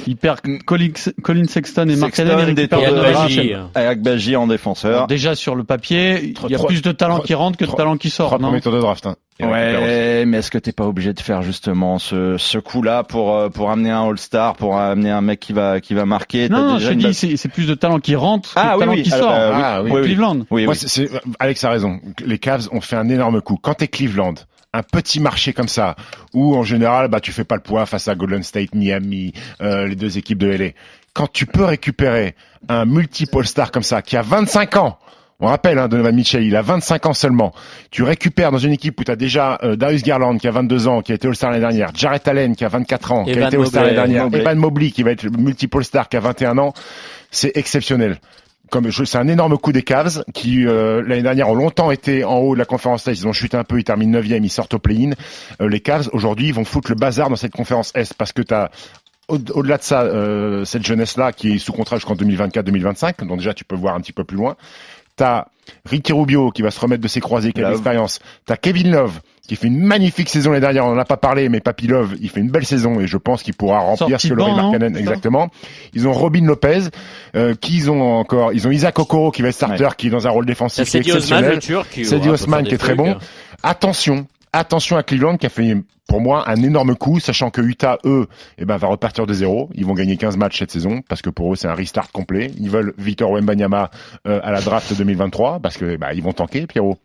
Il 0.08 0.18
perd 0.18 0.40
Colin, 0.66 0.90
Colin 1.24 1.46
Sexton 1.48 1.88
et 1.90 1.96
Mark. 1.96 2.18
Mitchell. 2.18 3.68
et 3.76 3.80
Agbaji 3.80 4.36
en 4.36 4.48
défenseur. 4.48 4.92
Alors, 4.96 5.08
déjà 5.08 5.36
sur 5.36 5.56
le 5.56 5.64
papier, 5.64 6.20
il 6.24 6.30
y 6.50 6.54
a 6.56 6.58
Trois- 6.58 6.68
plus 6.68 6.82
de 6.82 6.92
talent 6.92 7.16
trois- 7.16 7.26
qui 7.26 7.34
rentre 7.34 7.58
que 7.58 7.66
de 7.66 7.72
talent 7.72 7.98
qui 7.98 8.10
sort. 8.10 8.28
Trois 8.28 8.40
non 8.40 8.48
premiers 8.50 8.62
tours 8.62 8.74
de 8.74 8.80
draft. 8.80 9.06
Hein. 9.06 9.16
Ouais, 9.42 10.26
mais 10.26 10.40
est-ce 10.40 10.52
que 10.52 10.58
t'es 10.58 10.74
pas 10.74 10.86
obligé 10.86 11.14
de 11.14 11.20
faire 11.22 11.42
justement 11.44 11.98
ce, 11.98 12.36
ce 12.38 12.58
coup-là 12.58 13.04
pour 13.04 13.34
euh, 13.36 13.48
pour 13.50 13.72
amener 13.72 13.90
un 13.90 14.04
All-Star, 14.10 14.56
pour 14.56 14.78
amener 14.78 15.12
un 15.12 15.22
mec 15.22 15.40
qui 15.40 15.54
va 15.54 15.80
qui 15.80 15.94
va 15.94 16.06
marquer? 16.06 16.50
T'as 16.50 16.56
Non, 16.60 16.74
déjà 16.76 16.90
je 16.90 16.94
te 16.96 17.08
dis, 17.08 17.14
c'est 17.14 17.38
c'est 17.38 17.48
plus 17.50 17.66
de 17.66 17.74
talent 17.74 18.00
qui 18.00 18.16
rentre 18.16 18.54
que 18.54 18.60
Ah 18.60 18.72
de 18.72 18.74
oui, 18.74 18.80
talent 18.82 18.92
oui, 18.94 19.04
qui 19.04 19.10
sort. 19.12 19.30
bah, 19.30 19.52
oui, 19.56 19.62
Ah, 19.64 19.82
oui, 19.84 19.92
oui, 19.92 20.00
oui. 20.02 20.08
Cleveland. 20.08 20.40
Oui, 20.52 20.66
Moi, 20.66 20.74
oui. 20.74 20.78
c'est- 20.78 20.90
c'est- 20.90 21.10
Alex 21.40 21.64
a 21.64 21.70
raison. 21.70 22.00
Les 22.26 22.38
Cavs 22.38 22.68
ont 22.74 22.82
fait 22.82 22.98
un 22.98 23.08
énorme 23.08 23.42
coup. 23.42 23.58
Quand 23.62 23.76
t'es 23.76 23.88
Cleveland, 23.88 24.34
un 24.74 24.84
petit 24.84 25.20
marché 25.20 25.54
comme 25.54 25.68
ça, 25.68 25.96
où 26.34 26.56
en 26.56 26.64
général, 26.64 27.08
bah, 27.08 27.20
tu 27.20 27.32
fais 27.32 27.44
pas 27.44 27.56
le 27.56 27.62
poids 27.62 27.86
face 27.86 28.08
à 28.08 28.16
Golden 28.16 28.44
State, 28.44 28.76
Miami, 28.76 29.34
euh, 29.62 29.88
les 29.88 29.96
deux 29.96 30.18
équipes 30.18 30.38
de 30.38 30.48
LA. 30.48 30.70
Quand 31.14 31.32
tu 31.32 31.46
peux 31.46 31.66
récupérer 31.66 32.36
un 32.68 32.86
multiple 32.86 33.46
star 33.46 33.72
comme 33.72 33.84
ça, 33.84 34.02
qui 34.02 34.16
a 34.16 34.22
25 34.22 34.78
ans, 34.78 35.00
on 35.42 35.48
rappelle, 35.48 35.80
hein, 35.80 35.88
Donovan 35.88 36.14
Mitchell, 36.14 36.44
il 36.44 36.56
a 36.56 36.62
25 36.62 37.06
ans 37.06 37.14
seulement. 37.14 37.54
Tu 37.92 38.04
récupères 38.04 38.52
dans 38.52 38.58
une 38.58 38.74
équipe 38.74 39.00
où 39.00 39.04
tu 39.06 39.12
as 39.12 39.16
déjà 39.16 39.58
euh, 39.64 39.78
Darius 39.78 40.04
Garland 40.04 40.38
qui 40.38 40.48
a 40.48 40.52
22 40.52 40.88
ans, 40.88 41.02
qui 41.02 41.14
a 41.14 41.16
été 41.16 41.28
All-Star 41.28 41.52
l'année 41.52 41.62
dernière, 41.62 41.92
Jarrett 41.96 42.28
Allen 42.28 42.56
qui 42.56 42.66
a 42.66 42.68
24 42.68 43.12
ans, 43.14 43.24
qui 43.24 43.32
a 43.32 43.48
été 43.48 43.56
All-Star 43.56 43.84
l'année 43.84 43.96
dernière, 43.96 44.26
Mobley. 44.26 44.42
Evan 44.42 44.58
Mobley 44.58 44.92
qui 44.92 45.04
va 45.04 45.12
être 45.12 45.26
multiple 45.30 45.84
star 45.84 46.10
qui 46.10 46.18
a 46.18 46.20
21 46.20 46.58
ans. 46.58 46.74
C'est 47.32 47.56
exceptionnel 47.56 48.20
comme 48.70 48.92
c'est 48.92 49.18
un 49.18 49.28
énorme 49.28 49.58
coup 49.58 49.72
des 49.72 49.84
Cavs 49.84 50.24
qui 50.34 50.66
euh, 50.66 51.02
l'année 51.06 51.24
dernière 51.24 51.50
ont 51.50 51.56
longtemps 51.56 51.92
été 51.92 52.24
en 52.24 52.38
haut 52.38 52.54
de 52.54 52.60
la 52.60 52.66
conférence 52.66 53.08
Est, 53.08 53.20
ils 53.20 53.28
ont 53.28 53.34
chuté 53.34 53.58
un 53.58 53.64
peu, 53.64 53.80
ils 53.80 53.84
terminent 53.84 54.20
9e, 54.20 54.44
ils 54.44 54.50
sortent 54.50 54.74
au 54.74 54.80
play-in. 54.80 55.12
Euh, 55.62 55.70
les 55.70 55.80
Cavs 55.80 56.10
aujourd'hui 56.14 56.52
vont 56.52 56.66
foutre 56.66 56.90
le 56.90 56.96
bazar 56.96 57.30
dans 57.30 57.36
cette 57.36 57.54
conférence 57.54 57.92
Est 57.96 58.14
parce 58.14 58.32
que 58.32 58.42
tu 58.42 58.54
as 58.54 58.72
au-delà 59.30 59.78
de 59.78 59.84
ça 59.84 60.02
euh, 60.02 60.66
cette 60.66 60.84
jeunesse 60.86 61.16
là 61.16 61.32
qui 61.32 61.54
est 61.54 61.58
sous 61.60 61.72
contrat 61.72 61.98
jusqu'en 61.98 62.16
2024-2025, 62.16 63.26
donc 63.28 63.38
déjà 63.38 63.54
tu 63.54 63.64
peux 63.64 63.76
voir 63.76 63.96
un 63.96 64.02
petit 64.02 64.14
peu 64.14 64.24
plus 64.24 64.38
loin. 64.38 64.56
T'as 65.20 65.48
Ricky 65.86 66.14
Rubio 66.14 66.50
qui 66.50 66.62
va 66.62 66.72
se 66.72 66.80
remettre 66.80 67.04
de 67.04 67.08
ses 67.10 67.20
croisés, 67.20 67.52
qui 67.52 67.60
a 67.60 67.64
de 67.64 67.68
Love. 67.68 67.74
l'expérience. 67.74 68.20
T'as 68.46 68.56
Kevin 68.56 68.90
Love 68.90 69.20
qui 69.50 69.58
fait 69.58 69.68
une 69.68 69.82
magnifique 69.82 70.30
saison 70.30 70.52
l'année 70.52 70.62
dernière. 70.62 70.86
On 70.86 70.92
en 70.94 70.98
a 70.98 71.04
pas 71.04 71.18
parlé, 71.18 71.50
mais 71.50 71.60
Papy 71.60 71.88
Love, 71.88 72.16
il 72.22 72.30
fait 72.30 72.40
une 72.40 72.52
belle 72.52 72.66
saison 72.66 73.02
et 73.02 73.08
je 73.08 73.18
pense 73.18 73.44
qu'il 73.44 73.54
pourra 73.54 73.80
remplir 73.80 74.22
ce 74.22 74.30
que 74.30 74.34
Laurie 74.34 74.54
Markkanen, 74.54 74.94
C'est 74.94 75.00
exactement. 75.02 75.50
Ils 75.94 76.08
ont 76.08 76.14
Robin 76.14 76.46
Lopez, 76.46 76.84
euh, 77.36 77.54
qui 77.60 77.76
ils 77.76 77.92
ont 77.92 78.02
encore. 78.02 78.54
Ils 78.54 78.66
ont 78.66 78.72
Isaac 78.72 78.98
Okoro 78.98 79.32
qui 79.32 79.42
va 79.42 79.50
être 79.50 79.56
starter, 79.56 79.90
qui 79.98 80.08
est 80.08 80.12
dans 80.12 80.26
un 80.26 80.30
rôle 80.30 80.46
défensif 80.46 80.96
exceptionnel. 80.96 81.60
peut 81.60 82.30
Osman 82.30 82.64
qui 82.64 82.76
est 82.76 82.78
très 82.78 82.96
bon. 82.96 83.18
Attention, 83.62 84.26
attention 84.54 84.98
à 84.98 85.04
Cleveland 85.04 85.38
qui 85.38 85.46
a 85.46 85.50
fait 85.50 85.76
pour 86.08 86.22
moi 86.22 86.50
un 86.50 86.56
énorme 86.56 86.96
coup, 86.96 87.20
sachant 87.20 87.52
que 87.52 87.62
Utah 87.62 88.00
eux, 88.04 88.28
eh 88.58 88.66
ben 88.66 88.78
va 88.78 88.88
repartir 88.88 89.28
de 89.28 89.34
zéro. 89.34 89.70
Ils 89.76 89.86
vont 89.86 89.94
gagner 89.94 90.18
15 90.18 90.38
matchs 90.38 90.60
cette 90.60 90.72
saison 90.72 91.02
parce 91.08 91.22
que 91.22 91.30
pour 91.30 91.54
eux 91.54 91.56
c'est 91.56 91.68
un 91.68 91.76
restart 91.76 92.12
complet. 92.12 92.52
Ils 92.60 92.70
veulent 92.70 92.94
Victor 92.98 93.32
Wembanyama 93.32 93.92
euh, 94.28 94.40
à 94.44 94.52
la 94.52 94.62
draft 94.62 94.94
2023 94.98 95.60
parce 95.60 95.78
que 95.78 95.98
bah, 95.98 96.14
ils 96.14 96.24
vont 96.24 96.34
tanker, 96.34 96.68
Pierrot. 96.68 96.98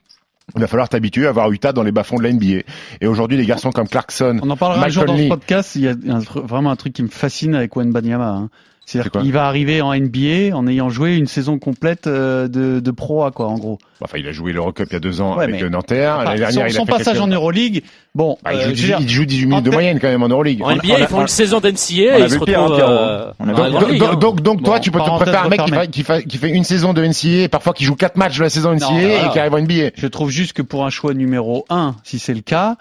Il 0.55 0.61
va 0.61 0.67
falloir 0.67 0.89
t'habituer 0.89 1.27
à 1.27 1.33
voir 1.33 1.51
Utah 1.51 1.73
dans 1.73 1.83
les 1.83 1.93
bas-fonds 1.93 2.19
de 2.19 2.23
la 2.23 2.33
NBA. 2.33 2.65
Et 3.01 3.07
aujourd'hui, 3.07 3.39
les 3.39 3.47
garçons 3.47 3.71
comme 3.71 3.89
Clarkson, 3.89 4.39
On 4.43 4.51
en 4.51 4.57
parlera 4.57 4.85
un 4.85 4.89
jour 4.91 5.07
dans 5.07 5.17
ce 5.17 5.29
podcast. 5.29 5.75
Il 5.77 5.83
y 5.83 5.89
a 5.89 5.93
un 5.93 6.19
vraiment 6.19 6.71
un 6.71 6.77
truc 6.77 6.93
qui 6.93 7.03
me 7.03 7.09
fascine 7.09 7.55
avec 7.55 7.75
Wen 7.77 7.93
Banyama. 7.93 8.29
Hein. 8.29 8.51
C'est 8.87 8.99
C'est-à-dire 9.01 9.23
qu'il 9.23 9.33
va 9.33 9.47
arriver 9.47 9.81
en 9.81 9.95
NBA 9.95 10.55
en 10.55 10.67
ayant 10.67 10.91
joué 10.91 11.17
une 11.17 11.27
saison 11.27 11.59
complète 11.59 12.07
euh, 12.07 12.49
de, 12.49 12.81
de 12.81 12.91
Pro 12.91 13.25
A, 13.25 13.31
quoi, 13.31 13.47
en 13.47 13.57
gros. 13.57 13.79
enfin, 14.03 14.19
il 14.19 14.29
a 14.29 14.33
joué 14.33 14.53
l'Eurocup 14.53 14.87
il 14.91 14.93
y 14.93 14.97
a 14.97 15.01
deux 15.01 15.23
ans 15.23 15.37
Ouais, 15.39 15.45
avec 15.45 15.63
mais- 15.63 15.71
Nanterre. 15.71 16.17
Enfin, 16.21 16.25
dernière, 16.37 16.51
son 16.53 16.61
il 16.61 16.65
a 16.65 16.71
son 16.71 16.85
fait 16.87 16.93
passage 16.93 17.15
quelques- 17.15 17.25
en 17.25 17.29
Euroleague, 17.29 17.83
bon, 18.15 18.37
Bah, 18.45 18.53
il, 18.53 18.59
euh, 18.59 18.63
joue, 18.63 18.69
veux 18.69 18.73
18 18.75 18.87
dire, 18.87 18.99
il 19.01 19.09
joue 19.09 19.25
18 19.25 19.47
minutes 19.47 19.65
de 19.65 19.71
fait- 19.71 19.77
moyenne 19.77 19.99
quand 20.01 20.09
même 20.09 20.23
en 20.23 20.29
Euroleague. 20.29 20.61
En 20.63 20.71
NBA, 20.71 20.83
on 20.91 20.95
a- 20.97 20.99
ils 21.01 21.07
font 21.07 21.17
on- 21.19 21.23
une 21.23 21.29
saison 21.29 21.61
d'NCA 21.61 22.19
et 22.19 22.23
ils 22.25 22.31
se 22.31 22.39
retrouvent 22.39 22.79
hein, 22.79 23.33
euh, 23.49 24.17
donc, 24.17 24.41
donc, 24.43 24.63
toi, 24.63 24.81
tu 24.81 24.91
peux 24.91 24.99
te 25.01 25.05
préférer 25.17 25.37
un 25.39 25.49
mec 25.49 25.61
qui, 25.61 25.65
refermée. 25.65 25.77
fa- 25.87 25.87
qui, 25.87 26.03
fa- 26.03 26.23
qui 26.23 26.37
fait 26.39 26.51
une 26.51 26.65
saison 26.65 26.93
de 26.93 27.03
NCA 27.03 27.45
et 27.45 27.49
parfois 27.49 27.73
qui 27.73 27.85
joue 27.85 27.97
quatre 27.97 28.17
matchs 28.17 28.37
de 28.39 28.43
la 28.43 28.51
saison 28.51 28.73
NCA 28.73 28.91
Non, 28.91 28.99
et 28.99 29.31
qui 29.33 29.39
arrive 29.39 29.55
en 29.55 29.59
NBA. 29.59 29.91
Je 29.97 30.07
trouve 30.07 30.31
juste 30.31 30.53
que 30.53 30.63
pour 30.63 30.85
un 30.85 30.91
choix 30.91 31.15
numéro 31.15 31.65
1, 31.71 31.97
si 32.05 32.19
c'est 32.19 32.35
le 32.35 32.41
cas, 32.43 32.77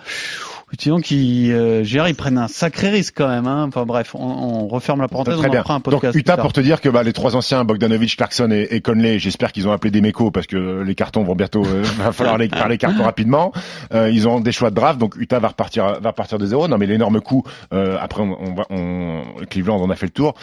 qui, 1.01 1.51
euh, 1.51 1.83
Gérard, 1.83 2.09
ils 2.09 2.15
prennent 2.15 2.37
un 2.37 2.47
sacré 2.47 2.89
risque 2.89 3.15
quand 3.17 3.27
même. 3.27 3.47
Hein. 3.47 3.65
Enfin 3.67 3.85
bref, 3.85 4.15
on, 4.15 4.23
on 4.23 4.67
referme 4.67 5.01
la 5.01 5.07
parenthèse, 5.07 5.35
Très 5.37 5.45
on 5.45 5.49
en 5.49 5.51
bien. 5.51 5.63
un 5.67 5.73
Donc 5.75 5.83
podcast. 5.83 6.03
Utah 6.03 6.11
plus 6.11 6.23
tard. 6.23 6.37
pour 6.41 6.53
te 6.53 6.61
dire 6.61 6.81
que 6.81 6.89
bah, 6.89 7.03
les 7.03 7.13
trois 7.13 7.35
anciens 7.35 7.63
Bogdanovic, 7.63 8.15
Clarkson 8.17 8.49
et, 8.51 8.67
et 8.71 8.81
Conley, 8.81 9.19
j'espère 9.19 9.51
qu'ils 9.51 9.67
ont 9.67 9.71
appelé 9.71 9.91
des 9.91 10.01
mécos 10.01 10.31
parce 10.31 10.47
que 10.47 10.81
les 10.81 10.95
cartons 10.95 11.23
vont 11.23 11.35
bientôt, 11.35 11.65
euh, 11.65 11.83
va 11.97 12.11
falloir 12.11 12.37
les, 12.37 12.49
faire 12.49 12.67
les 12.67 12.77
cartons 12.77 13.03
rapidement. 13.03 13.51
Euh, 13.93 14.09
ils 14.09 14.27
ont 14.27 14.39
des 14.39 14.51
choix 14.51 14.69
de 14.69 14.75
draft, 14.75 14.99
donc 14.99 15.15
Utah 15.17 15.39
va 15.39 15.49
repartir, 15.49 15.99
va 16.01 16.09
repartir 16.09 16.37
de 16.37 16.45
zéro. 16.45 16.67
Non 16.67 16.77
mais 16.77 16.85
l'énorme 16.85 17.21
coup. 17.21 17.43
euh, 17.73 17.97
après 17.99 18.21
on, 18.21 18.37
on 18.41 18.53
va, 18.53 18.65
on, 18.69 19.21
Cleveland 19.49 19.79
on 19.81 19.89
a 19.89 19.95
fait 19.95 20.07
le 20.07 20.11
tour. 20.11 20.33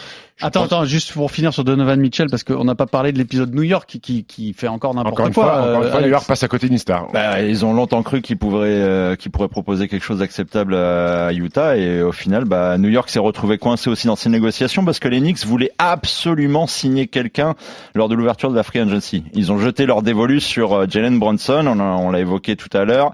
Attends, 0.41 0.61
pense- 0.61 0.65
attends, 0.73 0.85
juste 0.85 1.13
pour 1.13 1.31
finir 1.31 1.53
sur 1.53 1.63
Donovan 1.63 1.99
Mitchell, 1.99 2.27
parce 2.29 2.43
qu'on 2.43 2.63
n'a 2.63 2.75
pas 2.75 2.85
parlé 2.85 3.11
de 3.11 3.17
l'épisode 3.17 3.53
New 3.53 3.63
York 3.63 3.87
qui, 3.87 3.99
qui, 3.99 4.23
qui 4.23 4.53
fait 4.53 4.67
encore 4.67 4.93
n'importe 4.93 5.13
Encore 5.13 5.27
une 5.27 5.33
quoi. 5.33 5.43
fois, 5.43 5.61
encore 5.61 5.81
une 5.81 5.87
euh, 5.87 5.91
fois, 5.91 6.01
New. 6.01 6.07
York 6.09 6.25
passe 6.27 6.43
à 6.43 6.47
côté 6.47 6.67
d'une 6.69 6.77
star. 6.77 7.07
Bah, 7.13 7.41
ils 7.41 7.65
ont 7.65 7.73
longtemps 7.73 8.03
cru 8.03 8.21
qu'ils 8.21 8.37
pourraient, 8.37 8.67
euh, 8.69 9.15
qu'ils 9.15 9.31
pourraient 9.31 9.47
proposer 9.47 9.87
quelque 9.87 10.03
chose 10.03 10.19
d'acceptable 10.19 10.75
à 10.75 11.31
Utah 11.33 11.77
et 11.77 12.01
au 12.01 12.11
final, 12.11 12.45
bah, 12.45 12.77
New 12.77 12.89
York 12.89 13.09
s'est 13.09 13.19
retrouvé 13.19 13.57
coincé 13.57 13.89
aussi 13.89 14.07
dans 14.07 14.15
ces 14.15 14.29
négociations 14.29 14.83
parce 14.85 14.99
que 14.99 15.07
les 15.07 15.19
Knicks 15.19 15.45
voulaient 15.45 15.71
absolument 15.77 16.67
signer 16.67 17.07
quelqu'un 17.07 17.55
lors 17.95 18.09
de 18.09 18.15
l'ouverture 18.15 18.49
de 18.49 18.55
la 18.55 18.63
free 18.63 18.79
agency. 18.79 19.23
Ils 19.33 19.51
ont 19.51 19.57
jeté 19.59 19.85
leur 19.85 20.01
dévolu 20.01 20.39
sur 20.39 20.73
euh, 20.73 20.85
Jalen 20.89 21.19
Brunson, 21.19 21.65
on 21.67 22.11
l'a 22.11 22.19
évoqué 22.19 22.55
tout 22.55 22.75
à 22.75 22.85
l'heure. 22.85 23.13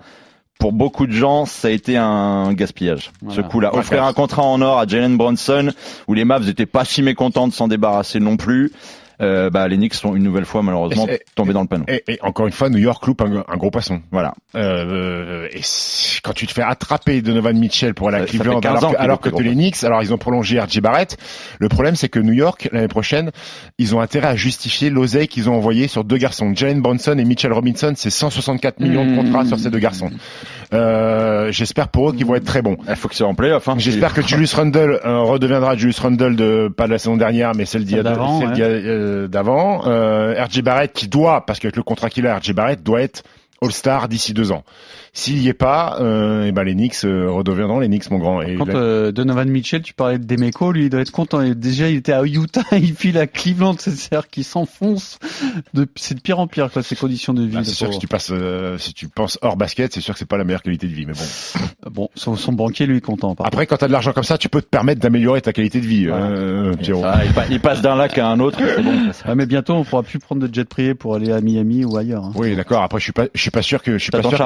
Pour 0.60 0.74
beaucoup 0.74 1.06
de 1.06 1.12
gens, 1.12 1.46
ça 1.46 1.68
a 1.68 1.72
été 1.72 1.98
un 1.98 2.54
gaspillage. 2.54 3.12
Voilà. 3.22 3.36
Ce 3.36 3.48
coup-là, 3.48 3.76
offrir 3.76 4.04
un 4.04 4.14
contrat 4.14 4.44
en 4.44 4.62
or 4.62 4.80
à 4.80 4.88
Jalen 4.88 5.16
Brunson, 5.16 5.72
où 6.08 6.14
les 6.14 6.26
Mavs 6.26 6.46
n'étaient 6.46 6.66
pas 6.66 6.84
si 6.84 7.04
mécontents 7.04 7.48
de 7.48 7.54
s'en 7.54 7.68
débarrasser 7.68 8.20
non 8.20 8.38
plus. 8.38 8.72
Euh, 9.22 9.50
bah, 9.50 9.68
les 9.68 9.78
Knicks 9.78 9.94
sont 9.96 10.16
une 10.16 10.24
nouvelle 10.24 10.46
fois 10.46 10.62
malheureusement 10.64 11.08
Et- 11.08 11.22
tombés 11.36 11.54
dans 11.54 11.62
le 11.62 11.68
panneau. 11.68 11.86
Et, 11.88 12.04
et 12.08 12.20
encore 12.22 12.46
une 12.48 12.54
fois, 12.54 12.70
New 12.70 12.78
York 12.78 13.06
loupe 13.08 13.22
un, 13.22 13.44
un 13.48 13.58
gros 13.58 13.72
poisson. 13.72 14.02
Voilà. 14.12 14.34
Euh, 14.56 15.48
et 15.52 15.60
si- 15.62 16.20
quand 16.22 16.34
tu 16.34 16.46
te 16.48 16.52
fais 16.54 16.62
attraper 16.62 17.22
Donovan 17.22 17.58
Mitchell 17.58 17.94
pour 17.94 18.10
aller 18.10 18.18
à 18.18 18.20
Ça- 18.22 18.26
ça 18.28 18.32
Cleveland 18.34 18.60
15 18.60 18.72
ans 18.72 18.78
alors, 18.78 18.92
que- 18.92 18.96
qu'il 18.96 19.04
alors 19.04 19.20
que 19.20 19.30
gros 19.30 19.42
les 19.42 19.54
Knicks, 19.54 19.84
alors 19.84 20.02
ils 20.04 20.14
ont 20.14 20.18
prolongé 20.18 20.60
RJ 20.60 20.82
Barrett. 20.82 21.18
Le 21.60 21.70
problème, 21.70 21.96
c'est 21.96 22.10
que 22.10 22.20
New 22.20 22.34
York, 22.34 22.70
l'année 22.72 22.88
prochaine, 22.88 23.32
ils 23.78 23.96
ont 23.96 24.02
intérêt 24.02 24.28
à 24.30 24.36
justifier 24.36 24.90
l'oseille 24.90 25.28
qu'ils 25.28 25.50
ont 25.50 25.56
envoyé 25.56 25.88
sur 25.88 26.04
deux 26.04 26.18
garçons. 26.18 26.52
Jalen 26.56 26.82
Bronson 26.82 27.18
et 27.18 27.24
Mitchell 27.26 27.54
Robinson, 27.54 27.94
c'est 27.96 28.10
164 28.10 28.80
millions 28.80 29.06
de 29.06 29.16
contrats 29.16 29.46
sur 29.46 29.58
ces 29.60 29.70
deux 29.70 29.80
garçons. 29.80 30.10
Euh, 30.74 31.52
J'espère 31.52 31.88
pour 31.88 32.10
eux 32.10 32.14
qu'ils 32.14 32.26
vont 32.26 32.36
être 32.36 32.46
très 32.46 32.62
bons. 32.62 32.78
Il 32.90 32.96
faut 32.96 33.08
que 33.08 33.16
c'est 33.16 33.24
en 33.24 33.34
playoff. 33.36 33.68
Hein. 33.70 33.76
J'espère 33.78 34.14
que 34.14 34.22
Julius 34.22 34.54
Randle 34.54 35.00
euh, 35.06 35.20
redeviendra 35.22 35.76
Julius 35.78 36.00
Randle 36.00 36.36
de 36.36 36.68
pas 36.76 36.88
de 36.88 36.92
la 36.92 36.98
saison 36.98 37.16
dernière, 37.16 37.54
mais 37.56 37.66
celle 37.66 37.86
d'il 37.86 37.96
y 37.96 38.00
a 38.00 38.04
Euh, 39.08 39.28
d'avant. 39.28 39.88
Euh, 39.88 40.44
RJ 40.44 40.62
Barrett 40.62 40.94
qui 40.94 41.08
doit, 41.08 41.46
parce 41.46 41.60
qu'avec 41.60 41.76
le 41.76 41.84
contrat 41.84 42.10
qu'il 42.10 42.28
a, 42.28 42.38
RJ 42.38 42.54
Barrett 42.54 42.84
doit 42.84 43.02
être 43.02 43.24
All-Star 43.62 44.08
d'ici 44.08 44.34
deux 44.34 44.52
ans. 44.52 44.64
S'il 45.18 45.40
y 45.40 45.48
est 45.48 45.54
pas, 45.54 45.98
euh, 46.00 46.46
et 46.46 46.52
ben 46.52 46.62
les 46.64 46.76
Knicks 46.76 47.04
euh, 47.04 47.28
redeviendront 47.32 47.80
les 47.80 47.88
Knicks, 47.88 48.12
mon 48.12 48.20
grand. 48.20 48.44
Et 48.44 48.54
Quand 48.54 48.68
là- 48.68 48.76
euh, 48.76 49.12
Donovan 49.12 49.50
Mitchell, 49.50 49.82
tu 49.82 49.96
parlais 49.96 50.20
de 50.20 50.26
Demeco, 50.26 50.72
lui 50.72 50.84
il 50.84 50.90
doit 50.92 51.02
être 51.02 51.10
content. 51.10 51.42
Et 51.42 51.56
déjà 51.56 51.90
il 51.90 51.96
était 51.96 52.12
à 52.14 52.24
Utah, 52.24 52.62
il 52.74 52.94
file 52.94 53.18
à 53.18 53.26
Cleveland, 53.26 53.76
c'est-à-dire 53.80 54.28
qu'il 54.30 54.44
s'enfonce. 54.44 55.18
De... 55.74 55.88
C'est 55.96 56.14
de 56.14 56.22
pire 56.22 56.38
en 56.38 56.46
pire 56.46 56.70
quoi, 56.72 56.84
ces 56.84 56.96
conditions 56.96 57.34
de 57.34 57.42
vie. 57.42 57.54
bah, 57.54 57.60
le 57.62 57.64
c'est 57.66 57.74
sûr 57.74 57.88
que 57.88 57.94
si 57.94 58.00
tu 58.00 58.08
passes, 58.08 58.30
euh, 58.32 58.78
si 58.78 58.94
tu 58.94 59.08
penses 59.08 59.40
hors 59.42 59.58
basket, 59.58 59.92
c'est 59.92 60.02
sûr 60.02 60.14
que 60.14 60.20
c'est 60.20 60.28
pas 60.30 60.38
la 60.38 60.44
meilleure 60.44 60.62
qualité 60.62 60.86
de 60.86 60.94
vie. 60.94 61.08
Mais 61.08 61.14
bon. 61.14 61.20
Bon, 61.90 62.10
son, 62.16 62.36
son 62.36 62.52
banquier 62.52 62.86
lui 62.86 62.98
est 62.98 63.02
content. 63.02 63.34
par 63.34 63.48
Après, 63.48 63.66
quand 63.66 63.78
t'as 63.78 63.88
de 63.88 63.92
l'argent 63.94 64.12
comme 64.12 64.24
ça, 64.26 64.38
tu 64.38 64.50
peux 64.50 64.62
te 64.62 64.68
permettre 64.68 65.00
d'améliorer 65.02 65.42
ta 65.42 65.54
qualité 65.54 65.80
de 65.80 65.86
vie. 65.88 66.08
Voilà. 66.08 66.26
Euh, 66.26 66.74
Pierrot. 66.76 67.02
Ah, 67.06 67.22
il, 67.26 67.32
pa- 67.34 67.46
il 67.50 67.60
passe 67.62 67.82
d'un 67.82 67.96
lac 67.96 68.18
à 68.18 68.28
un 68.28 68.40
autre. 68.40 68.60
bon. 68.60 69.12
Ah, 69.26 69.34
mais 69.36 69.46
bientôt, 69.46 69.74
on 69.74 69.84
pourra 69.84 70.04
plus 70.04 70.20
prendre 70.20 70.46
de 70.48 70.54
jet 70.54 70.66
privé 70.68 70.94
pour 70.96 71.16
aller 71.16 71.32
à 71.32 71.40
Miami 71.42 71.86
ou 71.86 71.98
ailleurs. 71.98 72.26
hein. 72.26 72.32
Oui, 72.36 72.56
d'accord. 72.56 72.84
Après, 72.84 73.00
je 73.00 73.06
suis 73.06 73.14
pas, 73.14 73.26
je 73.34 73.42
suis 73.42 73.50
pas 73.52 73.62
sûr 73.64 73.82
que, 73.82 73.94
je 73.94 74.04
suis 74.04 74.12
pas 74.12 74.20
sûr. 74.22 74.38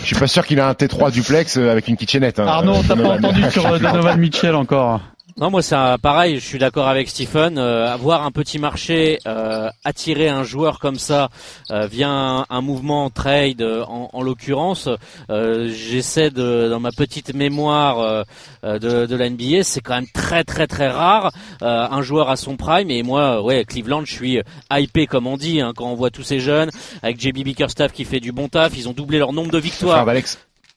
Je 0.00 0.06
suis 0.06 0.16
pas 0.16 0.26
sûr 0.26 0.46
qu'il 0.46 0.60
a 0.60 0.68
un 0.68 0.72
T3 0.72 1.10
duplex 1.12 1.56
euh, 1.56 1.70
avec 1.70 1.88
une 1.88 1.96
kitchenette. 1.96 2.40
Hein, 2.40 2.46
Arnaud, 2.46 2.82
t'as 2.86 2.96
pas 2.96 3.08
entendu 3.08 3.42
sur 3.50 3.66
euh, 3.66 3.78
Donovan 3.78 4.18
Mitchell 4.18 4.54
encore 4.54 5.00
Non, 5.38 5.50
moi 5.50 5.62
c'est 5.62 5.76
pareil. 6.02 6.38
Je 6.38 6.46
suis 6.46 6.58
d'accord 6.58 6.88
avec 6.88 7.08
Stephen. 7.08 7.56
Euh, 7.58 7.90
avoir 7.92 8.24
un 8.24 8.30
petit 8.30 8.58
marché, 8.58 9.18
euh, 9.26 9.70
attirer 9.84 10.28
un 10.28 10.44
joueur 10.44 10.78
comme 10.78 10.98
ça 10.98 11.30
euh, 11.70 11.86
via 11.86 12.08
un, 12.10 12.44
un 12.48 12.60
mouvement 12.60 13.08
trade, 13.10 13.62
euh, 13.62 13.82
en, 13.84 14.10
en 14.12 14.22
l'occurrence, 14.22 14.88
euh, 15.30 15.68
j'essaie 15.72 16.30
de, 16.30 16.68
dans 16.68 16.80
ma 16.80 16.92
petite 16.92 17.34
mémoire 17.34 17.98
euh, 18.00 18.78
de, 18.78 19.06
de 19.06 19.16
la 19.16 19.30
NBA, 19.30 19.62
c'est 19.62 19.80
quand 19.80 19.94
même 19.94 20.10
très 20.12 20.44
très 20.44 20.66
très 20.66 20.88
rare 20.88 21.32
euh, 21.62 21.86
un 21.90 22.02
joueur 22.02 22.28
à 22.28 22.36
son 22.36 22.56
prime. 22.56 22.90
Et 22.90 23.02
moi, 23.02 23.42
ouais, 23.42 23.64
Cleveland, 23.64 24.04
je 24.04 24.12
suis 24.12 24.38
hypé 24.70 25.06
comme 25.06 25.26
on 25.26 25.36
dit 25.36 25.60
hein, 25.60 25.72
quand 25.74 25.86
on 25.86 25.94
voit 25.94 26.10
tous 26.10 26.22
ces 26.22 26.40
jeunes 26.40 26.70
avec 27.02 27.20
JB 27.20 27.38
Bickerstaff 27.44 27.92
qui 27.92 28.04
fait 28.04 28.20
du 28.20 28.32
bon 28.32 28.48
taf. 28.48 28.76
Ils 28.76 28.88
ont 28.88 28.92
doublé 28.92 29.18
leur 29.18 29.32
nombre 29.32 29.50
de 29.50 29.58
Frère 29.60 29.62
victoires. 29.62 30.04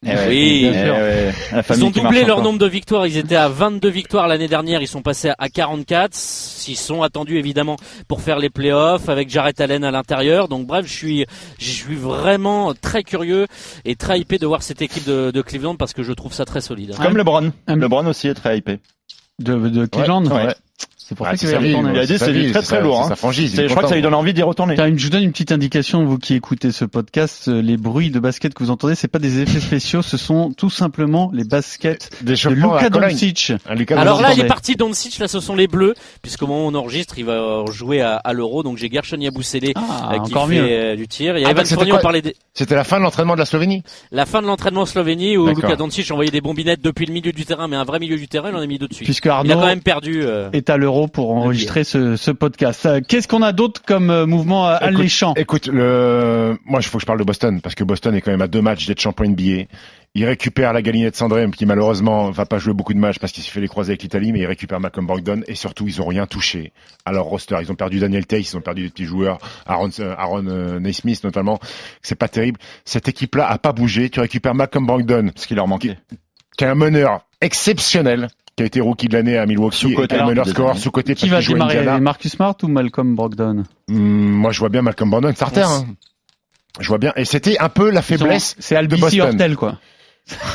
Eh 0.03 0.10
Oui, 0.27 0.63
eh 0.65 0.69
bien 0.71 0.84
sûr. 0.86 0.93
ouais, 0.93 1.34
la 1.51 1.75
Ils 1.75 1.84
ont 1.86 1.89
doublé 1.89 2.23
leur 2.23 2.38
encore. 2.38 2.43
nombre 2.43 2.60
de 2.60 2.67
victoires. 2.67 3.08
Ils 3.08 3.17
étaient 3.17 3.36
à 3.36 3.47
22 3.49 3.89
victoires 3.89 4.27
l'année 4.27 4.47
dernière. 4.47 4.81
Ils 4.81 4.88
sont 4.88 5.01
passés 5.01 5.31
à 5.38 5.49
44. 5.49 6.13
Ils 6.67 6.75
sont 6.75 7.01
attendus 7.01 7.38
évidemment 7.38 7.75
pour 8.08 8.21
faire 8.21 8.38
les 8.39 8.49
playoffs 8.49 9.10
avec 9.10 9.29
Jarrett 9.29 9.60
Allen 9.62 9.84
à 9.84 9.91
l'intérieur. 9.91 10.47
Donc 10.47 10.67
bref, 10.67 10.86
je 10.86 10.93
suis, 10.93 11.25
je 11.60 11.71
suis 11.71 11.95
vraiment 11.95 12.73
très 12.73 13.03
curieux 13.03 13.47
et 13.86 13.95
très 13.95 14.19
hypé 14.19 14.38
de 14.38 14.45
voir 14.45 14.62
cette 14.63 14.81
équipe 14.81 15.05
de, 15.05 15.31
de 15.31 15.41
Cleveland 15.41 15.75
parce 15.75 15.93
que 15.93 16.03
je 16.03 16.13
trouve 16.13 16.34
ça 16.34 16.45
très 16.45 16.62
solide. 16.62 16.95
Comme 17.01 17.17
LeBron. 17.17 17.51
LeBron 17.67 18.05
aussi 18.08 18.27
est 18.27 18.34
très 18.36 18.58
hypé. 18.58 18.79
de, 19.39 19.55
de 19.69 19.86
Cleveland. 19.86 20.25
Ouais. 20.25 20.53
C'est 21.08 21.13
pour 21.13 21.28
Ah, 21.28 21.32
ça 21.32 21.38
qu'il 21.38 21.50
va 21.50 21.62
y 21.62 21.74
retourner. 21.76 21.91
Il 21.94 22.00
a 22.00 22.06
dit, 22.08 22.18
c'est 22.18 22.52
très, 22.52 22.62
très 22.63 22.82
lourd, 22.82 23.02
hein. 23.04 23.10
sa 23.10 23.15
franchise. 23.15 23.54
Je 23.56 23.68
crois 23.68 23.84
que 23.84 23.89
ça 23.89 23.96
lui 23.96 24.02
donne 24.02 24.15
envie 24.15 24.34
d'y 24.34 24.41
retourner. 24.41 24.76
Je 24.76 25.04
vous 25.04 25.10
donne 25.12 25.22
une 25.24 25.32
petite 25.32 25.52
indication, 25.52 26.04
vous 26.04 26.18
qui 26.18 26.34
écoutez 26.34 26.72
ce 26.72 26.84
podcast, 26.84 27.48
euh, 27.48 27.62
les 27.62 27.78
bruits 27.78 28.10
de 28.10 28.20
basket 28.20 28.56
que 28.56 28.63
vous 28.63 28.72
entendez, 28.72 28.96
c'est 28.96 29.08
pas 29.08 29.20
des 29.20 29.39
effets 29.39 29.60
spéciaux, 29.62 30.02
ce 30.02 30.18
sont 30.18 30.52
tout 30.58 30.72
simplement 30.72 31.30
les 31.32 31.44
baskets 31.44 32.10
Des 32.24 32.34
de 32.34 32.50
Luka. 32.50 32.89
Doncic. 32.89 33.54
Alors 33.96 34.20
là, 34.22 34.34
il 34.34 34.39
est 34.41 34.48
parti 34.48 34.76
Doncic. 34.76 35.20
Là, 35.20 35.28
ce 35.28 35.39
sont 35.39 35.56
les 35.56 35.68
Bleus, 35.68 35.94
puisqu'au 36.24 36.48
moment 36.48 36.65
où 36.65 36.70
on 36.72 36.76
enregistre, 36.76 37.20
il 37.20 37.26
va 37.26 37.65
jouer 37.72 38.02
à, 38.02 38.15
à 38.15 38.34
l'Euro. 38.34 38.63
Donc 38.63 38.78
j'ai 38.78 38.89
Gershon 38.89 39.18
Yabusele 39.20 39.74
Ah, 39.76 40.13
euh, 40.15 40.20
qui 40.24 40.34
fait 40.34 40.48
mieux. 40.48 40.68
euh, 40.68 40.96
du 40.96 41.08
tir. 41.08 41.34
Ah, 41.36 41.39
Evan 41.52 41.65
c'était 41.65 41.76
Fournier, 41.76 41.91
on 41.91 41.96
quoi 41.96 42.02
parlait 42.02 42.22
des- 42.24 42.36
C'était 42.56 42.76
la 42.76 42.84
fin 42.84 42.98
de 42.98 43.04
l'entraînement 43.04 43.34
de 43.36 43.39
la 43.39 43.46
Slovénie. 43.46 43.84
la 44.12 44.26
fin 44.26 44.41
de 44.41 44.48
l'entraînement 44.48 44.82
en 44.82 44.86
Slovénie 44.88 45.38
où. 45.38 45.48
Luka 45.50 45.76
Doncic 45.76 46.10
envoyait 46.10 46.32
des 46.32 46.41
bombinettes 46.41 46.82
depuis 46.82 47.06
le 47.06 47.13
milieu 47.13 47.32
du 47.32 47.46
terrain, 47.46 47.68
mais 47.68 47.76
un 47.76 47.84
vrai 47.84 48.00
milieu 48.00 48.18
du 48.18 48.28
terrain, 48.28 48.50
il 48.50 48.56
en 48.56 48.60
a 48.62 48.65
mis 48.65 48.80
deux 48.80 48.88
dessus. 48.88 49.04
Puisque 49.04 49.26
Il 49.26 49.30
a 49.30 49.36
Arnaud 49.36 49.54
quand 49.54 49.65
même 49.68 49.82
perdu. 49.82 50.24
euh, 50.24 50.50
est 50.52 50.70
à 50.72 50.78
l'euro 50.78 50.94
pour 51.12 51.31
enregistrer 51.31 51.84
ce, 51.84 52.15
ce 52.15 52.31
podcast. 52.31 52.86
Euh, 52.86 53.01
Qu'est-ce 53.05 53.27
qu'on 53.27 53.41
a 53.41 53.51
d'autre 53.51 53.81
comme 53.86 54.10
euh, 54.10 54.25
mouvement 54.25 54.69
euh, 54.69 54.77
Écoute, 54.77 54.88
alléchant? 54.88 55.34
Écoute, 55.36 55.67
le, 55.67 56.58
moi, 56.65 56.79
il 56.79 56.86
faut 56.86 56.97
que 56.97 57.01
je 57.01 57.05
parle 57.05 57.19
de 57.19 57.23
Boston 57.23 57.62
parce 57.62 57.75
que 57.75 57.84
Boston 57.84 58.15
est 58.15 58.21
quand 58.21 58.31
même 58.31 58.41
à 58.41 58.47
deux 58.47 58.62
matchs 58.62 58.88
d'être 58.88 58.99
champion 58.99 59.29
NBA. 59.29 59.65
Il 60.17 60.25
récupère 60.25 60.71
la 60.71 60.81
galinette 60.81 61.17
Sandrem 61.17 61.51
qui 61.53 61.65
malheureusement 61.65 62.31
va 62.31 62.45
pas 62.45 62.58
jouer 62.58 62.73
beaucoup 62.73 62.93
de 62.93 62.99
matchs 62.99 63.19
parce 63.19 63.34
qu'il 63.34 63.43
s'est 63.43 63.51
fait 63.51 63.60
les 63.60 63.67
croiser 63.67 63.91
avec 63.91 64.03
l'Italie, 64.03 64.31
mais 64.31 64.39
il 64.39 64.45
récupère 64.45 64.79
Malcolm 64.79 65.05
Brogdon 65.05 65.41
et 65.47 65.55
surtout 65.55 65.88
ils 65.88 66.01
ont 66.01 66.05
rien 66.08 66.25
touché 66.25 66.71
à 67.03 67.12
leur 67.12 67.25
roster. 67.25 67.58
Ils 67.62 67.69
ont 67.69 67.75
perdu 67.75 67.99
Daniel 67.99 68.25
Tate, 68.25 68.49
ils 68.49 68.55
ont 68.55 68.62
perdu 68.62 68.84
des 68.84 68.89
petits 68.89 69.03
joueurs, 69.05 69.39
Aaron, 69.65 69.89
Aaron 70.17 70.79
Naismith 70.79 71.21
notamment. 71.25 71.60
C'est 72.01 72.15
pas 72.15 72.29
terrible. 72.29 72.60
Cette 72.86 73.10
équipe-là 73.10 73.45
a 73.45 73.58
pas 73.58 73.73
bougé. 73.73 74.10
Tu 74.10 74.21
récupères 74.21 74.55
Malcolm 74.55 74.86
Brogdon, 74.86 75.31
Ce 75.36 75.47
qui 75.47 75.55
leur 75.55 75.67
manquait. 75.67 75.97
qui 76.58 76.63
est 76.63 76.67
un 76.67 76.75
meneur 76.75 77.25
exceptionnel, 77.41 78.29
qui 78.56 78.63
a 78.63 78.65
été 78.65 78.80
rookie 78.80 79.08
de 79.08 79.13
l'année 79.13 79.38
à 79.38 79.46
Milwaukee, 79.46 79.94
et 79.94 80.13
un 80.13 80.26
meneur 80.26 80.46
des 80.46 80.52
score 80.52 80.78
sous 80.78 80.91
côté 80.91 81.13
Qui 81.15 81.30
va 81.30 81.41
démarrer 81.41 82.00
Marcus 82.00 82.32
Smart 82.32 82.56
ou 82.63 82.68
Malcolm 82.68 83.15
Brogdon? 83.15 83.63
Moi, 83.89 84.52
je 84.52 84.60
vois 84.60 84.70
bien 84.70 84.82
Malcolm 84.82 85.10
Brogdon 85.10 85.34
starter. 85.34 85.62
Hein. 85.62 85.86
Je 86.80 86.88
vois 86.88 86.98
bien. 86.98 87.13
Et 87.15 87.26
c'était 87.26 87.58
un 87.60 87.70
peu 87.70 87.89
la 87.89 88.02
faiblesse 88.02 88.56
C'est. 88.60 88.76
Hortel 89.22 89.56
quoi. 89.56 89.78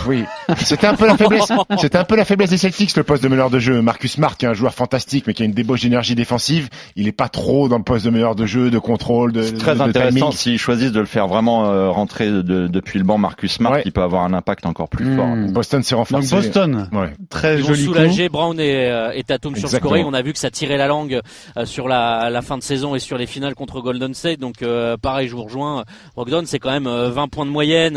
Oui, 0.09 0.24
c'était 0.59 0.88
un 0.88 0.94
peu 0.96 1.06
la 1.06 1.16
faiblesse. 1.16 1.52
C'était 1.78 1.98
un 1.98 2.04
peu 2.04 2.16
la 2.16 2.24
faiblesse 2.24 2.50
des 2.50 2.56
Celtics, 2.56 2.96
le 2.96 3.04
poste 3.04 3.22
de 3.22 3.28
meneur 3.28 3.50
de 3.50 3.59
jeu. 3.61 3.80
Marcus 3.83 4.12
Smart, 4.12 4.37
qui 4.37 4.44
est 4.44 4.48
un 4.48 4.52
joueur 4.54 4.74
fantastique, 4.74 5.26
mais 5.28 5.35
qui 5.35 5.42
a 5.42 5.46
une 5.46 5.52
débauche 5.52 5.83
d'énergie 5.83 6.16
défensive, 6.16 6.68
il 6.96 7.06
est 7.06 7.12
pas 7.12 7.28
trop 7.28 7.68
dans 7.68 7.78
le 7.78 7.85
poste 7.85 8.04
de 8.04 8.11
meneur 8.11 8.35
de 8.35 8.46
jeu, 8.46 8.70
de 8.70 8.78
contrôle, 8.80 9.33
de, 9.33 9.42
C'est 9.42 9.52
très 9.59 9.74
de- 9.74 9.78
de 9.78 9.83
intéressant 9.85 10.33
s'ils 10.33 10.59
choisissent 10.59 10.90
de 10.90 10.98
le 10.98 11.06
faire 11.06 11.28
vraiment 11.28 11.66
euh, 11.66 11.88
rentrer 11.90 12.28
de- 12.30 12.66
depuis 12.66 12.98
le 12.98 13.04
banc 13.04 13.16
Marcus 13.18 13.52
Smart, 13.52 13.72
Ouais. 13.74 13.83
qui 13.85 13.92
peut 13.92 14.02
avoir 14.02 14.24
un 14.24 14.33
impact 14.33 14.66
encore 14.66 14.88
plus 14.88 15.14
fort. 15.14 15.28
Boston 15.50 15.83
s'est 15.85 15.94
Donc 15.94 16.09
renforcé. 16.09 16.35
Boston, 16.35 16.88
Ouais. 16.92 17.12
très 17.28 17.59
Ils 17.59 17.64
joli 17.64 17.87
coup. 17.87 17.92
soulager 17.94 18.28
Brown 18.28 18.59
et, 18.59 18.87
euh, 18.90 19.12
et 19.14 19.22
Tatum 19.22 19.54
sur 19.54 19.68
le 19.70 19.76
scoring. 19.76 20.04
On 20.04 20.14
a 20.14 20.22
vu 20.22 20.33
que 20.33 20.38
ça 20.40 20.50
tirait 20.50 20.78
la 20.78 20.88
langue 20.88 21.20
euh, 21.56 21.64
sur 21.64 21.87
la, 21.87 22.28
la 22.30 22.42
fin 22.42 22.59
de 22.59 22.62
saison 22.64 22.96
et 22.96 22.98
sur 22.98 23.16
les 23.18 23.26
finales 23.26 23.54
contre 23.54 23.80
Golden 23.80 24.14
State. 24.14 24.40
Donc 24.40 24.62
euh, 24.62 24.96
pareil, 24.96 25.28
je 25.28 25.37
vous 25.37 25.44
rejoins. 25.44 25.85
Brogdon, 26.16 26.42
c'est 26.46 26.59
quand 26.59 26.70
même 26.72 26.88
euh, 26.88 27.11
20 27.11 27.28
points 27.28 27.46
de 27.46 27.50
moyenne 27.50 27.96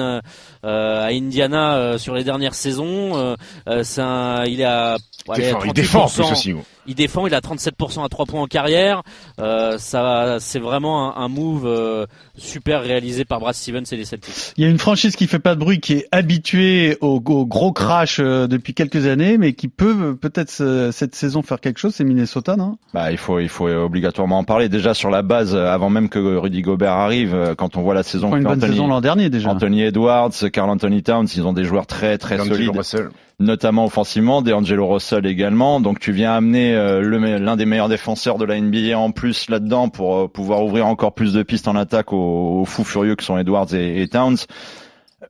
à 0.64 1.08
Indiana 1.08 1.63
euh, 1.72 1.98
sur 1.98 2.14
les 2.16 2.24
dernières 2.24 2.54
saisons. 2.54 3.18
Euh, 3.18 3.36
euh, 3.68 3.84
c'est 3.84 4.02
un, 4.02 4.44
il 4.46 4.62
est 4.62 4.66
à, 4.66 4.98
Il 5.30 5.36
défend, 5.36 5.64
il 5.64 5.74
défend 5.74 6.04
en 6.04 6.10
plus 6.10 6.22
38%. 6.22 6.32
aussi. 6.32 6.56
Il 6.88 6.96
défend, 6.96 7.28
il 7.28 7.34
a 7.34 7.40
37% 7.40 8.04
à 8.04 8.10
3 8.10 8.26
points 8.26 8.42
en 8.42 8.48
carrière. 8.48 9.04
Euh, 9.40 9.78
ça, 9.78 10.38
c'est 10.40 10.60
vraiment 10.60 11.18
un, 11.18 11.24
un 11.24 11.28
move 11.30 11.66
euh, 11.66 12.06
super 12.38 12.82
réalisé 12.82 13.26
par 13.26 13.40
Brad 13.40 13.56
Stevens 13.56 13.84
et 13.92 13.96
les 13.96 14.06
Celtics. 14.06 14.54
Il 14.58 14.64
y 14.64 14.68
a 14.68 14.70
une 14.70 14.80
franchise 14.80 15.16
qui 15.16 15.28
fait 15.28 15.40
pas 15.40 15.56
de 15.56 15.60
bruit, 15.60 15.80
qui 15.80 15.94
est 15.94 16.08
habituée 16.12 16.98
au, 17.02 17.22
au 17.26 17.46
gros 17.46 17.72
crash 17.72 18.20
euh, 18.20 18.48
depuis 18.48 18.74
quelques 18.74 19.08
années, 19.08 19.38
mais 19.38 19.54
qui 19.54 19.68
peut 19.68 19.96
euh, 20.00 20.14
peut-être 20.14 20.54
euh, 20.62 20.92
cette 20.92 21.16
saison 21.16 21.42
faire 21.42 21.60
quelque 21.60 21.80
chose. 21.80 21.96
C'est 21.96 22.04
Minnesota, 22.04 22.56
non? 22.56 22.78
Bah, 22.94 23.12
il 23.12 23.18
faut, 23.18 23.40
il 23.40 23.50
faut 23.50 23.68
obligatoirement 23.68 24.40
en 24.40 24.44
parler. 24.44 24.70
Déjà 24.70 24.94
sur 24.94 25.10
la 25.10 25.22
base, 25.22 25.56
euh, 25.56 25.68
avant 25.68 25.90
même 25.90 26.10
que 26.10 26.20
Rudy 26.20 26.62
Gobert 26.62 26.92
arrive, 26.94 27.34
euh, 27.34 27.56
quand 27.56 27.78
on 27.78 27.82
voit 27.82 27.94
la 27.94 28.04
saison 28.04 28.36
une 28.36 28.44
bonne 28.44 28.58
Anthony, 28.58 28.74
saison 28.74 28.88
l'an 28.88 29.02
dernier 29.02 29.30
déjà. 29.30 29.50
Anthony 29.50 29.84
Edwards, 29.84 30.32
Carl 30.52 30.70
Anthony 30.70 31.04
Towns, 31.04 31.28
ils 31.36 31.46
ont 31.46 31.54
des 31.54 31.64
joueurs 31.64 31.88
très 31.88 32.18
très 32.18 32.38
solides, 32.38 32.76
Russell. 32.76 33.10
Notamment 33.40 33.86
offensivement, 33.86 34.42
DeAngelo 34.42 34.88
Russell 34.88 35.26
également. 35.26 35.80
Donc 35.80 36.00
tu 36.00 36.12
viens 36.12 36.34
amener 36.34 36.76
euh, 36.76 37.40
l'un 37.40 37.56
des 37.56 37.66
meilleurs 37.66 37.90
défenseurs 37.90 38.38
de 38.38 38.46
la 38.46 38.60
NBA 38.60 38.98
en 38.98 39.12
plus 39.12 39.50
là-dedans 39.50 39.90
pour 39.90 40.16
euh, 40.16 40.28
pouvoir 40.28 40.64
ouvrir 40.64 40.88
encore 40.88 41.14
plus 41.14 41.34
de 41.34 41.44
pistes 41.44 41.68
en 41.68 41.76
attaque 41.76 42.14
aux, 42.14 42.64
fous 42.66 42.84
furieux 42.84 43.16
que 43.16 43.24
sont 43.24 43.38
Edwards 43.38 43.74
et, 43.74 44.08
Towns. 44.08 44.38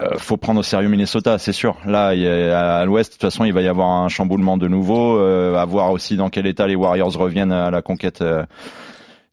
Euh, 0.02 0.18
faut 0.18 0.38
prendre 0.38 0.60
au 0.60 0.64
sérieux 0.64 0.90
Minnesota, 0.90 1.38
c'est 1.38 1.52
sûr. 1.52 1.78
Là, 1.86 2.16
il 2.16 2.28
a- 2.28 2.78
à 2.78 2.86
l'Ouest, 2.86 3.12
de 3.12 3.14
toute 3.14 3.22
façon, 3.22 3.46
il 3.46 3.54
va 3.54 3.62
y 3.62 3.68
avoir 3.68 3.90
un 3.90 4.10
chamboulement 4.10 4.58
de 4.58 4.68
nouveau. 4.68 5.20
Euh, 5.20 5.56
à 5.56 5.66
voir 5.66 5.92
aussi 5.92 6.18
dans 6.18 6.30
quel 6.30 6.48
état 6.48 6.66
les 6.68 6.76
Warriors 6.76 7.14
reviennent 7.14 7.52
à 7.52 7.70
la 7.70 7.82
conquête 7.82 8.22
euh, 8.22 8.44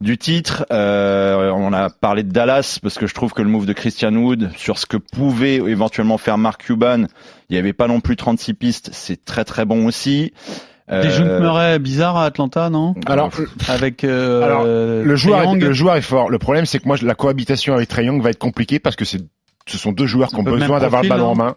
du 0.00 0.16
titre. 0.18 0.66
Euh, 0.72 1.50
on 1.50 1.72
a 1.72 1.90
parlé 1.90 2.22
de 2.22 2.30
Dallas 2.30 2.78
parce 2.82 2.98
que 2.98 3.06
je 3.06 3.14
trouve 3.14 3.32
que 3.32 3.42
le 3.42 3.48
move 3.48 3.66
de 3.66 3.72
Christian 3.72 4.14
Wood 4.14 4.50
sur 4.56 4.78
ce 4.78 4.86
que 4.86 4.96
pouvait 4.96 5.56
éventuellement 5.56 6.18
faire 6.18 6.38
Mark 6.38 6.62
Cuban, 6.64 7.06
il 7.48 7.52
n'y 7.52 7.58
avait 7.58 7.72
pas 7.72 7.86
non 7.86 8.00
plus 8.00 8.16
36 8.16 8.54
pistes. 8.54 8.90
C'est 8.92 9.24
très 9.24 9.44
très 9.44 9.64
bon 9.64 9.86
aussi. 9.86 10.32
Euh, 10.90 11.02
Des 11.02 11.10
Junk 11.10 11.40
Murray 11.40 11.78
bizarres 11.78 12.16
à 12.16 12.24
Atlanta, 12.24 12.68
non? 12.68 12.94
Alors, 13.06 13.30
Avec 13.68 14.02
euh, 14.02 14.42
Alors, 14.42 14.64
euh, 14.66 15.04
le 15.04 15.16
joueur, 15.16 15.42
est, 15.42 15.54
le 15.54 15.72
joueur 15.72 15.94
est 15.94 16.02
fort. 16.02 16.30
Le 16.30 16.38
problème, 16.38 16.66
c'est 16.66 16.80
que 16.80 16.88
moi, 16.88 16.96
la 17.00 17.14
cohabitation 17.14 17.74
avec 17.74 17.88
Trae 17.88 18.02
Young 18.04 18.20
va 18.20 18.30
être 18.30 18.38
compliquée 18.38 18.80
parce 18.80 18.96
que 18.96 19.04
c'est, 19.04 19.20
ce 19.66 19.78
sont 19.78 19.92
deux 19.92 20.06
joueurs 20.06 20.30
qui 20.30 20.36
ont 20.36 20.42
le 20.42 20.52
besoin 20.52 20.80
d'avoir 20.80 21.02
le 21.02 21.08
ballon 21.08 21.26
en 21.26 21.36
non 21.36 21.44
main, 21.44 21.56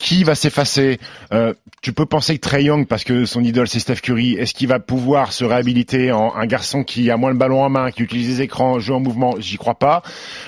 qui 0.00 0.24
va 0.24 0.34
s'effacer 0.34 0.98
euh, 1.32 1.54
Tu 1.80 1.92
peux 1.92 2.06
penser 2.06 2.34
que 2.36 2.40
Trey 2.40 2.64
Young, 2.64 2.86
parce 2.86 3.04
que 3.04 3.26
son 3.26 3.44
idole 3.44 3.68
c'est 3.68 3.78
Steph 3.78 3.96
Curry, 3.96 4.32
est-ce 4.32 4.52
qu'il 4.52 4.68
va 4.68 4.80
pouvoir 4.80 5.32
se 5.32 5.44
réhabiliter 5.44 6.10
en 6.10 6.34
un 6.34 6.46
garçon 6.46 6.82
qui 6.82 7.10
a 7.10 7.16
moins 7.16 7.30
le 7.30 7.36
ballon 7.36 7.62
en 7.62 7.68
main, 7.68 7.90
qui 7.90 8.02
utilise 8.02 8.28
les 8.28 8.42
écrans, 8.42 8.80
joue 8.80 8.94
en 8.94 9.00
mouvement? 9.00 9.36
J'y 9.38 9.56
crois 9.56 9.76
pas. 9.76 10.02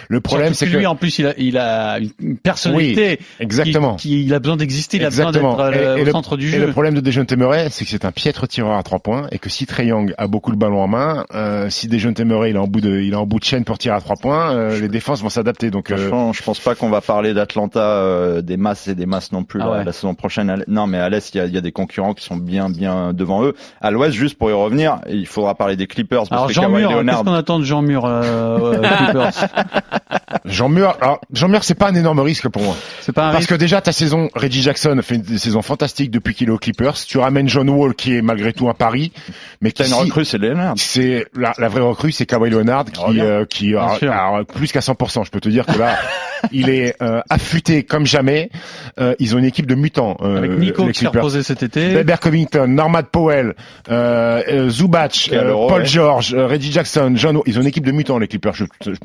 Le 0.09 0.21
problème, 0.21 0.55
c'est 0.55 0.67
que 0.67 0.77
lui, 0.77 0.87
en 0.87 0.97
plus, 0.97 1.19
il 1.19 1.27
a, 1.27 1.35
il 1.39 1.59
a 1.59 1.99
une 2.21 2.39
personnalité. 2.39 3.19
Oui, 3.21 3.27
exactement. 3.39 3.97
Qui, 3.97 4.25
il 4.25 4.35
a 4.35 4.41
besoin 4.41 4.57
d'exister, 4.57 4.97
il 4.97 5.05
a 5.05 5.11
besoin 5.11 5.31
d'être 5.31 5.61
euh, 5.61 6.05
au 6.05 6.11
centre 6.11 6.37
du 6.37 6.49
jeu. 6.49 6.57
Et 6.57 6.61
le 6.61 6.73
problème 6.73 6.95
de 6.95 7.01
Dejounte 7.01 7.33
Murray, 7.33 7.69
c'est 7.71 7.85
que 7.85 7.91
c'est 7.91 8.05
un 8.05 8.13
piètre 8.13 8.49
tireur 8.49 8.77
à 8.77 8.83
trois 8.83 8.99
points 8.99 9.29
et 9.31 9.39
que 9.39 9.49
si 9.49 9.67
Trey 9.67 9.87
Young 9.87 10.13
a 10.19 10.27
beaucoup 10.27 10.51
le 10.51 10.57
ballon 10.57 10.81
en 10.81 10.89
main, 10.89 11.25
euh, 11.35 11.71
si 11.71 11.87
Dejounte 11.87 12.21
Murray 12.21 12.51
il 12.51 12.57
est 12.57 12.59
en 12.59 12.67
bout 12.67 12.81
de, 12.81 13.01
il 13.01 13.13
est 13.13 13.17
en 13.17 13.27
bout 13.27 13.39
de 13.39 13.45
chaîne 13.45 13.65
pour 13.65 13.79
tirer 13.79 13.95
à 13.95 14.01
trois 14.01 14.17
points, 14.17 14.55
euh, 14.55 14.81
les 14.81 14.89
défenses 14.89 15.23
vont 15.23 15.29
s'adapter. 15.29 15.71
Donc, 15.71 15.91
euh... 15.91 16.33
je 16.33 16.43
pense 16.43 16.61
pas 16.61 16.75
qu'on 16.75 16.86
va 16.91 17.01
parler 17.01 17.35
d'Atlanta 17.35 17.81
euh, 17.81 18.43
des 18.43 18.57
masses 18.57 18.89
et 18.89 18.95
des 18.95 19.07
masses 19.07 19.33
non 19.33 19.45
plus 19.45 19.61
ah 19.63 19.83
la, 19.85 19.93
saison 19.93 20.15
prochaine. 20.15 20.65
Non, 20.69 20.87
mais 20.87 20.99
à 20.99 21.09
l'est, 21.09 21.35
il 21.35 21.39
y 21.39 21.41
a, 21.41 21.47
y 21.47 21.57
a, 21.57 21.61
des 21.61 21.73
concurrents 21.73 22.15
qui 22.15 22.25
sont 22.25 22.37
bien, 22.37 22.69
bien 22.69 23.13
devant 23.13 23.45
eux. 23.45 23.55
À 23.81 23.91
l'ouest, 23.91 24.15
juste 24.15 24.39
pour 24.39 24.51
y 24.51 24.53
revenir, 24.53 25.01
il 25.09 25.27
faudra 25.27 25.55
parler 25.55 25.77
des 25.77 25.87
Clippers. 25.87 26.29
Parce 26.29 26.33
Alors 26.33 26.47
que 26.47 26.53
Jean 26.53 26.69
Mur, 26.69 26.89
qu'est-ce 27.05 27.23
qu'on 27.23 27.33
attend 27.33 27.59
de 27.59 27.65
Jean 27.65 27.83
Mur 27.83 28.03
Clippers? 28.03 29.33
Jean 30.45 30.69
Mur, 30.69 30.97
alors 31.01 31.21
Jean 31.33 31.49
Mur, 31.49 31.65
c'est 31.65 31.75
pas 31.75 31.89
un 31.89 31.95
énorme 31.95 32.21
risque 32.21 32.49
pour 32.49 32.63
moi. 32.63 32.77
C'est 33.01 33.13
pas 33.13 33.29
un 33.29 33.33
parce 33.33 33.47
que 33.47 33.55
déjà 33.55 33.81
ta 33.81 33.93
saison, 33.93 34.29
Reggie 34.35 34.63
Jackson 34.63 34.99
fait 35.03 35.17
une 35.17 35.39
saison 35.39 35.63
fantastique 35.63 36.11
depuis 36.11 36.35
qu'il 36.35 36.49
est 36.49 36.53
aux 36.53 36.59
Clippers. 36.59 36.95
Tu 36.95 37.19
ramènes 37.19 37.49
John 37.49 37.69
Wall 37.69 37.95
qui 37.95 38.17
est 38.17 38.23
malgré 38.23 38.53
tout 38.53 38.69
un 38.69 38.75
pari, 38.75 39.13
mais 39.61 39.73
qui 39.73 39.85
une 39.85 39.95
recrue, 39.95 40.25
c'est 40.25 40.39
Leonard. 40.39 40.75
C'est 40.77 41.27
la, 41.35 41.53
la, 41.59 41.69
vraie 41.69 41.81
recrue, 41.81 42.13
c'est 42.13 42.27
Kawhi 42.27 42.51
Leonard 42.51 42.87
qui, 42.87 43.21
euh, 43.21 43.45
qui 43.45 43.75
a, 43.75 44.45
plus 44.45 44.73
qu'à 44.73 44.81
100%. 44.81 45.25
Je 45.25 45.31
peux 45.31 45.41
te 45.41 45.49
dire 45.49 45.67
que 45.67 45.79
là, 45.79 45.97
il 46.53 46.69
est 46.69 46.76
euh, 47.03 47.21
affûté 47.29 47.83
comme 47.83 48.07
jamais. 48.07 48.51
Euh, 48.99 49.15
ils 49.19 49.35
ont 49.35 49.39
une 49.39 49.45
équipe 49.45 49.67
de 49.67 49.75
mutants. 49.75 50.17
Euh, 50.23 50.37
Avec 50.37 50.53
Nico 50.53 50.87
qui 50.89 51.01
s'est 51.01 51.07
reposé 51.09 51.43
cet 51.43 51.63
été. 51.63 51.95
Weber 51.95 52.21
Covington, 52.21 52.67
Norman 52.69 53.03
Powell, 53.11 53.55
euh, 53.91 54.69
Zubac, 54.69 55.31
Paul 55.69 55.87
George, 55.87 56.35
Reggie 56.35 56.73
Jackson, 56.73 57.13
John. 57.15 57.41
Ils 57.47 57.59
ont 57.59 57.63
une 57.63 57.67
équipe 57.69 57.87
de 57.87 57.93
mutants 57.93 58.19
les 58.19 58.29
Clippers. 58.29 58.55
Je, 58.55 58.65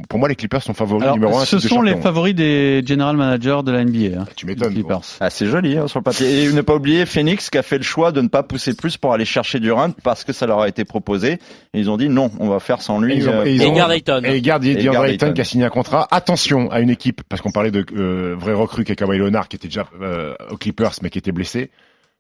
pour 0.09 0.19
moi, 0.19 0.29
les 0.29 0.35
Clippers 0.35 0.63
sont 0.63 0.73
favoris 0.73 1.11
numéro 1.13 1.37
un. 1.37 1.45
Ce 1.45 1.59
sont 1.59 1.81
les 1.81 1.95
favoris 1.95 2.35
des 2.35 2.83
general 2.85 3.17
managers 3.17 3.59
de 3.65 3.71
la 3.71 3.83
NBA. 3.83 4.21
Hein, 4.21 4.25
tu 4.35 4.45
m'étonnes. 4.45 4.73
Ah, 5.19 5.29
c'est 5.29 5.47
joli 5.47 5.77
hein, 5.77 5.87
sur 5.87 5.99
le 5.99 6.03
papier. 6.03 6.43
Et 6.43 6.51
ne 6.51 6.61
pas 6.61 6.75
oublier 6.75 7.05
Phoenix 7.05 7.49
qui 7.49 7.57
a 7.57 7.63
fait 7.63 7.77
le 7.77 7.83
choix 7.83 8.11
de 8.11 8.21
ne 8.21 8.27
pas 8.27 8.43
pousser 8.43 8.73
plus 8.73 8.97
pour 8.97 9.13
aller 9.13 9.25
chercher 9.25 9.59
Durant 9.59 9.91
parce 10.03 10.23
que 10.23 10.33
ça 10.33 10.47
leur 10.47 10.61
a 10.61 10.67
été 10.67 10.85
proposé. 10.85 11.33
Et 11.73 11.79
ils 11.79 11.89
ont 11.89 11.97
dit 11.97 12.09
non, 12.09 12.31
on 12.39 12.49
va 12.49 12.59
faire 12.59 12.81
sans 12.81 12.99
lui. 12.99 13.13
Et, 13.13 13.17
ils 13.17 13.29
ont, 13.29 13.43
et, 13.43 13.55
et, 13.55 14.37
et 14.37 14.41
qui 14.41 15.41
a 15.41 15.43
signé 15.43 15.65
un 15.65 15.69
contrat. 15.69 16.07
Attention 16.11 16.71
à 16.71 16.79
une 16.79 16.89
équipe 16.89 17.21
parce 17.29 17.41
qu'on 17.41 17.51
parlait 17.61 17.71
de 17.71 17.85
euh, 17.95 18.35
vrai 18.37 18.53
recrue 18.53 18.83
qui 18.83 18.91
est 18.91 18.95
Kawhi 18.95 19.19
Leonard 19.19 19.47
qui 19.47 19.55
était 19.55 19.67
déjà 19.67 19.85
euh, 20.01 20.33
aux 20.49 20.57
Clippers 20.57 20.93
mais 21.03 21.09
qui 21.09 21.19
était 21.19 21.31
blessé. 21.31 21.69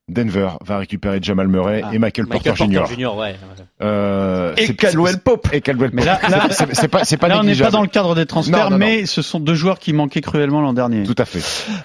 Denver 0.07 0.49
va 0.65 0.79
récupérer 0.79 1.19
Jamal 1.21 1.47
Murray 1.47 1.81
ah, 1.83 1.93
et 1.93 1.99
Michael, 1.99 2.25
Michael 2.25 2.53
Porter, 2.55 2.75
Porter 2.75 2.95
Jr. 2.95 3.15
ouais. 3.15 3.35
Euh, 3.81 4.53
et 4.57 4.75
Caldwell 4.75 5.19
Pope. 5.19 5.47
Et 5.53 5.61
Caldwell 5.61 5.91
Mais 5.93 6.03
là, 6.03 6.19
là 6.29 6.47
c'est 6.49 6.87
pas, 6.89 7.05
c'est 7.05 7.17
pas 7.17 7.27
là, 7.27 7.39
on 7.39 7.43
n'est 7.43 7.55
pas 7.55 7.71
dans 7.71 7.81
le 7.81 7.87
cadre 7.87 8.13
des 8.13 8.25
transferts, 8.25 8.65
Non, 8.65 8.71
non, 8.71 8.77
mais 8.77 9.05
ce 9.05 9.21
sont 9.21 9.39
deux 9.39 9.55
joueurs 9.55 9.79
qui 9.79 9.93
manquaient 9.93 10.21
cruellement 10.21 10.61
l'an 10.61 10.73
dernier. 10.73 11.03
Tout 11.03 11.15
à 11.17 11.25
fait. 11.25 11.41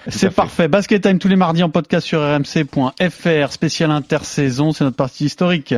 C'est 0.07 0.31
parfait. 0.31 0.67
Basket 0.67 1.01
Time 1.01 1.19
tous 1.19 1.29
les 1.29 1.35
mardis 1.35 1.63
en 1.63 1.69
podcast 1.69 2.05
sur 2.05 2.19
rmc.fr. 2.19 3.51
Spécial 3.51 3.91
intersaison, 3.91 4.73
c'est 4.73 4.83
notre 4.83 4.97
partie 4.97 5.25
historique. 5.25 5.73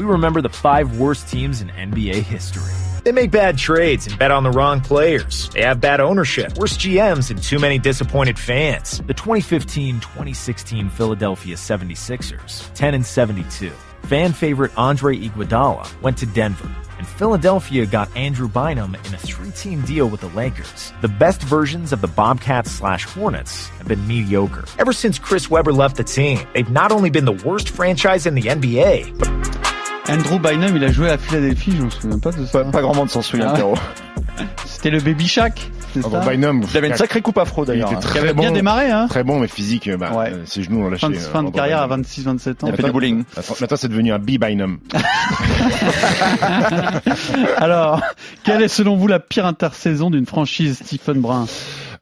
We 0.00 0.06
remember 0.06 0.40
the 0.40 0.54
five 0.54 1.00
worst 1.00 1.28
teams 1.28 1.60
in 1.60 1.68
NBA 1.90 2.22
history. 2.22 2.87
They 3.08 3.12
make 3.12 3.30
bad 3.30 3.56
trades 3.56 4.06
and 4.06 4.18
bet 4.18 4.30
on 4.30 4.42
the 4.42 4.50
wrong 4.50 4.82
players. 4.82 5.48
They 5.54 5.62
have 5.62 5.80
bad 5.80 5.98
ownership, 5.98 6.58
worse 6.58 6.76
GMs, 6.76 7.30
and 7.30 7.42
too 7.42 7.58
many 7.58 7.78
disappointed 7.78 8.38
fans. 8.38 8.98
The 9.06 9.14
2015-2016 9.14 10.90
Philadelphia 10.92 11.56
76ers, 11.56 12.70
10 12.74 12.92
and 12.92 13.06
72. 13.06 13.70
Fan 14.02 14.34
favorite 14.34 14.72
Andre 14.76 15.16
Iguodala 15.16 15.88
went 16.02 16.18
to 16.18 16.26
Denver, 16.26 16.70
and 16.98 17.06
Philadelphia 17.06 17.86
got 17.86 18.14
Andrew 18.14 18.46
Bynum 18.46 18.94
in 18.94 19.14
a 19.14 19.18
three-team 19.18 19.80
deal 19.86 20.10
with 20.10 20.20
the 20.20 20.28
Lakers. 20.28 20.92
The 21.00 21.08
best 21.08 21.40
versions 21.40 21.94
of 21.94 22.02
the 22.02 22.08
Bobcats 22.08 22.70
slash 22.70 23.06
Hornets 23.06 23.68
have 23.68 23.88
been 23.88 24.06
mediocre. 24.06 24.66
Ever 24.78 24.92
since 24.92 25.18
Chris 25.18 25.48
Webber 25.48 25.72
left 25.72 25.96
the 25.96 26.04
team, 26.04 26.46
they've 26.52 26.68
not 26.68 26.92
only 26.92 27.08
been 27.08 27.24
the 27.24 27.32
worst 27.32 27.70
franchise 27.70 28.26
in 28.26 28.34
the 28.34 28.42
NBA, 28.42 29.18
but 29.18 29.48
Andrew 30.10 30.38
Bynum, 30.38 30.74
il 30.76 30.84
a 30.84 30.90
joué 30.90 31.10
à 31.10 31.18
Philadelphie, 31.18 31.72
je 31.78 31.82
me 31.82 31.90
souviens 31.90 32.18
pas 32.18 32.30
de 32.32 32.46
ça. 32.46 32.64
Pas, 32.64 32.70
pas 32.70 32.80
grand 32.80 32.94
monde 32.94 33.10
s'en 33.10 33.20
souvient, 33.22 33.52
Pierrot. 33.52 33.74
C'était 34.66 34.90
le 34.90 35.00
Baby 35.00 35.26
Shaq. 35.28 35.70
c'est 35.92 36.00
Ah, 36.00 36.02
ça 36.10 36.20
bon, 36.20 36.26
Bynum, 36.26 36.62
Il 36.70 36.76
avait 36.78 36.88
une 36.88 36.94
sacrée 36.96 37.20
coupe 37.20 37.36
afro 37.38 37.64
il 37.64 37.66
d'ailleurs. 37.66 37.88
était 37.88 37.96
hein. 37.96 38.00
Très 38.00 38.18
avait 38.20 38.32
bon, 38.32 38.42
bien 38.42 38.52
démarré, 38.52 38.90
hein. 38.90 39.06
très 39.08 39.22
bon, 39.24 39.40
mais 39.40 39.48
physique, 39.48 39.90
bah, 39.98 40.12
Ouais. 40.14 40.30
euh, 40.32 40.46
ses 40.46 40.62
genoux 40.62 40.80
l'ont 40.82 40.90
lâché. 40.90 41.00
Fin 41.00 41.10
de, 41.10 41.16
euh, 41.16 41.20
fin 41.20 41.42
de 41.42 41.48
Andrew 41.48 41.56
carrière 41.56 41.82
à 41.82 41.88
Bynum. 41.88 42.02
26-27 42.04 42.64
ans. 42.64 42.68
Il 42.68 42.72
a 42.72 42.76
fait 42.76 42.82
du 42.84 42.92
bowling. 42.92 43.24
Attends, 43.36 43.54
Maintenant, 43.60 43.76
c'est 43.76 43.88
devenu 43.88 44.12
un 44.12 44.18
B-Bynum. 44.18 44.78
Alors, 47.56 48.00
quelle 48.44 48.62
est 48.62 48.68
selon 48.68 48.96
vous 48.96 49.08
la 49.08 49.18
pire 49.20 49.46
intersaison 49.46 50.10
d'une 50.10 50.26
franchise 50.26 50.80
Stephen 50.84 51.20
Brun? 51.20 51.46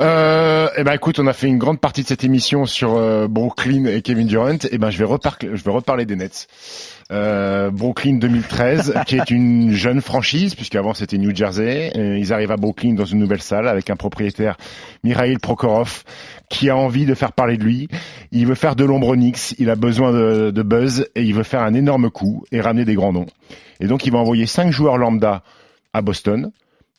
Euh, 0.03 0.69
eh 0.77 0.85
ben 0.85 0.93
écoute, 0.93 1.19
on 1.19 1.27
a 1.27 1.33
fait 1.33 1.47
une 1.47 1.59
grande 1.59 1.81
partie 1.81 2.03
de 2.03 2.07
cette 2.07 2.23
émission 2.23 2.67
sur 2.67 2.97
euh, 2.97 3.29
Brooklyn 3.29 3.87
et 3.87 4.03
Kevin 4.03 4.27
Durant. 4.27 4.59
Eh 4.71 4.79
ben 4.79 4.91
je 4.91 4.99
vais 4.99 5.05
reparler, 5.05 5.51
je 5.55 5.65
vais 5.65 5.71
reparler 5.71 6.05
des 6.05 6.17
Nets. 6.17 6.49
Euh, 7.13 7.71
Brooklyn 7.71 8.17
2013, 8.17 8.95
qui 9.07 9.17
est 9.17 9.31
une 9.31 9.73
jeune 9.73 10.03
franchise 10.03 10.55
puisqu'avant 10.55 10.93
c'était 10.93 11.17
New 11.17 11.35
Jersey. 11.35 11.93
Euh, 11.97 12.19
ils 12.19 12.33
arrivent 12.33 12.51
à 12.51 12.57
Brooklyn 12.57 12.95
dans 12.95 13.07
une 13.07 13.19
nouvelle 13.19 13.41
salle 13.41 13.69
avec 13.69 13.89
un 13.89 13.97
propriétaire, 13.97 14.57
Mikhail 15.03 15.39
Prokhorov, 15.39 16.05
qui 16.51 16.69
a 16.69 16.77
envie 16.77 17.07
de 17.07 17.15
faire 17.15 17.33
parler 17.33 17.57
de 17.57 17.65
lui. 17.65 17.89
Il 18.33 18.47
veut 18.47 18.55
faire 18.55 18.77
de 18.77 18.85
l'ombre 18.85 19.09
aux 19.09 19.17
Knicks, 19.17 19.55
il 19.59 19.71
a 19.71 19.77
besoin 19.77 20.13
de, 20.13 20.51
de 20.51 20.63
buzz 20.63 21.09
et 21.15 21.23
il 21.23 21.33
veut 21.33 21.43
faire 21.43 21.63
un 21.63 21.73
énorme 21.73 22.11
coup 22.11 22.45
et 22.53 22.61
ramener 22.61 22.85
des 22.85 22.95
grands 22.95 23.13
noms. 23.13 23.27
Et 23.81 23.87
donc 23.87 24.05
il 24.05 24.13
va 24.13 24.19
envoyer 24.19 24.47
cinq 24.47 24.73
joueurs 24.73 24.99
lambda 24.99 25.43
à 25.95 26.03
Boston 26.03 26.51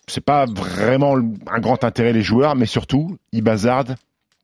c'est 0.07 0.23
pas 0.23 0.45
vraiment 0.45 1.15
un 1.15 1.59
grand 1.59 1.83
intérêt 1.83 2.13
les 2.13 2.21
joueurs, 2.21 2.55
mais 2.55 2.65
surtout, 2.65 3.17
ils 3.31 3.41
bazardent 3.43 3.95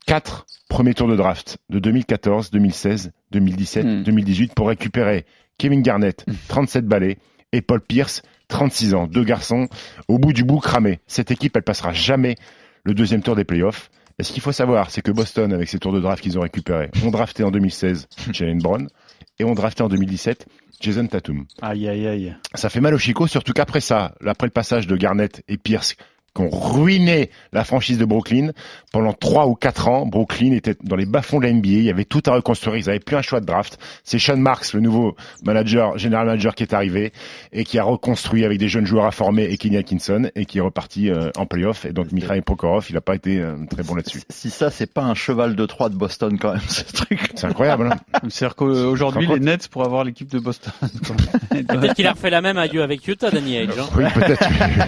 quatre 0.05 0.45
premiers 0.69 0.93
tours 0.93 1.07
de 1.07 1.15
draft 1.15 1.57
de 1.69 1.79
2014, 1.79 2.51
2016, 2.51 3.11
2017, 3.31 3.85
Hmm. 3.85 4.03
2018 4.03 4.53
pour 4.53 4.67
récupérer 4.67 5.25
Kevin 5.57 5.81
Garnett, 5.81 6.25
37 6.49 6.85
balais, 6.85 7.17
et 7.51 7.61
Paul 7.61 7.79
Pierce, 7.81 8.21
36 8.49 8.93
ans. 8.93 9.07
Deux 9.07 9.23
garçons 9.23 9.67
au 10.07 10.17
bout 10.17 10.33
du 10.33 10.43
bout 10.43 10.59
cramés. 10.59 10.99
Cette 11.07 11.31
équipe, 11.31 11.55
elle 11.55 11.63
passera 11.63 11.93
jamais 11.93 12.35
le 12.83 12.93
deuxième 12.93 13.21
tour 13.21 13.35
des 13.35 13.43
playoffs. 13.45 13.89
Et 14.19 14.23
ce 14.23 14.31
qu'il 14.31 14.41
faut 14.41 14.51
savoir, 14.51 14.91
c'est 14.91 15.01
que 15.01 15.11
Boston, 15.11 15.53
avec 15.53 15.69
ces 15.69 15.79
tours 15.79 15.93
de 15.93 15.99
draft 15.99 16.21
qu'ils 16.21 16.37
ont 16.37 16.41
récupérés, 16.41 16.89
ont 17.03 17.11
drafté 17.11 17.43
en 17.43 17.51
2016 17.51 18.07
Jalen 18.31 18.59
Brown 18.59 18.87
et 19.39 19.43
ont 19.43 19.53
drafté 19.53 19.83
en 19.83 19.87
2017 19.89 20.45
Jason 20.79 21.07
Tatum. 21.07 21.45
Aïe, 21.61 21.87
aïe, 21.87 22.07
aïe. 22.07 22.35
Ça 22.55 22.69
fait 22.69 22.81
mal 22.81 22.93
au 22.93 22.97
Chico, 22.97 23.27
surtout 23.27 23.53
qu'après 23.53 23.81
ça, 23.81 24.15
après 24.25 24.47
le 24.47 24.51
passage 24.51 24.87
de 24.87 24.95
Garnett 24.95 25.43
et 25.47 25.57
Pierce, 25.57 25.95
qui 26.35 26.41
ont 26.41 26.49
ruiné 26.49 27.29
la 27.51 27.63
franchise 27.63 27.97
de 27.97 28.05
Brooklyn, 28.05 28.51
pendant 28.91 29.13
trois 29.13 29.47
ou 29.47 29.55
quatre 29.55 29.87
ans, 29.87 30.05
Brooklyn 30.05 30.51
était 30.51 30.75
dans 30.83 30.95
les 30.95 31.05
bas-fonds 31.05 31.39
de 31.39 31.45
la 31.45 31.53
NBA, 31.53 31.67
il 31.67 31.83
y 31.83 31.89
avait 31.89 32.05
tout 32.05 32.21
à 32.25 32.31
reconstruire, 32.33 32.75
ils 32.75 32.89
avaient 32.89 32.99
plus 32.99 33.15
un 33.15 33.21
choix 33.21 33.39
de 33.39 33.45
draft. 33.45 33.79
C'est 34.03 34.19
Sean 34.19 34.37
Marks, 34.37 34.73
le 34.73 34.79
nouveau 34.79 35.15
manager, 35.43 35.97
général 35.97 36.27
manager 36.27 36.55
qui 36.55 36.63
est 36.63 36.73
arrivé 36.73 37.11
et 37.51 37.63
qui 37.63 37.77
a 37.79 37.83
reconstruit 37.83 38.45
avec 38.45 38.57
des 38.57 38.67
jeunes 38.67 38.85
joueurs 38.85 39.05
à 39.05 39.11
former 39.11 39.43
et 39.43 39.57
Kenny 39.57 39.77
Atkinson 39.77 40.29
et 40.35 40.45
qui 40.45 40.57
est 40.57 40.61
reparti 40.61 41.09
euh, 41.09 41.29
en 41.37 41.45
playoff. 41.45 41.85
Et 41.85 41.93
donc 41.93 42.11
Mikhail 42.11 42.41
Prokhorov, 42.41 42.87
il 42.89 42.97
a 42.97 43.01
pas 43.01 43.15
été 43.15 43.39
euh, 43.39 43.55
très 43.69 43.83
bon 43.83 43.95
là-dessus. 43.95 44.21
Si 44.29 44.49
ça, 44.49 44.69
c'est 44.69 44.91
pas 44.91 45.03
un 45.03 45.15
cheval 45.15 45.55
de 45.55 45.65
Troie 45.65 45.89
de 45.89 45.95
Boston 45.95 46.37
quand 46.39 46.53
même, 46.53 46.61
ce 46.67 46.83
truc. 46.91 47.31
C'est 47.35 47.47
incroyable. 47.47 47.89
Hein 47.91 48.19
C'est-à-dire 48.29 48.55
qu'aujourd'hui, 48.55 49.27
les 49.27 49.39
Nets 49.39 49.67
pour 49.67 49.83
avoir 49.83 50.03
l'équipe 50.03 50.31
de 50.31 50.39
Boston. 50.39 50.73
Peut-être 51.49 51.93
qu'il 51.93 52.07
a 52.07 52.13
refait 52.13 52.29
la 52.29 52.41
même 52.41 52.57
à 52.57 52.67
Dieu 52.67 52.81
avec 52.81 53.07
Utah, 53.07 53.29
Danny 53.29 53.57
Age. 53.57 53.69
hein. 53.77 53.85
oui, 53.95 54.03
peut-être. 54.13 54.43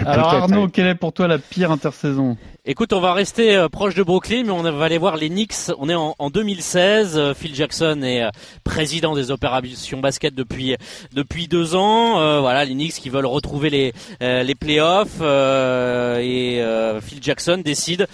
Alors 0.06 0.34
Arnaud, 0.34 0.68
quelle 0.68 0.88
est 0.88 0.96
pour 0.96 1.14
toi 1.14 1.28
la 1.28 1.35
pire 1.38 1.72
intersaison 1.72 2.38
Écoute, 2.68 2.94
on 2.94 3.00
va 3.00 3.14
rester 3.14 3.56
euh, 3.56 3.70
proche 3.70 3.94
de 3.94 4.02
Brooklyn, 4.02 4.44
mais 4.44 4.52
on 4.52 4.64
va 4.64 4.86
aller 4.86 4.98
voir 4.98 5.18
les 5.18 5.30
Knicks. 5.30 5.54
On 5.78 5.88
est 5.88 5.94
en, 5.94 6.16
en 6.18 6.30
2016. 6.32 7.16
euh, 7.16 7.34
Phil 7.36 7.54
Jackson 7.54 8.02
est 8.02 8.24
euh, 8.24 8.30
président 8.64 9.14
des 9.14 9.30
opérations 9.30 10.00
basket 10.00 10.34
depuis 10.34 10.76
depuis 11.14 11.48
deux 11.48 11.76
ans. 11.76 12.42
Voilà, 12.42 12.66
les 12.66 12.74
Knicks 12.74 12.94
qui 12.96 13.10
veulent 13.10 13.26
retrouver 13.28 13.70
les 13.70 13.94
les 14.20 14.56
playoffs 14.56 15.22
et 15.22 16.64
Phil 17.02 17.20
Jackson 17.22 17.62
décide 17.64 18.08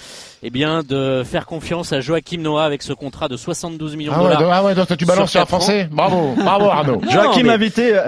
eh 0.43 0.49
bien 0.49 0.81
de 0.83 1.23
faire 1.23 1.45
confiance 1.45 1.93
à 1.93 2.01
Joachim 2.01 2.39
Noah 2.39 2.63
avec 2.65 2.81
ce 2.81 2.93
contrat 2.93 3.27
de 3.27 3.37
72 3.37 3.95
millions 3.95 4.11
de 4.11 4.17
Ah 4.17 4.21
ouais, 4.23 4.27
dollars. 4.29 4.41
donc- 4.41 4.51
ah 4.53 4.63
ouais, 4.63 4.75
donc 4.75 4.97
tu 4.97 5.05
balances 5.05 5.31
Sur 5.31 5.41
un 5.41 5.45
français. 5.45 5.87
Bravo, 5.91 6.33
bravo 6.35 6.65
Arnaud. 6.69 7.01
Non, 7.03 7.11
Joachim 7.11 7.43
mais- 7.43 7.49
invité, 7.51 7.95
euh, 7.95 8.07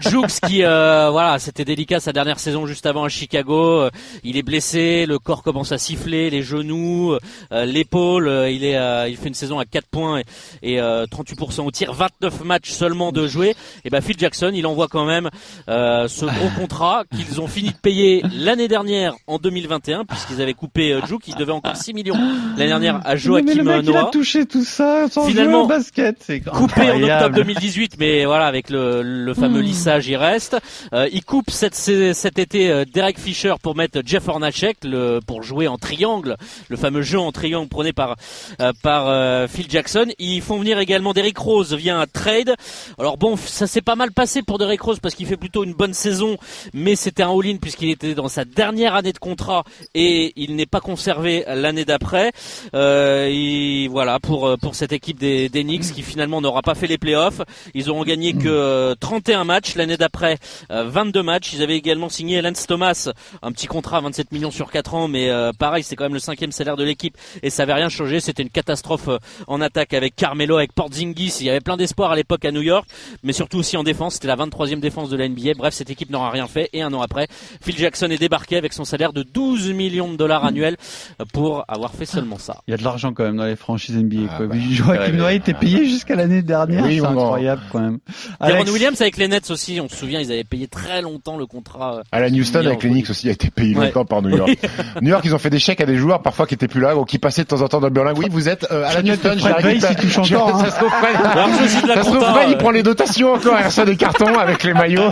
Jukes 0.00 0.40
qui 0.46 0.64
euh, 0.64 1.10
voilà 1.10 1.38
c'était 1.38 1.64
délicat 1.64 2.00
sa 2.00 2.12
dernière 2.12 2.38
saison 2.38 2.66
juste 2.66 2.86
avant 2.86 3.04
à 3.04 3.08
Chicago 3.08 3.80
Euh, 3.82 3.90
il 4.24 4.36
est 4.36 4.42
blessé 4.42 5.06
le 5.06 5.18
corps 5.18 5.42
commence 5.42 5.72
à 5.72 5.78
siffler 5.78 6.30
les 6.30 6.42
genoux 6.42 7.14
euh, 7.52 7.64
l'épaule 7.64 8.28
euh, 8.28 8.50
il 8.50 8.64
est 8.64 8.76
euh, 8.76 9.08
il 9.08 9.16
fait 9.16 9.28
une 9.28 9.34
saison 9.34 9.58
à 9.58 9.64
4 9.64 9.86
points 9.88 10.20
et, 10.62 10.74
et 10.74 10.80
euh, 10.80 11.06
38% 11.06 11.60
au 11.66 11.70
tir 11.70 11.92
29 11.92 12.44
matchs 12.44 12.70
seulement 12.70 13.12
de 13.12 13.26
jouer 13.26 13.54
et 13.84 13.90
ben 13.90 14.00
Phil 14.00 14.16
Jackson 14.18 14.50
il 14.54 14.66
envoie 14.66 14.88
quand 14.88 15.04
même 15.04 15.30
euh, 15.68 16.08
ce 16.08 16.24
gros 16.24 16.48
contrat 16.58 17.04
qu'ils 17.14 17.40
ont 17.40 17.46
fini 17.46 17.70
de 17.70 17.76
payer 17.76 18.22
l'année 18.36 18.68
dernière 18.68 19.14
en 19.26 19.38
2021 19.38 20.04
puisqu'ils 20.04 20.40
avaient 20.42 20.54
coupé 20.54 20.92
euh, 20.92 21.00
Juke 21.06 21.28
il 21.28 21.36
devait 21.44 21.52
encore 21.52 21.76
6 21.76 21.94
millions 21.94 22.16
l'année 22.56 22.68
dernière 22.68 23.00
à 23.04 23.12
Mais 23.12 23.18
Joachim 23.18 23.54
le 23.54 23.64
mec, 23.64 23.84
il 23.86 23.96
a 23.96 24.04
touché 24.04 24.46
tout 24.46 24.64
ça 24.64 25.08
sans 25.10 25.26
Finalement, 25.26 25.64
jouer 25.64 25.64
au 25.64 25.66
basket. 25.68 26.16
C'est 26.20 26.40
Coupé 26.40 26.90
en 26.90 27.02
octobre 27.02 27.36
2018, 27.36 27.96
mais 27.98 28.24
voilà, 28.24 28.46
avec 28.46 28.70
le, 28.70 29.02
le 29.02 29.34
fameux 29.34 29.60
lissage, 29.60 30.06
il 30.08 30.16
reste. 30.16 30.56
Euh, 30.92 31.08
il 31.12 31.24
coupe 31.24 31.50
cette, 31.50 31.74
cet 31.74 32.38
été 32.38 32.70
euh, 32.70 32.84
Derek 32.84 33.18
Fisher 33.18 33.54
pour 33.62 33.76
mettre 33.76 34.00
Jeff 34.04 34.28
Hornacek 34.28 34.78
le, 34.84 35.20
pour 35.26 35.42
jouer 35.42 35.68
en 35.68 35.78
triangle, 35.78 36.36
le 36.68 36.76
fameux 36.76 37.02
jeu 37.02 37.18
en 37.18 37.32
triangle 37.32 37.68
prôné 37.68 37.92
par 37.92 38.16
euh, 38.60 38.72
par 38.82 39.08
euh, 39.08 39.46
Phil 39.48 39.66
Jackson. 39.68 40.06
Ils 40.18 40.42
font 40.42 40.58
venir 40.58 40.78
également 40.78 41.12
Derrick 41.12 41.38
Rose 41.38 41.74
via 41.74 41.98
un 41.98 42.06
trade. 42.06 42.54
Alors 42.98 43.16
bon, 43.16 43.36
ça 43.36 43.66
s'est 43.66 43.82
pas 43.82 43.96
mal 43.96 44.12
passé 44.12 44.42
pour 44.42 44.58
Derrick 44.58 44.80
Rose 44.80 44.98
parce 45.00 45.14
qu'il 45.14 45.26
fait 45.26 45.36
plutôt 45.36 45.64
une 45.64 45.74
bonne 45.74 45.94
saison, 45.94 46.36
mais 46.72 46.96
c'était 46.96 47.22
un 47.22 47.30
all-in 47.30 47.56
puisqu'il 47.56 47.90
était 47.90 48.14
dans 48.14 48.28
sa 48.28 48.44
dernière 48.44 48.94
année 48.94 49.12
de 49.12 49.18
contrat 49.18 49.64
et 49.94 50.32
il 50.36 50.56
n'est 50.56 50.66
pas 50.66 50.80
conservé 50.80 51.33
l'année 51.46 51.84
d'après. 51.84 52.32
Euh, 52.74 53.88
voilà 53.90 54.20
pour 54.20 54.46
euh, 54.46 54.56
pour 54.56 54.74
cette 54.74 54.92
équipe 54.92 55.18
des, 55.18 55.48
Knicks 55.50 55.92
qui 55.92 56.02
finalement 56.02 56.40
n'aura 56.40 56.62
pas 56.62 56.74
fait 56.74 56.86
les 56.86 56.98
playoffs. 56.98 57.40
Ils 57.74 57.90
auront 57.90 58.04
gagné 58.04 58.34
que 58.34 58.48
euh, 58.48 58.94
31 58.98 59.44
matchs 59.44 59.74
l'année 59.76 59.96
d'après, 59.96 60.38
euh, 60.70 60.84
22 60.84 61.22
matchs. 61.22 61.52
Ils 61.52 61.62
avaient 61.62 61.76
également 61.76 62.08
signé 62.08 62.42
Lance 62.42 62.66
Thomas, 62.66 63.10
un 63.42 63.52
petit 63.52 63.66
contrat 63.66 63.98
à 63.98 64.00
27 64.00 64.32
millions 64.32 64.50
sur 64.50 64.70
4 64.70 64.94
ans, 64.94 65.08
mais 65.08 65.30
euh, 65.30 65.52
pareil, 65.52 65.82
c'est 65.82 65.96
quand 65.96 66.04
même 66.04 66.14
le 66.14 66.18
cinquième 66.18 66.52
salaire 66.52 66.76
de 66.76 66.84
l'équipe 66.84 67.16
et 67.42 67.50
ça 67.50 67.64
avait 67.64 67.74
rien 67.74 67.88
changé. 67.88 68.20
C'était 68.20 68.42
une 68.42 68.50
catastrophe 68.50 69.08
euh, 69.08 69.18
en 69.46 69.60
attaque 69.60 69.94
avec 69.94 70.16
Carmelo, 70.16 70.56
avec 70.56 70.72
Porzingis. 70.72 71.36
Il 71.40 71.46
y 71.46 71.50
avait 71.50 71.60
plein 71.60 71.76
d'espoir 71.76 72.12
à 72.12 72.16
l'époque 72.16 72.44
à 72.44 72.52
New 72.52 72.62
York, 72.62 72.86
mais 73.22 73.32
surtout 73.32 73.58
aussi 73.58 73.76
en 73.76 73.84
défense. 73.84 74.14
C'était 74.14 74.28
la 74.28 74.36
23e 74.36 74.80
défense 74.80 75.10
de 75.10 75.16
la 75.16 75.28
NBA. 75.28 75.54
Bref, 75.56 75.74
cette 75.74 75.90
équipe 75.90 76.10
n'aura 76.10 76.30
rien 76.30 76.46
fait 76.46 76.70
et 76.72 76.82
un 76.82 76.92
an 76.92 77.02
après, 77.02 77.28
Phil 77.62 77.76
Jackson 77.76 78.10
est 78.10 78.18
débarqué 78.18 78.56
avec 78.56 78.72
son 78.72 78.84
salaire 78.84 79.12
de 79.12 79.22
12 79.22 79.72
millions 79.72 80.10
de 80.10 80.16
dollars 80.16 80.44
annuels 80.44 80.76
euh, 81.20 81.23
pour 81.32 81.64
avoir 81.68 81.92
fait 81.92 82.04
seulement 82.06 82.38
ça. 82.38 82.56
Il 82.68 82.72
y 82.72 82.74
a 82.74 82.76
de 82.76 82.84
l'argent 82.84 83.12
quand 83.12 83.24
même 83.24 83.36
dans 83.36 83.44
les 83.44 83.56
franchises 83.56 83.96
NBA. 83.96 84.16
Ah 84.30 84.36
quoi. 84.36 84.46
bah, 84.46 84.54
Joachim 84.70 85.12
Noah 85.12 85.32
était 85.32 85.54
payé 85.54 85.84
jusqu'à 85.86 86.14
l'année 86.16 86.42
dernière. 86.42 86.84
Oui, 86.84 86.98
c'est 87.00 87.06
incroyable 87.06 87.62
quand 87.72 87.80
même. 87.80 87.98
Alex, 88.40 88.70
Williams 88.70 89.00
avec 89.00 89.16
les 89.16 89.28
Nets 89.28 89.50
aussi, 89.50 89.80
on 89.80 89.88
se 89.88 89.96
souvient, 89.96 90.20
ils 90.20 90.30
avaient 90.32 90.44
payé 90.44 90.66
très 90.68 91.02
longtemps 91.02 91.36
le 91.36 91.46
contrat. 91.46 91.96
euh, 91.96 92.02
Alan 92.12 92.32
Houston 92.34 92.60
New 92.60 92.66
avec 92.68 92.82
les 92.82 92.88
York. 92.88 92.98
Knicks 92.98 93.10
aussi 93.10 93.28
a 93.28 93.32
été 93.32 93.50
payé 93.50 93.74
Ouais. 93.76 93.86
longtemps 93.86 94.04
par 94.04 94.22
New 94.22 94.36
York. 94.36 94.50
New 95.02 95.08
York, 95.10 95.22
ils 95.24 95.34
ont 95.34 95.38
fait 95.38 95.50
des 95.50 95.58
chèques 95.58 95.80
à 95.80 95.86
des 95.86 95.96
joueurs 95.96 96.22
parfois 96.22 96.46
qui 96.46 96.54
étaient 96.54 96.68
plus 96.68 96.80
là 96.80 96.96
ou 96.96 97.04
qui 97.04 97.18
passaient 97.18 97.42
de 97.42 97.48
temps 97.48 97.60
en 97.62 97.68
temps 97.68 97.80
dans 97.80 97.88
le 97.88 97.92
Berlin. 97.92 98.12
Oui, 98.16 98.26
vous 98.30 98.48
êtes 98.48 98.66
euh, 98.70 98.84
Alan 98.86 99.08
Houston. 99.08 99.36
il 99.36 100.34
encore, 100.34 100.48
hein. 100.56 100.64
Ça 100.64 100.70
se 100.70 100.76
trouve, 100.78 100.90
ça 100.90 102.02
se 102.02 102.08
trouve, 102.10 102.24
il 102.48 102.54
euh. 102.54 102.58
prend 102.58 102.70
les 102.70 102.82
dotations 102.82 103.32
encore, 103.34 103.56
il 103.58 103.64
reçoit 103.66 103.84
des 103.84 103.96
cartons 103.96 104.38
avec 104.38 104.62
les 104.64 104.74
maillots. 104.74 105.10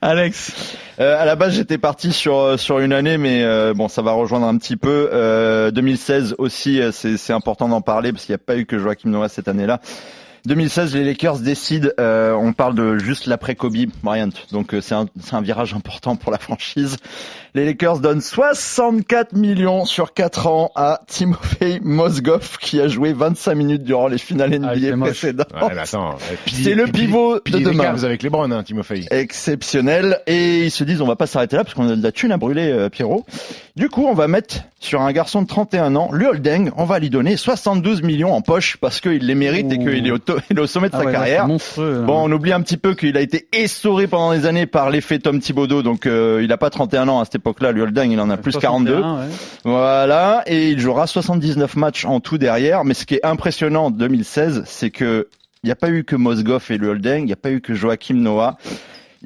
Alex, 0.00 0.52
Euh, 1.00 1.20
à 1.20 1.24
la 1.24 1.34
base, 1.34 1.54
j'étais 1.54 1.76
parti 1.76 2.12
sur 2.12 2.56
sur 2.56 2.78
une 2.78 2.92
année, 2.92 3.18
mais 3.18 3.42
euh, 3.42 3.74
bon, 3.74 3.88
ça 3.88 4.00
va 4.00 4.12
rejoindre 4.12 4.46
un 4.46 4.56
petit 4.58 4.76
peu. 4.76 5.03
Euh, 5.12 5.70
2016 5.70 6.36
aussi, 6.38 6.80
euh, 6.80 6.92
c'est 6.92 7.16
c'est 7.16 7.32
important 7.32 7.68
d'en 7.68 7.80
parler 7.80 8.12
parce 8.12 8.24
qu'il 8.24 8.32
n'y 8.32 8.40
a 8.40 8.44
pas 8.44 8.56
eu 8.56 8.66
que 8.66 8.78
Joachim 8.78 9.10
Noah 9.10 9.28
cette 9.28 9.48
année-là. 9.48 9.80
2016, 10.46 10.94
les 10.94 11.04
Lakers 11.04 11.38
décident, 11.38 11.88
euh, 11.98 12.32
on 12.34 12.52
parle 12.52 12.74
de 12.74 12.98
juste 12.98 13.26
l'après 13.26 13.54
Kobe 13.54 13.76
Bryant, 14.02 14.28
donc 14.52 14.74
euh, 14.74 14.80
c'est 14.82 14.94
un, 14.94 15.06
c'est 15.22 15.34
un 15.34 15.40
virage 15.40 15.72
important 15.72 16.16
pour 16.16 16.30
la 16.30 16.38
franchise. 16.38 16.96
Les 17.54 17.64
Lakers 17.64 18.00
donnent 18.00 18.20
64 18.20 19.32
millions 19.34 19.84
sur 19.84 20.12
4 20.12 20.46
ans 20.48 20.72
à 20.74 21.00
Timofey 21.06 21.78
Mozgov 21.82 22.58
qui 22.60 22.80
a 22.80 22.88
joué 22.88 23.12
25 23.12 23.54
minutes 23.54 23.84
durant 23.84 24.08
les 24.08 24.18
finales 24.18 24.50
NBA 24.58 24.88
Ah, 24.92 24.96
précédentes. 24.98 25.52
Ouais, 25.54 25.70
C'est 26.52 26.74
le 26.74 26.86
pivot 26.88 27.38
de 27.46 27.58
demain. 27.60 27.84
Cavs 27.84 28.04
avec 28.04 28.22
les 28.24 28.28
Browns, 28.28 28.52
hein, 28.52 28.64
Timofey. 28.64 29.04
exceptionnel 29.12 30.18
et 30.26 30.64
ils 30.64 30.70
se 30.72 30.82
disent 30.84 31.00
on 31.00 31.06
va 31.06 31.14
pas 31.16 31.26
s'arrêter 31.28 31.56
là 31.56 31.62
parce 31.64 31.74
qu'on 31.74 31.88
a 31.88 31.94
de 31.96 32.02
la 32.02 32.10
thune 32.12 32.32
à 32.32 32.36
brûler 32.36 32.70
euh, 32.72 32.88
Pierrot. 32.88 33.24
Du 33.76 33.88
coup, 33.88 34.04
on 34.06 34.14
va 34.14 34.26
mettre 34.28 34.56
sur 34.80 35.00
un 35.00 35.12
garçon 35.12 35.40
de 35.42 35.46
31 35.46 35.94
ans, 35.96 36.10
le 36.12 36.26
holding, 36.26 36.70
on 36.76 36.84
va 36.84 36.98
lui 36.98 37.08
donner 37.08 37.36
72 37.36 38.02
millions 38.02 38.32
en 38.34 38.40
poche 38.42 38.76
parce 38.80 39.00
qu'il 39.00 39.24
les 39.26 39.34
mérite 39.34 39.72
et 39.72 39.78
qu'il 39.78 40.06
est, 40.06 40.10
au 40.10 40.18
to- 40.18 40.33
il 40.50 40.56
est 40.58 40.60
au 40.60 40.66
sommet 40.66 40.88
de 40.88 40.94
Ah 40.94 41.00
sa 41.00 41.06
ouais, 41.06 41.12
carrière. 41.12 41.46
monstrueux. 41.46 41.98
hein. 42.00 42.04
Bon, 42.06 42.22
on 42.28 42.32
oublie 42.32 42.52
un 42.52 42.60
petit 42.60 42.76
peu 42.76 42.94
qu'il 42.94 43.16
a 43.16 43.20
été 43.20 43.46
essoré 43.52 44.06
pendant 44.06 44.32
des 44.32 44.46
années 44.46 44.66
par 44.66 44.90
l'effet 44.90 45.18
Tom 45.18 45.40
Thibodeau, 45.40 45.82
donc 45.82 46.06
euh, 46.06 46.40
il 46.42 46.52
a 46.52 46.56
pas 46.56 46.70
31 46.70 47.08
ans 47.08 47.20
à 47.20 47.24
cette 47.24 47.36
époque-là, 47.36 47.72
le 47.72 47.82
holding, 47.82 48.12
il 48.12 48.20
en 48.20 48.30
a 48.30 48.36
plus 48.36 48.56
42. 48.56 48.92
61, 48.92 49.14
ouais. 49.20 49.28
Voilà, 49.64 50.42
et 50.46 50.70
il 50.70 50.80
jouera 50.80 51.06
79 51.06 51.76
matchs 51.76 52.04
en 52.04 52.20
tout 52.20 52.38
derrière. 52.38 52.84
Mais 52.84 52.94
ce 52.94 53.04
qui 53.06 53.14
est 53.14 53.24
impressionnant 53.26 53.86
en 53.86 53.90
2016, 53.90 54.62
c'est 54.66 54.90
que 54.90 55.28
il 55.62 55.68
n'y 55.68 55.72
a 55.72 55.76
pas 55.76 55.88
eu 55.88 56.04
que 56.04 56.14
Mozgov 56.14 56.64
et 56.70 56.76
le 56.76 56.88
holding, 56.88 57.20
il 57.20 57.24
n'y 57.26 57.32
a 57.32 57.36
pas 57.36 57.50
eu 57.50 57.60
que 57.62 57.72
Joachim 57.74 58.16
Noah. 58.16 58.58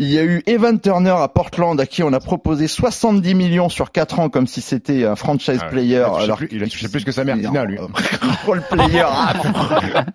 Il 0.01 0.11
y 0.11 0.18
a 0.18 0.22
eu 0.24 0.42
Evan 0.46 0.78
Turner 0.80 1.11
à 1.18 1.26
Portland 1.28 1.78
à 1.80 1.86
qui 1.86 2.03
on 2.05 2.12
a 2.12 2.20
proposé 2.20 2.68
70 2.68 3.34
millions 3.34 3.68
sur 3.68 3.90
4 3.90 4.20
ans 4.20 4.28
comme 4.28 4.46
si 4.46 4.61
c'était 4.61 5.05
un 5.05 5.16
franchise 5.16 5.59
Ah 5.61 5.66
player. 5.66 5.96
Il 5.96 6.03
a 6.03 6.09
touché 6.09 6.22
alors 6.24 6.36
plus- 6.38 6.49
il 6.53 6.62
a 6.62 6.66
touché 6.66 6.88
plus 6.88 7.05
que 7.05 7.11
sa 7.12 7.24
mère, 7.24 7.36
Tina, 7.36 7.64
lui. 7.64 7.78
Role 8.46 8.62
player. 8.70 9.05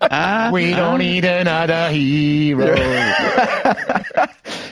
Ah, 0.00 0.48
We 0.52 0.74
don't 0.74 0.98
need 0.98 1.24
another 1.26 1.90
hero. 1.92 2.64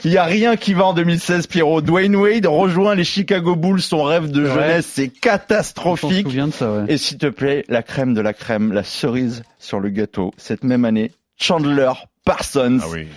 Il 0.05 0.11
y 0.11 0.17
a 0.17 0.25
rien 0.25 0.57
qui 0.57 0.73
va 0.73 0.87
en 0.87 0.93
2016, 0.93 1.47
Pierrot. 1.47 1.79
Dwayne 1.81 2.15
Wade 2.17 2.45
rejoint 2.45 2.93
les 2.93 3.05
Chicago 3.05 3.55
Bulls. 3.55 3.79
Son 3.81 4.03
rêve 4.03 4.31
de 4.31 4.43
Ouais. 4.43 4.49
jeunesse, 4.53 4.85
c'est 4.91 5.07
catastrophique. 5.07 6.23
souvient 6.27 6.47
de 6.47 6.53
ça, 6.53 6.69
ouais. 6.73 6.83
Et 6.89 6.97
s'il 6.97 7.17
te 7.17 7.27
plaît, 7.27 7.63
la 7.69 7.83
crème 7.83 8.13
de 8.13 8.19
la 8.19 8.33
crème, 8.33 8.73
la 8.73 8.83
cerise 8.83 9.43
sur 9.59 9.79
le 9.79 9.87
gâteau, 9.89 10.33
cette 10.35 10.65
même 10.65 10.83
année, 10.83 11.11
Chandler 11.37 11.91
Parsons. 12.25 12.79
Ah 12.83 12.87
oui. 12.91 13.07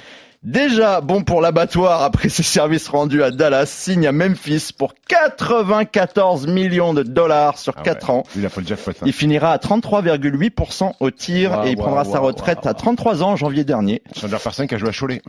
Déjà 0.47 1.01
bon 1.01 1.25
pour 1.25 1.41
l'abattoir 1.41 2.03
après 2.05 2.29
ses 2.29 2.45
services 2.45 2.87
rendus 2.87 3.21
à 3.25 3.33
Dallas, 3.33 3.67
signe 3.67 4.07
à 4.07 4.13
Memphis 4.13 4.71
pour 4.79 4.95
94 5.09 6.47
millions 6.47 6.95
de 6.95 7.03
dollars 7.03 7.59
sur 7.59 7.75
Ah 7.77 7.83
4 7.83 8.09
ouais. 8.09 8.15
ans. 8.15 8.23
Il 8.37 8.47
a 8.47 8.49
fait 8.49 8.61
le 8.61 8.67
jackpot. 8.69 8.93
hein. 8.93 9.05
Il 9.07 9.13
finira 9.13 9.51
à 9.51 9.57
33,8% 9.57 10.93
au 11.01 11.11
tir 11.11 11.65
et 11.65 11.71
il 11.71 11.77
prendra 11.77 12.05
sa 12.05 12.21
retraite 12.21 12.65
à 12.65 12.75
33 12.75 13.25
ans 13.25 13.31
en 13.31 13.37
janvier 13.37 13.65
dernier. 13.65 14.03
Chandler 14.15 14.37
Parsons 14.43 14.69
qui 14.69 14.77
a 14.77 14.79
joué 14.79 14.91
à 14.91 14.93
Cholet. 14.93 15.21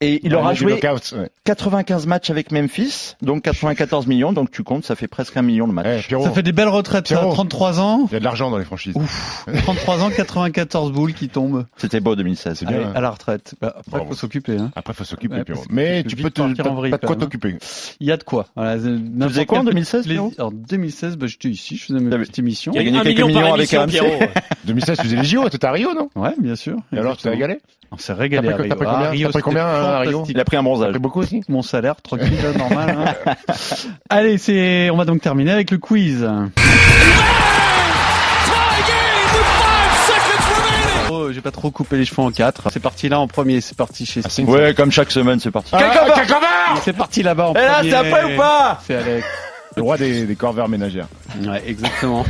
Et 0.00 0.20
il 0.24 0.32
aura 0.36 0.52
Du 0.52 0.60
joué 0.60 0.78
knockout, 0.80 1.12
ouais. 1.18 1.28
95 1.42 2.06
matchs 2.06 2.30
avec 2.30 2.52
Memphis, 2.52 3.14
donc 3.20 3.42
94 3.42 4.06
millions, 4.06 4.32
donc 4.32 4.50
tu 4.52 4.62
comptes, 4.62 4.84
ça 4.84 4.94
fait 4.94 5.08
presque 5.08 5.36
un 5.36 5.42
million 5.42 5.66
de 5.66 5.72
matchs. 5.72 6.04
Eh, 6.04 6.06
Pierrot, 6.06 6.24
Ça 6.24 6.30
fait 6.30 6.44
des 6.44 6.52
belles 6.52 6.68
retraites, 6.68 7.08
ça. 7.08 7.16
Pierrot. 7.16 7.32
33 7.32 7.80
ans. 7.80 8.06
il 8.08 8.12
y 8.12 8.16
a 8.16 8.20
de 8.20 8.24
l'argent 8.24 8.48
dans 8.50 8.58
les 8.58 8.64
franchises. 8.64 8.94
33 9.64 10.04
ans, 10.04 10.10
94 10.10 10.92
boules 10.92 11.14
qui 11.14 11.28
tombent 11.28 11.66
C'était 11.76 11.98
beau 11.98 12.14
2016. 12.14 12.58
C'est 12.58 12.66
bien. 12.66 12.76
Allez, 12.76 12.84
hein. 12.84 12.92
à 12.94 13.00
la 13.00 13.10
retraite. 13.10 13.56
Bah, 13.60 13.74
après, 13.76 13.90
Bravo. 13.90 14.06
faut 14.10 14.14
s'occuper. 14.14 14.56
Hein. 14.56 14.70
Après, 14.76 14.94
faut 14.94 15.02
s'occuper, 15.02 15.34
Ouais, 15.34 15.44
Pierrot. 15.44 15.64
Mais 15.70 16.04
tu 16.04 16.14
peux 16.14 16.30
te, 16.30 16.42
en 16.42 16.74
vrille, 16.74 16.92
t'as 16.92 16.98
de 16.98 17.06
quoi 17.06 17.16
hein. 17.16 17.18
t'occuper. 17.18 17.56
Il 17.98 18.06
y 18.06 18.12
a 18.12 18.16
de 18.16 18.22
quoi. 18.22 18.46
Voilà, 18.54 18.76
Tu 18.78 19.28
faisais 19.28 19.46
quoi 19.46 19.58
en 19.58 19.64
2016, 19.64 20.06
Pierrot 20.06 20.32
En 20.38 20.52
2016, 20.52 21.16
bah, 21.16 21.26
j'étais 21.26 21.48
ici, 21.48 21.76
je 21.76 21.86
faisais 21.86 21.98
mes 21.98 22.10
petites 22.18 22.38
émissions. 22.38 22.70
Il 22.72 22.78
a 22.78 22.84
gagné 22.84 23.02
quelques 23.02 23.16
million 23.16 23.28
millions 23.28 23.54
avec. 23.54 23.68
Pierrot. 23.68 24.20
2016, 24.64 24.96
tu 24.98 25.02
faisais 25.04 25.16
les 25.16 25.24
JO, 25.24 25.48
t'étais 25.48 25.66
à 25.66 25.72
Rio, 25.72 25.92
non? 25.94 26.08
Ouais, 26.14 26.34
bien 26.38 26.54
sûr. 26.54 26.76
Et 26.92 26.98
alors, 26.98 27.16
tu 27.16 27.24
t'es 27.24 27.30
régalé? 27.30 27.58
On 27.90 27.96
s'est 27.96 28.12
régalé 28.12 28.48
à 28.48 28.52
pris- 28.52 28.62
Rio. 28.64 28.74
pris 28.76 28.86
Ah, 28.86 28.92
combien- 28.94 29.10
Rio, 29.10 29.26
t'as 29.28 29.32
pris 29.32 29.42
combien, 29.42 29.66
à 29.66 29.98
Rio 30.00 30.10
fantastique. 30.12 30.36
Il 30.36 30.40
a 30.40 30.44
pris 30.44 30.56
un 30.56 30.60
T'as 30.60 30.64
bronzage. 30.64 30.90
pris 30.90 30.98
beaucoup 30.98 31.20
aussi 31.20 31.42
Mon 31.48 31.62
salaire, 31.62 31.96
tranquille, 32.02 32.32
là, 32.42 32.52
normal. 32.58 33.14
hein. 33.26 33.34
Allez, 34.10 34.36
c'est, 34.38 34.90
on 34.90 34.96
va 34.96 35.04
donc 35.06 35.20
terminer 35.22 35.52
avec 35.52 35.70
le 35.70 35.78
quiz. 35.78 36.28
Oh, 41.10 41.32
j'ai 41.32 41.40
pas 41.40 41.50
trop 41.50 41.70
coupé 41.70 41.96
les 41.96 42.04
cheveux 42.04 42.20
en 42.22 42.30
quatre. 42.30 42.68
C'est 42.70 42.80
parti 42.80 43.08
là 43.08 43.18
en 43.18 43.26
premier, 43.26 43.60
c'est 43.60 43.76
parti 43.76 44.04
chez 44.04 44.20
Ah, 44.24 44.42
Ouais, 44.42 44.74
comme 44.74 44.90
chaque 44.92 45.10
semaine, 45.10 45.40
c'est 45.40 45.50
parti. 45.50 45.70
Ah, 45.72 45.90
C'est 46.84 46.92
parti 46.92 47.22
là-bas 47.22 47.48
en 47.48 47.54
Et 47.54 47.60
là, 47.62 47.74
premier. 47.76 47.90
c'est 47.90 47.96
après 47.96 48.34
ou 48.34 48.36
pas 48.36 48.80
C'est 48.86 48.96
Alex. 48.96 49.26
Le 49.76 49.82
roi 49.82 49.96
des, 49.96 50.24
des 50.26 50.34
corvères 50.34 50.68
ménagères. 50.68 51.06
Ouais, 51.46 51.62
exactement. 51.66 52.24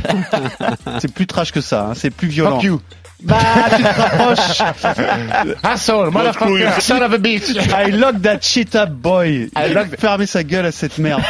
c'est 0.99 1.11
plus 1.11 1.25
trash 1.25 1.51
que 1.51 1.61
ça, 1.61 1.87
hein, 1.89 1.93
c'est 1.95 2.11
plus 2.11 2.27
violent. 2.27 2.55
Fuck 2.57 2.63
you. 2.63 2.81
Bah, 3.21 3.37
tu 3.75 3.83
te 3.83 3.87
rapproches. 4.01 5.55
Asshole, 5.63 6.09
motherfucker, 6.11 6.81
son 6.81 7.01
of 7.01 7.13
a 7.13 7.17
bitch. 7.17 7.49
I 7.55 7.91
lock 7.91 8.21
that 8.21 8.39
shit 8.41 8.75
up, 8.75 8.89
boy. 8.91 9.49
I 9.57 9.73
lock- 9.73 9.93
a 9.93 9.97
fermé 9.97 10.25
sa 10.25 10.43
gueule 10.43 10.65
à 10.65 10.71
cette 10.71 10.97
merde. 10.97 11.21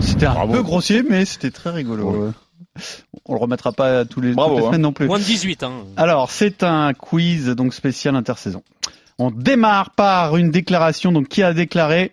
C'était 0.00 0.26
un 0.26 0.34
Bravo. 0.34 0.52
peu 0.52 0.62
grossier, 0.62 1.02
mais 1.08 1.24
c'était 1.24 1.50
très 1.50 1.70
rigolo. 1.70 2.32
On 3.26 3.34
le 3.34 3.40
remettra 3.40 3.72
pas 3.72 4.04
tous 4.04 4.20
les, 4.20 4.32
Bravo, 4.32 4.50
toutes 4.54 4.58
les 4.60 4.64
hein. 4.64 4.68
semaines 4.68 4.82
non 4.82 4.92
plus. 4.92 5.06
Moins 5.06 5.18
de 5.18 5.24
18, 5.24 5.62
hein. 5.62 5.72
Alors, 5.96 6.30
c'est 6.30 6.62
un 6.62 6.92
quiz 6.92 7.46
donc 7.48 7.72
spécial 7.74 8.14
intersaison. 8.16 8.62
On 9.18 9.30
démarre 9.30 9.90
par 9.90 10.36
une 10.36 10.50
déclaration. 10.50 11.12
Donc, 11.12 11.28
qui 11.28 11.42
a 11.42 11.52
déclaré 11.52 12.12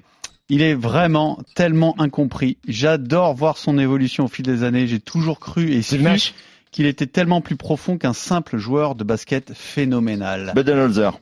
Il 0.50 0.62
est 0.62 0.76
vraiment 0.76 1.40
tellement 1.56 1.96
incompris. 2.00 2.58
J'adore 2.68 3.34
voir 3.36 3.58
son 3.58 3.78
évolution 3.80 4.26
au 4.26 4.28
fil 4.28 4.46
des 4.46 4.64
années. 4.64 4.86
J'ai 4.88 5.00
toujours 5.00 5.40
cru 5.40 5.72
et 5.72 5.82
su. 5.82 5.98
Qu'il 6.72 6.86
était 6.86 7.08
tellement 7.08 7.42
plus 7.42 7.58
profond 7.58 7.98
qu'un 7.98 8.14
simple 8.14 8.58
joueur 8.58 8.96
de 8.96 9.04
basket 9.04 9.54
phénoménal. 9.54 10.54
Budenholzer. 10.56 11.20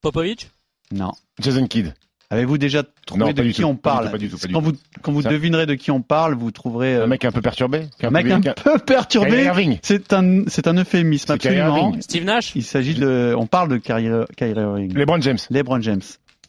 Popovic? 0.00 0.50
Non. 0.92 1.12
Jason 1.40 1.66
Kidd. 1.66 1.94
Avez-vous 2.30 2.58
déjà 2.58 2.82
trouvé 3.06 3.24
Non, 3.24 3.32
de 3.32 3.42
qui 3.42 3.62
tout, 3.62 3.64
on 3.64 3.74
pas 3.74 3.74
du 3.74 3.80
parle 3.80 4.04
tout, 4.06 4.10
pas 4.12 4.18
du 4.18 4.28
tout, 4.28 4.36
pas 4.38 4.46
du 4.48 4.52
Quand 4.52 4.60
tout. 4.60 4.66
vous, 4.66 4.72
quand 5.00 5.12
vous 5.12 5.22
Ça- 5.22 5.30
devinerez 5.30 5.64
de 5.64 5.74
qui 5.74 5.90
on 5.90 6.02
parle, 6.02 6.34
vous 6.34 6.50
trouverez 6.50 6.96
euh, 6.96 7.04
Un 7.04 7.06
mec 7.06 7.24
un 7.24 7.32
peu 7.32 7.40
perturbé. 7.40 7.86
un 8.02 8.10
mec 8.10 8.30
un 8.30 8.40
peu 8.42 8.52
Kyrie 8.52 8.78
perturbé. 8.84 9.44
Irving. 9.44 9.78
C'est 9.82 10.12
un, 10.12 10.44
c'est 10.46 10.66
un 10.68 10.76
euphémisme 10.76 11.32
absolument. 11.32 11.94
Steve 12.00 12.24
Nash? 12.24 12.52
Il 12.54 12.64
s'agit 12.64 12.94
de, 12.94 13.34
on 13.36 13.46
parle 13.46 13.70
de 13.70 13.78
Kyrie, 13.78 14.10
Kyrie 14.36 14.60
Irving. 14.60 14.92
LeBron 14.94 15.20
James. 15.22 15.38
LeBron 15.48 15.80
James, 15.80 16.02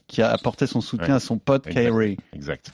qui 0.08 0.22
a 0.22 0.32
apporté 0.32 0.68
son 0.68 0.82
soutien 0.82 1.08
Ouais. 1.08 1.14
à 1.14 1.20
son 1.22 1.38
pote 1.38 1.66
Exact. 1.68 1.82
Kyrie. 1.86 2.18
Exact. 2.36 2.72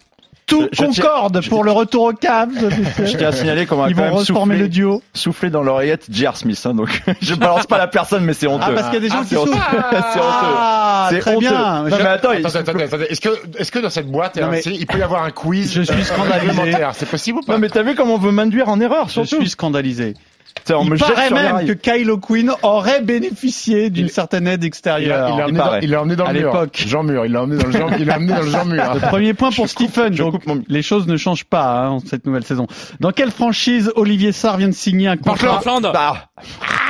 Tout 0.47 0.67
Je- 0.71 0.85
je 0.85 0.91
tiens- 0.91 1.03
concorde 1.05 1.41
je 1.41 1.49
pour 1.49 1.63
le 1.63 1.71
retour 1.71 2.03
au 2.03 2.13
cap. 2.13 2.49
Je 3.03 3.17
tiens 3.17 3.29
à 3.29 3.31
signaler 3.31 3.65
qu'on 3.65 3.77
va 3.77 3.89
Ils 3.89 3.95
quand 3.95 4.01
vont 4.01 4.05
même 4.09 4.13
reformer 4.13 4.53
souffler, 4.55 4.57
le 4.59 4.67
duo. 4.69 5.01
souffler 5.15 5.49
dans 5.49 5.63
l'oreillette 5.63 6.05
J.R. 6.11 6.37
Smith. 6.37 6.61
Hein, 6.65 6.75
donc 6.75 7.01
je 7.21 7.33
balance 7.33 7.65
pas 7.65 7.79
la 7.79 7.87
personne, 7.87 8.23
mais 8.25 8.33
c'est 8.33 8.45
honteux. 8.45 8.63
Ah, 8.67 8.71
parce 8.75 8.85
qu'il 8.89 8.93
y 8.95 8.97
a 8.97 8.99
des 8.99 9.09
gens 9.09 9.23
qui 9.23 9.29
c'est 9.29 9.37
honteux. 9.37 9.53
souffrent. 9.53 9.71
c'est 9.91 10.19
honteux. 10.19 10.19
Ah, 10.59 11.07
C'est 11.09 11.19
très 11.19 11.31
honteux. 11.31 11.39
bien. 11.39 11.83
Non, 11.83 11.89
Je- 11.89 11.95
mais 11.95 12.09
attends, 12.09 12.29
attendez, 12.29 12.83
attendez. 12.83 13.05
Est-ce 13.09 13.21
que, 13.21 13.29
est-ce 13.57 13.71
que 13.71 13.79
dans 13.79 13.89
cette 13.89 14.07
boîte, 14.11 14.37
Non, 14.37 14.49
mais- 14.51 14.59
RMC, 14.61 14.75
il 14.79 14.85
peut 14.85 14.99
y 14.99 15.01
avoir 15.01 15.23
un 15.23 15.31
quiz 15.31 15.73
Je 15.73 15.81
suis 15.81 16.03
scandalisé. 16.03 16.75
C'est 16.93 17.09
possible 17.09 17.39
ou 17.39 17.41
pas 17.41 17.53
non 17.53 17.59
mais 17.59 17.69
t'as 17.69 17.81
vu 17.81 17.95
comment 17.95 18.13
on 18.15 18.19
veut 18.19 18.31
m'induire 18.31 18.69
en 18.69 18.79
erreur 18.79 19.07
Je 19.07 19.13
surtout. 19.13 19.37
suis 19.41 19.49
scandalisé. 19.49 20.13
Putain, 20.55 20.77
on 20.77 20.83
Il 20.85 20.89
me 20.91 20.95
jette 20.95 21.13
paraît 21.13 21.29
même 21.29 21.67
que 21.67 21.73
Kylo 21.73 22.17
Quinn 22.17 22.51
aurait 22.63 23.01
bénéficié 23.01 23.89
d'une 23.89 24.05
Il- 24.05 24.09
certaine 24.11 24.47
aide 24.47 24.63
extérieure. 24.63 25.29
il 25.29 25.37
l'a 25.37 25.37
il 25.37 25.43
emmené, 25.43 25.57
dans- 25.57 25.63
paraît. 25.63 25.79
il 25.83 25.89
l'a 25.91 26.01
emmené 26.01 26.15
dans 26.15 26.25
le 26.27 26.33
mur. 26.39 26.51
l'époque. 26.53 26.83
Jean 26.87 27.03
Mur, 27.03 27.25
il 27.25 27.31
l'a 27.33 27.43
emmené 27.43 27.61
dans 27.61 27.67
le 27.67 27.73
Jean, 27.73 27.89
il 27.99 28.05
l'a 28.05 28.15
emmené 28.17 28.33
dans 28.33 28.41
le 28.41 28.49
Jean 28.49 28.65
Mur. 28.65 28.93
Le 28.95 28.99
premier 29.01 29.33
point 29.35 29.51
pour 29.51 29.65
Je 29.67 29.71
Stephen. 29.71 30.15
Donc, 30.15 30.47
mon- 30.47 30.63
les 30.67 30.81
choses 30.81 31.05
ne 31.07 31.17
changent 31.17 31.43
pas 31.45 31.85
hein, 31.85 31.97
cette 32.05 32.25
nouvelle 32.25 32.45
saison. 32.45 32.65
Dans 32.99 33.11
quelle 33.11 33.31
franchise 33.31 33.91
Olivier 33.95 34.31
Sarr 34.31 34.57
vient 34.57 34.69
de 34.69 34.73
signer 34.73 35.07
un 35.07 35.17
contrat 35.17 35.61
Portland. 35.61 35.91
Ah, 35.93 36.27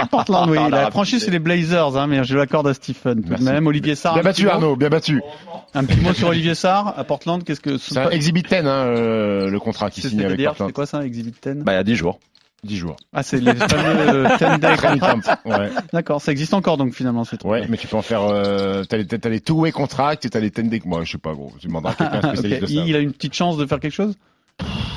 Portland, 0.09 0.49
oui. 0.49 0.57
Ah, 0.59 0.69
La 0.69 0.81
la 0.83 0.91
franchise, 0.91 1.23
c'est 1.25 1.31
les 1.31 1.39
Blazers, 1.39 1.97
hein, 1.97 2.07
mais 2.07 2.23
je 2.23 2.37
l'accorde 2.37 2.67
à 2.67 2.73
Stephen. 2.73 3.23
Tout 3.23 3.35
de 3.35 3.43
même, 3.43 3.67
Olivier 3.67 3.95
Sarr. 3.95 4.13
Bien 4.13 4.23
battu 4.23 4.47
Arnaud, 4.49 4.75
bien 4.75 4.89
battu. 4.89 5.21
Un 5.73 5.83
petit 5.83 5.99
mot 5.99 6.13
sur 6.13 6.29
Olivier 6.29 6.55
Sarr 6.55 6.93
à 6.97 7.03
Portland. 7.03 7.43
Qu'est-ce 7.43 7.59
que 7.61 7.77
C'est 7.77 7.99
Exhibit 8.13 8.43
10, 8.43 8.55
hein, 8.55 8.65
euh, 8.67 9.49
le 9.49 9.59
contrat 9.59 9.89
qui 9.89 10.01
signe 10.01 10.23
avec 10.23 10.41
Portland. 10.45 10.69
c'est 10.69 10.73
quoi 10.73 10.85
ça, 10.85 11.03
Exhibit 11.05 11.33
10 11.43 11.63
bah 11.63 11.73
il 11.73 11.75
y 11.75 11.79
a 11.79 11.83
10 11.83 11.95
jours. 11.95 12.19
10 12.65 12.77
jours. 12.77 12.95
Ah, 13.13 13.23
c'est 13.23 13.39
les 13.39 13.53
fameux 13.55 14.27
10 14.37 14.59
day 14.59 14.75
Training 14.75 14.99
contracts. 14.99 15.43
camp. 15.43 15.49
Ouais. 15.59 15.69
D'accord, 15.93 16.21
ça 16.21 16.31
existe 16.31 16.53
encore 16.53 16.77
donc 16.77 16.93
finalement 16.93 17.23
c'est 17.23 17.43
Ouais, 17.45 17.65
mais 17.69 17.77
tu 17.77 17.87
peux 17.87 17.97
en 17.97 18.01
faire, 18.01 18.21
euh, 18.23 18.83
t'as 18.83 18.97
les, 18.97 19.05
t'as 19.07 19.29
les 19.29 19.39
two-way 19.41 19.71
contracts 19.71 20.25
et 20.25 20.29
t'as 20.29 20.39
les 20.39 20.49
10 20.49 20.63
day, 20.63 20.81
moi, 20.85 21.03
je 21.03 21.11
sais 21.13 21.17
pas, 21.17 21.33
gros. 21.33 21.53
Tu 21.59 21.67
demanderas 21.67 21.93
à 21.93 21.95
quelqu'un 21.95 22.21
spécialiste 22.35 22.61
de 22.61 22.67
ça. 22.67 22.83
Il 22.85 22.95
a 22.95 22.99
une 22.99 23.13
petite 23.13 23.33
chance 23.33 23.57
de 23.57 23.65
faire 23.65 23.79
quelque 23.79 23.93
chose? 23.93 24.15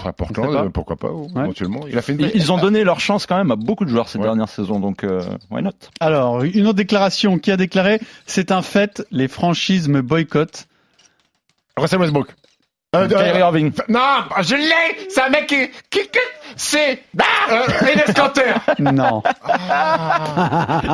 À 0.05 0.13
Portland, 0.13 0.47
On 0.49 0.53
sait 0.53 0.59
pas. 0.59 0.65
euh, 0.67 0.69
pourquoi 0.71 0.97
pas, 0.97 1.11
Ouais. 1.11 1.27
éventuellement. 1.43 1.81
Il 1.89 1.99
a 1.99 2.03
fait 2.03 2.13
une 2.13 2.21
Ils, 2.21 2.31
ils 2.35 2.53
ont 2.53 2.59
donné 2.59 2.85
leur 2.85 3.01
chance 3.01 3.27
quand 3.27 3.37
même 3.37 3.51
à 3.51 3.57
beaucoup 3.57 3.85
de 3.85 3.91
joueurs 3.91 4.09
ces 4.09 4.19
Ouais. 4.19 4.25
dernières 4.25 4.49
saisons, 4.49 4.79
donc 4.79 5.03
euh, 5.03 5.21
why 5.51 5.63
not? 5.63 5.73
Alors, 6.01 6.43
une 6.45 6.67
autre 6.69 6.77
déclaration 6.77 7.39
qui 7.39 7.51
a 7.51 7.57
déclaré 7.57 8.01
c'est 8.25 8.53
un 8.53 8.63
fait, 8.63 9.03
les 9.11 9.27
franchises 9.27 9.89
me 9.89 10.01
boycottent. 10.01 10.69
Russell 11.77 11.99
Westbrook. 12.01 12.29
Euh, 12.97 13.07
Kyrie 13.09 13.31
euh, 13.31 13.39
Irving. 13.41 13.73
non, 13.89 14.01
je 14.41 14.55
l'ai! 14.55 15.11
C'est 15.11 15.21
un 15.23 15.29
mec 15.29 15.47
qui, 15.47 15.69
qui, 15.91 16.01
qui 16.09 16.19
c'est, 16.59 17.05
euh, 17.51 17.67
Enes 17.83 18.13
Kanter. 18.15 18.55
Non, 18.81 19.23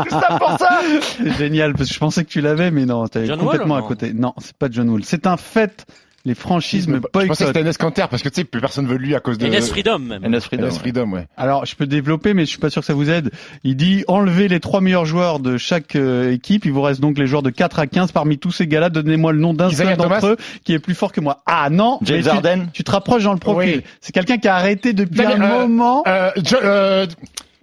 C'est 0.05 0.11
ça 0.11 0.39
pour 0.39 0.59
ça! 0.59 0.81
c'est 1.01 1.33
génial 1.39 1.73
parce 1.73 1.89
que 1.89 1.95
je 1.95 1.99
pensais 1.99 2.25
que 2.25 2.29
tu 2.29 2.41
l'avais, 2.41 2.71
mais 2.71 2.85
non, 2.85 3.09
t'es 3.09 3.27
John 3.27 3.41
complètement 3.41 3.77
Wall, 3.77 3.85
à 3.85 3.89
côté. 3.89 4.13
Non, 4.13 4.35
c'est 4.39 4.57
pas 4.57 4.69
John 4.71 4.91
Wall. 4.91 5.05
C'est 5.05 5.27
un 5.27 5.37
fait, 5.39 5.87
les 6.27 6.35
franchises 6.35 6.89
me 6.89 6.97
Je 6.97 7.01
pensais 7.01 7.11
que 7.13 7.13
boycottent. 7.29 7.47
c'était 7.49 7.61
Enes 7.61 7.73
Kanter 7.79 8.05
parce 8.11 8.23
que 8.23 8.29
tu 8.31 8.37
sais, 8.37 8.45
plus 8.45 8.61
personne 8.61 8.87
veut 8.87 8.97
lui 8.97 9.15
à 9.15 9.21
cause 9.21 9.37
de. 9.37 9.47
Enes 9.47 9.61
Freedom 9.61 9.99
même. 9.99 10.25
Enes 10.25 10.41
Freedom. 10.41 10.65
Ouais. 10.65 10.71
Freedom, 10.71 11.13
ouais. 11.13 11.27
Alors, 11.37 11.67
je 11.67 11.77
peux 11.77 11.87
développer, 11.87 12.33
mais 12.33 12.45
je 12.47 12.51
suis 12.51 12.59
pas 12.59 12.71
sûr 12.71 12.81
que 12.81 12.87
ça 12.87 12.95
vous 12.95 13.11
aide. 13.11 13.31
Il 13.63 13.77
dit 13.77 14.05
enlevez 14.09 14.49
les 14.49 14.61
trois 14.61 14.81
meilleurs 14.81 15.05
joueurs 15.05 15.39
de 15.39 15.59
chaque 15.59 15.97
euh, 15.97 16.33
équipe. 16.33 16.65
Il 16.65 16.73
vous 16.73 16.83
reste 16.83 17.01
donc 17.01 17.19
les 17.19 17.27
joueurs 17.27 17.43
de 17.43 17.51
4 17.51 17.79
à 17.79 17.87
15. 17.87 18.13
Parmi 18.13 18.39
tous 18.39 18.53
ces 18.53 18.67
gars-là, 18.67 18.89
donnez-moi 18.89 19.33
le 19.33 19.39
nom 19.39 19.53
d'un 19.55 19.71
seul 19.71 19.97
d'entre 19.97 20.27
eux 20.29 20.37
qui 20.65 20.73
est 20.73 20.79
plus 20.79 20.95
fort 20.95 21.13
que 21.13 21.21
moi. 21.21 21.43
Ah 21.47 21.69
non, 21.71 21.99
James 22.03 22.23
tu- 22.23 22.29
Harden. 22.29 22.67
Tu 22.73 22.85
te 22.85 22.91
rapproches 22.91 23.25
dans 23.25 23.33
le 23.35 23.39
profil. 23.39 23.77
Oui. 23.79 23.83
C'est 24.01 24.13
quelqu'un 24.13 24.39
qui 24.39 24.49
a 24.49 24.55
arrêté 24.57 24.93
depuis 24.95 25.19
Daniel, 25.19 25.43
un 25.43 25.45
euh, 25.45 25.61
moment. 25.69 26.03
Euh, 26.07 26.31
euh, 26.63 27.07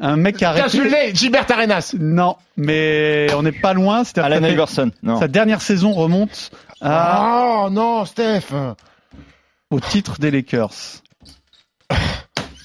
Un 0.04 0.16
mec 0.18 0.36
qui 0.38 0.46
a 0.46 0.54
tiens, 0.54 0.64
arrêté. 0.64 0.78
je 0.80 0.84
l'ai, 0.84 1.16
Gilbert 1.16 1.46
Arenas. 1.50 1.94
Non, 2.00 2.36
mais 2.58 3.28
on 3.36 3.44
n'est 3.44 3.52
pas 3.52 3.74
loin. 3.74 4.04
C'est-à-dire 4.04 4.26
Allen 4.26 4.40
que 4.40 4.46
ça 4.46 4.48
fait- 4.50 4.54
Iverson. 4.54 4.92
Non. 5.04 5.20
Sa 5.20 5.28
dernière 5.28 5.62
saison 5.62 5.92
remonte 5.94 6.50
à, 6.82 7.66
Oh 7.66 7.70
non, 7.70 8.04
Steph. 8.06 8.48
au 9.70 9.80
titre 9.80 10.16
des 10.20 10.32
Lakers. 10.32 10.72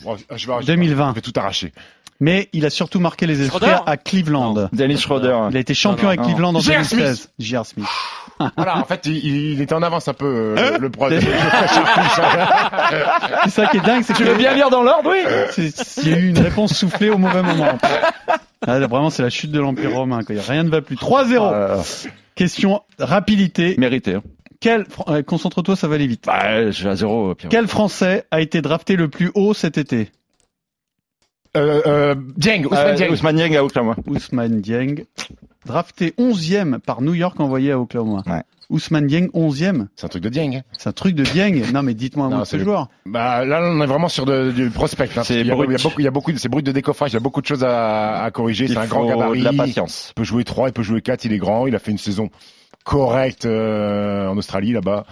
Bon, 0.03 0.17
je 0.35 0.47
vais 0.47 0.53
arracher. 0.53 0.67
2020. 0.67 1.11
Je 1.11 1.15
vais 1.17 1.21
tout 1.21 1.33
arracher. 1.37 1.73
Mais 2.21 2.49
il 2.55 2.65
a 2.65 2.71
surtout 2.71 3.01
marqué 3.01 3.27
les 3.27 3.43
esprits 3.43 3.59
Schroeder 3.67 3.83
à 3.85 3.97
Cleveland. 3.99 4.69
Dennis 4.73 4.99
Schroeder. 4.99 5.39
Il 5.51 5.57
a 5.57 5.61
été 5.61 5.75
champion 5.75 6.05
Non, 6.05 6.05
non, 6.05 6.09
avec 6.09 6.21
non. 6.21 6.27
Cleveland 6.29 6.55
en 6.55 6.61
J.R. 6.61 6.83
2016. 6.91 7.29
J.R. 7.39 7.67
Smith. 7.67 7.87
Voilà, 8.57 8.79
en 8.79 8.85
fait, 8.85 9.07
il, 9.07 9.53
il 9.55 9.61
était 9.63 9.75
en 9.75 9.83
avance 9.83 10.09
un 10.09 10.13
peu, 10.15 10.55
euh, 10.59 10.79
le 10.79 10.91
pro. 10.91 11.09
C'est 13.45 13.51
ça 13.51 13.67
qui 13.69 13.77
est 13.79 13.81
dingue, 13.81 14.03
c'est 14.05 14.13
que 14.13 14.19
Tu 14.19 14.25
veux 14.25 14.35
bien 14.35 14.55
lire 14.55 14.71
dans 14.71 14.83
l'ordre, 14.83 15.11
oui 15.11 15.19
c'est- 15.51 16.03
il 16.03 16.11
y 16.11 16.15
a 16.15 16.19
eu 16.19 16.29
une 16.29 16.39
réponse 16.39 16.75
soufflée 16.75 17.11
au 17.11 17.19
mauvais 17.19 17.43
moment. 17.43 17.79
Ah, 18.67 18.79
là, 18.79 18.87
vraiment, 18.87 19.11
c'est 19.11 19.23
la 19.23 19.31
chute 19.31 19.51
de 19.53 19.61
l'Empire 19.61 19.93
romain. 19.95 20.23
Quoi. 20.23 20.37
Rien 20.47 20.63
ne 20.65 20.71
va 20.71 20.81
plus. 20.83 20.97
3-0. 20.97 21.51
Euh, 21.53 21.77
Question 22.35 22.83
rapidité. 22.99 23.75
Mérité. 23.79 24.15
hein. 24.15 24.23
Quel, 24.61 24.87
euh, 25.09 25.23
concentre-toi, 25.23 25.77
ça 25.77 25.87
va 25.89 25.95
aller 25.97 26.07
vite. 26.07 26.25
Bah, 26.27 26.71
j'ai 26.71 26.89
à 26.89 26.97
zéro, 26.97 27.35
Pierrot. 27.35 27.51
Quel 27.51 27.69
Français 27.69 28.25
a 28.31 28.41
été 28.41 28.63
drafté 28.63 28.97
le 28.97 29.09
plus 29.09 29.31
haut 29.35 29.55
cet 29.55 29.79
été? 29.79 30.11
Euh, 31.57 31.81
euh, 31.87 32.15
Dieng, 32.37 32.65
Ousmane 32.67 32.87
Euh, 32.89 32.95
Dieng. 32.95 33.11
Ousmane 33.11 33.37
Dieng 33.37 33.57
à 33.57 33.65
Oklahoma. 33.65 33.95
Ousmane 34.07 34.61
Dieng. 34.61 35.05
Drafté 35.67 36.15
11e 36.19 36.79
par 36.79 37.03
New 37.03 37.15
York, 37.15 37.39
envoyé 37.41 37.73
à 37.73 37.79
Oklahoma. 37.81 38.23
Ouais. 38.27 38.43
Ousmane 38.69 39.07
Dieng, 39.07 39.29
11e. 39.33 39.87
C'est 39.95 40.07
un 40.07 40.09
truc 40.09 40.23
de 40.23 40.29
Dieng. 40.29 40.57
hein. 40.57 40.63
C'est 40.77 40.89
un 40.89 40.93
truc 40.93 41.15
de 41.15 41.23
Dieng. 41.23 41.63
Non, 41.73 41.83
mais 41.83 41.95
dites-moi 41.95 42.27
un 42.27 42.31
mot 42.31 42.41
de 42.41 42.45
ce 42.47 42.59
joueur. 42.59 42.89
Bah, 43.05 43.45
là, 43.45 43.61
on 43.63 43.81
est 43.81 43.87
vraiment 43.87 44.09
sur 44.09 44.25
de, 44.27 44.51
du 44.51 44.71
prospect. 44.71 45.09
Hein, 45.17 45.23
C'est 45.25 45.41
il, 45.41 45.47
y 45.47 45.51
a, 45.53 45.55
brut. 45.55 45.69
il 45.69 45.73
y 45.73 45.77
a 45.77 45.83
beaucoup, 45.83 46.01
il 46.01 46.05
y 46.05 46.09
a 46.09 46.11
beaucoup, 46.11 46.33
de- 46.33 46.39
c'est 46.39 46.49
brut 46.49 46.67
de 46.67 46.73
décoffrage. 46.73 47.11
Il 47.13 47.15
y 47.15 47.17
a 47.17 47.21
beaucoup 47.21 47.41
de 47.43 47.47
choses 47.47 47.63
à, 47.63 48.23
à 48.25 48.31
corriger. 48.33 48.65
Il 48.65 48.73
C'est 48.73 48.79
un 48.79 48.87
grand 48.87 49.03
faut 49.03 49.09
gabarit. 49.09 49.39
de 49.41 49.45
la 49.45 49.53
patience. 49.53 50.09
Il 50.11 50.15
peut 50.15 50.25
jouer 50.25 50.43
3, 50.43 50.69
il 50.69 50.73
peut 50.73 50.83
jouer 50.83 51.01
4, 51.01 51.25
il 51.27 51.33
est 51.33 51.39
grand, 51.39 51.67
il 51.69 51.77
a 51.77 51.79
fait 51.79 51.93
une 51.93 51.99
saison 51.99 52.29
correcte 52.87 53.47
euh, 53.47 54.29
en 54.29 54.37
Australie 54.39 54.73
là-bas. 54.73 55.05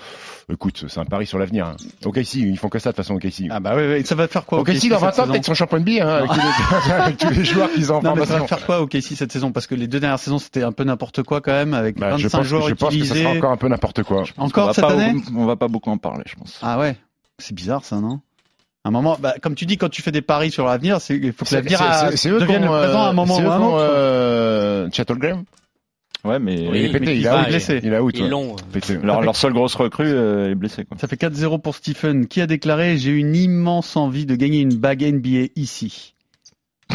Écoute, 0.51 0.85
c'est 0.89 1.01
un 1.01 1.05
pari 1.05 1.27
sur 1.27 1.39
l'avenir. 1.39 1.67
Hein. 1.67 1.77
Ok, 2.05 2.21
si, 2.23 2.43
ils 2.43 2.57
font 2.57 2.69
que 2.69 2.79
ça 2.79 2.91
de 2.91 2.97
toute 2.97 3.05
façon, 3.05 3.15
ok, 3.15 3.27
si. 3.31 3.49
Ah 3.51 3.61
bah 3.61 3.73
oui, 3.77 3.83
oui. 3.87 4.07
ça 4.07 4.15
va 4.15 4.29
faire 4.29 4.45
quoi 4.45 4.61
ok, 4.61 4.71
si, 4.77 4.89
dans 4.89 4.99
20 4.99 5.19
ans, 5.19 5.27
peut-être 5.27 5.39
ils 5.43 5.45
sont 5.45 5.55
champions 5.55 5.79
de 5.79 5.85
billes, 5.85 6.01
hein, 6.01 6.09
avec, 6.09 6.31
tous 6.31 6.39
les, 6.39 6.93
avec 6.93 7.17
tous 7.17 7.31
les 7.31 7.45
joueurs 7.45 7.73
qu'ils 7.73 7.93
ont 7.93 7.97
en 7.97 8.03
Non, 8.03 8.15
mais 8.15 8.27
ça 8.27 8.39
va 8.39 8.47
faire 8.47 8.65
quoi 8.65 8.81
au 8.81 8.87
KC 8.87 9.17
cette 9.17 9.33
saison? 9.33 9.51
Parce 9.53 9.67
que 9.67 9.75
les 9.75 9.89
deux 9.89 10.01
dernières 10.01 10.19
saisons, 10.19 10.39
c'était 10.39 10.63
un 10.63 10.73
peu 10.73 10.85
n'importe 10.85 11.23
quoi 11.25 11.41
quand 11.41 11.53
même, 11.53 11.75
avec 11.75 11.99
Bah, 11.99 12.11
25 12.11 12.19
je 12.19 12.29
pense, 12.29 12.47
joueurs 12.47 12.69
je 12.69 12.75
pense 12.75 12.95
que 12.95 13.05
ça 13.05 13.15
sera 13.15 13.31
encore 13.31 13.51
un 13.51 13.57
peu 13.57 13.69
n'importe 13.69 14.03
quoi. 14.05 14.23
Encore 14.37 14.69
va 14.69 14.75
cette 14.75 14.85
année? 14.85 15.21
on 15.35 15.47
va 15.47 15.57
pas 15.57 15.69
beaucoup 15.69 15.91
en 15.91 15.99
parler, 15.99 16.25
je 16.27 16.37
pense. 16.37 16.61
Ah 16.63 16.79
ouais, 16.79 16.97
c'est 17.39 17.55
bizarre 17.55 17.85
ça, 17.85 17.97
non? 17.97 18.21
À 18.85 18.91
un 18.91 18.93
moment, 18.93 19.17
bah, 19.19 19.35
comme 19.41 19.55
tu 19.55 19.65
dis, 19.65 19.79
quand 19.79 19.89
tu 19.89 20.03
fais 20.03 20.13
des 20.13 20.21
paris 20.23 20.51
sur 20.51 20.67
l'avenir, 20.67 20.99
il 21.09 21.33
faut 21.33 21.47
que 21.47 21.55
l'avenir 21.55 21.79
devienne 21.81 22.15
qui 22.15 22.29
le 22.29 22.69
présent 22.69 23.03
à 23.03 23.07
un 23.07 23.11
euh, 23.11 23.13
moment 23.15 23.37
c'est 23.37 23.43
ou 23.43 23.47
eux 23.47 23.51
à 23.51 23.55
un 23.55 23.59
qui 23.59 23.65
ont, 23.65 23.75
autre. 23.75 23.83
euh, 23.83 24.89
Chattelgram 24.93 25.45
Ouais, 26.25 26.39
mais 26.39 26.55
Il 26.55 26.77
est 26.77 26.93
pété, 26.93 27.05
mais 27.07 27.17
il 27.17 27.21
qui 27.23 27.29
a 27.29 27.41
out. 27.43 27.49
blessé. 27.49 27.81
Il 27.83 27.95
a 27.95 28.03
out. 28.03 28.15
Ils 28.17 28.23
ouais. 28.25 28.29
l'ont. 28.31 28.57
Pété. 28.73 28.97
leur, 29.03 29.21
leur 29.21 29.37
seule 29.37 29.53
grosse 29.53 29.75
recrue 29.75 30.07
euh, 30.07 30.51
est 30.51 30.55
blessée. 30.55 30.85
Quoi. 30.85 30.97
Ça 30.99 31.07
fait 31.07 31.21
4-0 31.21 31.61
pour 31.61 31.75
Stephen, 31.75 32.27
qui 32.27 32.41
a 32.41 32.47
déclaré 32.47 32.97
J'ai 32.97 33.11
une 33.11 33.37
immense 33.37 33.97
envie 33.97 34.25
de 34.27 34.35
gagner 34.35 34.61
une 34.61 34.75
bague 34.75 35.03
NBA 35.03 35.49
ici. 35.57 36.15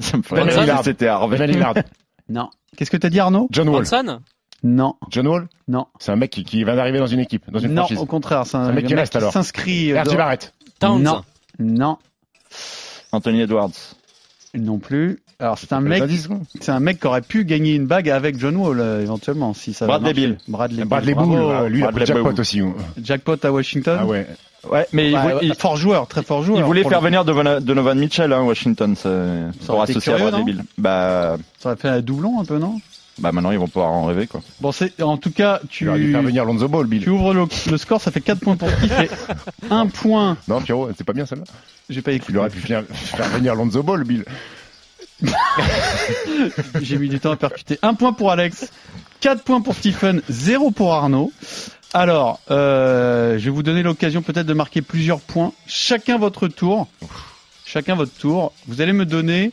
Ça 0.00 0.16
me 0.16 0.22
Ben 0.22 0.48
ferait 0.50 0.76
si 0.78 0.82
c'était 0.84 1.06
Harvey. 1.08 1.46
Lillard. 1.46 1.74
Non. 2.28 2.48
Qu'est-ce 2.76 2.90
que 2.90 2.96
t'as 2.96 3.10
dit 3.10 3.20
Arnaud? 3.20 3.48
John 3.50 3.68
Wall. 3.68 3.82
Bronson 3.84 4.20
Non, 4.62 4.94
John 5.10 5.26
Wall? 5.26 5.48
Non, 5.68 5.86
C'est 5.98 6.12
un 6.12 6.16
mec 6.16 6.30
qui, 6.30 6.44
qui 6.44 6.64
vient 6.64 6.76
d'arriver 6.76 6.98
dans 6.98 7.06
une 7.06 7.18
équipe, 7.20 7.50
dans 7.50 7.58
une 7.58 7.72
non. 7.74 7.82
franchise. 7.82 7.98
Au 7.98 8.06
contraire, 8.06 8.46
c'est 8.46 8.56
un, 8.56 8.60
un 8.60 8.72
mec 8.72 8.86
qui 8.86 8.94
reste, 8.94 9.16
alors. 9.16 9.32
s'inscrit. 9.32 9.92
euh, 9.92 10.02
dans- 10.04 10.14
Barrett. 10.14 10.54
Towns 10.78 11.02
Non, 11.02 11.22
non, 11.58 11.98
Anthony 13.10 13.42
Edwards. 13.42 13.72
Non 14.54 14.78
plus. 14.78 15.18
Alors 15.38 15.58
c'est 15.58 15.72
un 15.72 15.80
mec, 15.80 16.02
c'est 16.60 16.70
un 16.70 16.78
mec 16.80 17.00
qui 17.00 17.06
aurait 17.06 17.20
pu 17.22 17.44
gagner 17.44 17.74
une 17.74 17.86
bague 17.86 18.08
avec 18.08 18.38
John 18.38 18.54
Wall 18.56 18.78
euh, 18.80 19.02
éventuellement 19.02 19.54
si 19.54 19.72
ça. 19.74 19.86
Bradley. 19.86 20.12
Bill. 20.12 20.38
Bradley, 20.46 20.84
Bradley 20.84 21.14
Bill, 21.14 21.26
bravo. 21.26 21.50
euh, 21.50 21.68
lui, 21.68 21.78
il 21.78 21.82
a 21.84 21.90
Bradley 21.90 22.04
pris 22.04 22.14
jackpot 22.22 22.40
aussi. 22.40 22.60
hein. 22.60 22.74
Jackpot 23.02 23.36
à 23.42 23.50
Washington. 23.50 23.98
Ah 24.00 24.06
ouais. 24.06 24.26
Ouais, 24.70 24.86
mais 24.92 25.10
il, 25.10 25.18
il- 25.42 25.54
fort 25.56 25.76
joueur, 25.76 26.06
très 26.06 26.22
fort 26.22 26.44
joueur. 26.44 26.60
il 26.60 26.64
voulait 26.64 26.84
faire 26.84 27.00
venir 27.00 27.24
Donovan, 27.24 27.58
Donovan 27.58 27.98
Mitchell, 27.98 28.32
hein, 28.32 28.42
Washington, 28.42 28.94
ça, 28.94 29.10
pour 29.66 29.82
associer 29.82 30.12
à 30.12 30.16
curieux, 30.16 30.30
Bradley 30.30 30.52
Bill. 30.52 30.64
Bah, 30.78 31.36
Ça 31.58 31.70
aurait 31.70 31.78
fait 31.78 31.88
un 31.88 32.00
doublon 32.00 32.40
un 32.40 32.44
peu, 32.44 32.58
non 32.58 32.80
bah 33.22 33.32
maintenant 33.32 33.52
ils 33.52 33.58
vont 33.58 33.68
pouvoir 33.68 33.90
en 33.90 34.04
rêver 34.04 34.26
quoi. 34.26 34.42
Bon, 34.60 34.72
c'est 34.72 35.00
en 35.02 35.16
tout 35.16 35.30
cas, 35.30 35.60
Tu 35.70 35.78
tu 35.78 35.84
vas 35.86 35.96
lui 35.96 36.12
faire 36.12 36.22
venir 36.22 36.44
Lonzo 36.44 36.68
Ball, 36.68 36.86
Bill. 36.86 37.02
tu 37.02 37.08
ouvres 37.10 37.32
le, 37.32 37.44
le 37.70 37.76
score, 37.78 38.00
ça 38.00 38.10
fait 38.10 38.20
4 38.20 38.40
points 38.40 38.56
pour 38.56 38.68
et 38.68 39.08
1 39.70 39.86
point. 39.86 40.36
Non, 40.48 40.60
Pierrot, 40.60 40.90
c'est 40.98 41.04
pas 41.04 41.12
bien 41.14 41.24
celle-là. 41.24 41.44
J'ai 41.88 42.02
pas 42.02 42.10
Tu 42.10 42.16
écouté. 42.18 42.32
l'aurais 42.34 42.50
pu 42.50 42.60
faire, 42.60 42.82
faire 42.92 43.28
venir 43.30 43.54
Lonzo 43.54 43.82
Ball, 43.82 44.04
Bill. 44.04 44.24
J'ai 46.80 46.98
mis 46.98 47.08
du 47.08 47.20
temps 47.20 47.32
à 47.32 47.36
percuter. 47.36 47.78
1 47.82 47.94
point 47.94 48.12
pour 48.12 48.30
Alex, 48.30 48.70
4 49.20 49.42
points 49.44 49.60
pour 49.60 49.74
Stephen, 49.74 50.22
0 50.28 50.70
pour 50.70 50.92
Arnaud. 50.94 51.32
Alors, 51.94 52.40
euh, 52.50 53.38
je 53.38 53.44
vais 53.44 53.50
vous 53.50 53.62
donner 53.62 53.82
l'occasion 53.82 54.22
peut-être 54.22 54.46
de 54.46 54.54
marquer 54.54 54.82
plusieurs 54.82 55.20
points. 55.20 55.52
Chacun 55.66 56.18
votre 56.18 56.48
tour. 56.48 56.88
Chacun 57.66 57.94
votre 57.94 58.12
tour. 58.16 58.52
Vous 58.66 58.80
allez 58.80 58.92
me 58.92 59.04
donner 59.06 59.52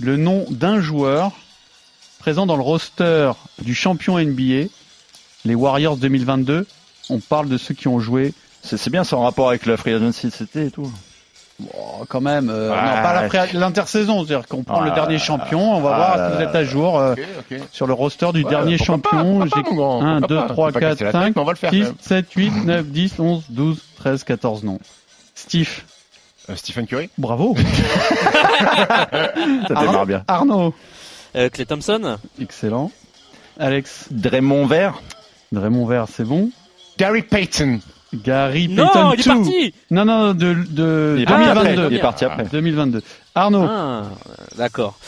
le 0.00 0.16
nom 0.16 0.46
d'un 0.50 0.80
joueur 0.80 1.32
présent 2.24 2.46
dans 2.46 2.56
le 2.56 2.62
roster 2.62 3.32
du 3.60 3.74
champion 3.74 4.18
NBA, 4.18 4.68
les 5.44 5.54
Warriors 5.54 5.98
2022. 5.98 6.66
On 7.10 7.18
parle 7.20 7.50
de 7.50 7.58
ceux 7.58 7.74
qui 7.74 7.86
ont 7.86 8.00
joué. 8.00 8.32
C'est 8.62 8.88
bien, 8.88 9.04
c'est 9.04 9.14
en 9.14 9.20
rapport 9.24 9.50
avec 9.50 9.66
la 9.66 9.76
free 9.76 9.92
agency 9.92 10.30
cet 10.30 10.56
et 10.56 10.70
tout. 10.70 10.90
Oh, 11.76 12.02
quand 12.08 12.22
même. 12.22 12.48
euh, 12.48 12.70
Ouais. 12.70 12.76
non, 12.76 13.02
pas 13.02 13.46
l'intersaison. 13.52 14.24
C'est-à-dire 14.24 14.48
qu'on 14.48 14.62
prend 14.62 14.80
le 14.80 14.90
Ah, 14.90 14.94
dernier 14.94 15.18
champion. 15.18 15.74
On 15.76 15.80
va 15.82 15.96
voir 15.96 16.12
ah, 16.16 16.30
si 16.30 16.36
vous 16.36 16.42
êtes 16.48 16.54
à 16.54 16.64
jour 16.64 16.98
euh, 16.98 17.12
Ok, 17.12 17.20
ok. 17.52 17.58
sur 17.72 17.86
le 17.86 17.92
roster 17.92 18.32
du 18.32 18.42
Ouais, 18.42 18.48
dernier 18.48 18.78
champion. 18.78 19.44
grand, 19.74 20.00
1, 20.02 20.20
pourquoi 20.22 20.26
2, 20.26 20.34
pas. 20.36 20.48
3, 20.48 20.66
Faut 20.68 20.72
pas 20.72 20.80
4, 20.80 20.90
casser 20.92 21.04
la 21.04 21.12
tête, 21.12 21.20
5, 21.20 21.36
mais 21.36 21.42
on 21.42 21.44
va 21.44 21.52
le 21.52 21.58
faire, 21.58 21.70
6, 21.70 21.78
quand 21.80 21.84
même. 21.84 21.94
7, 22.00 22.32
8, 22.32 22.64
9, 22.64 22.86
10, 22.86 23.14
11, 23.18 23.42
12, 23.50 23.78
13, 23.98 24.24
14 24.24 24.64
noms. 24.64 24.78
Steve, 25.34 25.82
Euh, 26.48 26.56
Stephen 26.56 26.86
Curry 26.86 27.10
bravo. 27.18 27.54
Ça 29.68 29.74
démarre 29.74 30.06
bien. 30.06 30.24
Arnaud, 30.26 30.74
Clay 31.34 31.66
Thompson 31.66 32.18
excellent. 32.40 32.90
Alex, 33.58 34.06
Draymond 34.10 34.66
Vert. 34.66 35.00
Raymond 35.54 35.86
Vert, 35.86 36.06
c'est 36.12 36.24
bon. 36.24 36.50
Gary 36.98 37.22
Payton. 37.22 37.80
Gary 38.12 38.68
Non, 38.68 38.86
Payton 38.88 39.12
il 39.12 39.20
est 39.20 39.24
2. 39.24 39.28
parti 39.30 39.74
Non, 39.90 40.04
non, 40.04 40.34
de, 40.34 40.54
de 40.70 41.14
Il 41.18 41.22
est 41.22 41.26
parti 41.26 41.44
2022. 41.46 41.60
après. 41.82 41.86
Il 41.90 41.96
est 41.96 42.00
parti 42.00 42.24
après. 42.24 42.44
2022. 42.44 43.02
Arnaud, 43.34 43.66
Ah, 43.68 44.02
d'accord. 44.56 44.98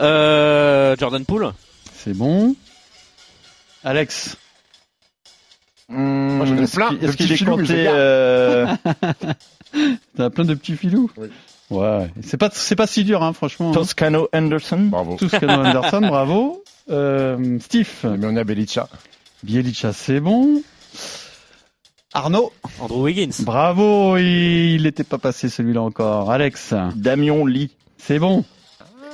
Euh, 0.00 0.96
Jordan 0.98 1.24
Poole 1.24 1.52
c'est 1.94 2.16
bon. 2.16 2.56
Alex, 3.84 4.36
de 5.88 7.04
Est-ce 7.04 7.16
qu'il 7.16 7.28
petits 7.28 7.42
est 7.42 7.46
compté 7.46 7.74
les 7.76 7.84
garde. 7.84 7.96
euh, 7.96 8.66
t'as 10.16 10.30
plein 10.30 10.44
de 10.44 10.54
petits 10.54 10.76
filous. 10.76 11.10
Oui. 11.16 11.28
Ouais, 11.72 12.10
c'est 12.22 12.36
pas 12.36 12.50
c'est 12.52 12.76
pas 12.76 12.86
si 12.86 13.04
dur, 13.04 13.22
hein, 13.22 13.32
franchement. 13.32 13.70
hein. 13.70 13.74
Toscano 13.74 14.28
Anderson 14.32 14.88
Bravo. 14.90 15.16
Tous 15.16 15.28
Cano 15.30 15.52
Anderson, 15.64 16.00
bravo. 16.00 16.64
Euh, 16.90 17.58
Steve, 17.60 17.88
Mais 18.04 18.26
on 18.26 18.36
a 18.36 18.44
Belicha. 18.44 18.88
Bielicha, 19.42 19.92
c'est 19.92 20.20
bon. 20.20 20.62
Arnaud, 22.14 22.52
Andrew 22.78 23.04
Wiggins. 23.04 23.30
bravo, 23.40 24.18
il 24.18 24.82
n'était 24.82 25.04
pas 25.04 25.16
passé 25.18 25.48
celui-là 25.48 25.80
encore. 25.80 26.30
Alex, 26.30 26.74
Damion 26.94 27.46
Lee. 27.46 27.70
c'est 27.96 28.18
bon. 28.18 28.44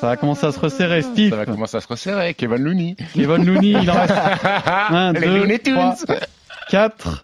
Ça 0.01 0.07
va 0.09 0.17
commencer 0.17 0.47
à 0.47 0.53
se 0.53 0.59
resserrer. 0.61 1.03
Steve, 1.03 1.31
Ça 1.31 1.37
va 1.37 1.47
commencer 1.47 1.77
à 1.77 1.81
se 1.81 1.89
resserrer. 1.89 2.35
Kevin 2.35 2.59
Looney. 2.59 2.97
Kevin 3.15 3.45
Looney, 3.45 3.71
il 3.83 3.91
en 3.91 3.95
reste 3.95 4.15
un, 4.91 5.13
Les 5.13 5.21
deux, 5.27 5.37
Looney 5.39 5.59
trois, 5.59 5.95
Tunes. 5.97 6.17
quatre. 6.71 7.23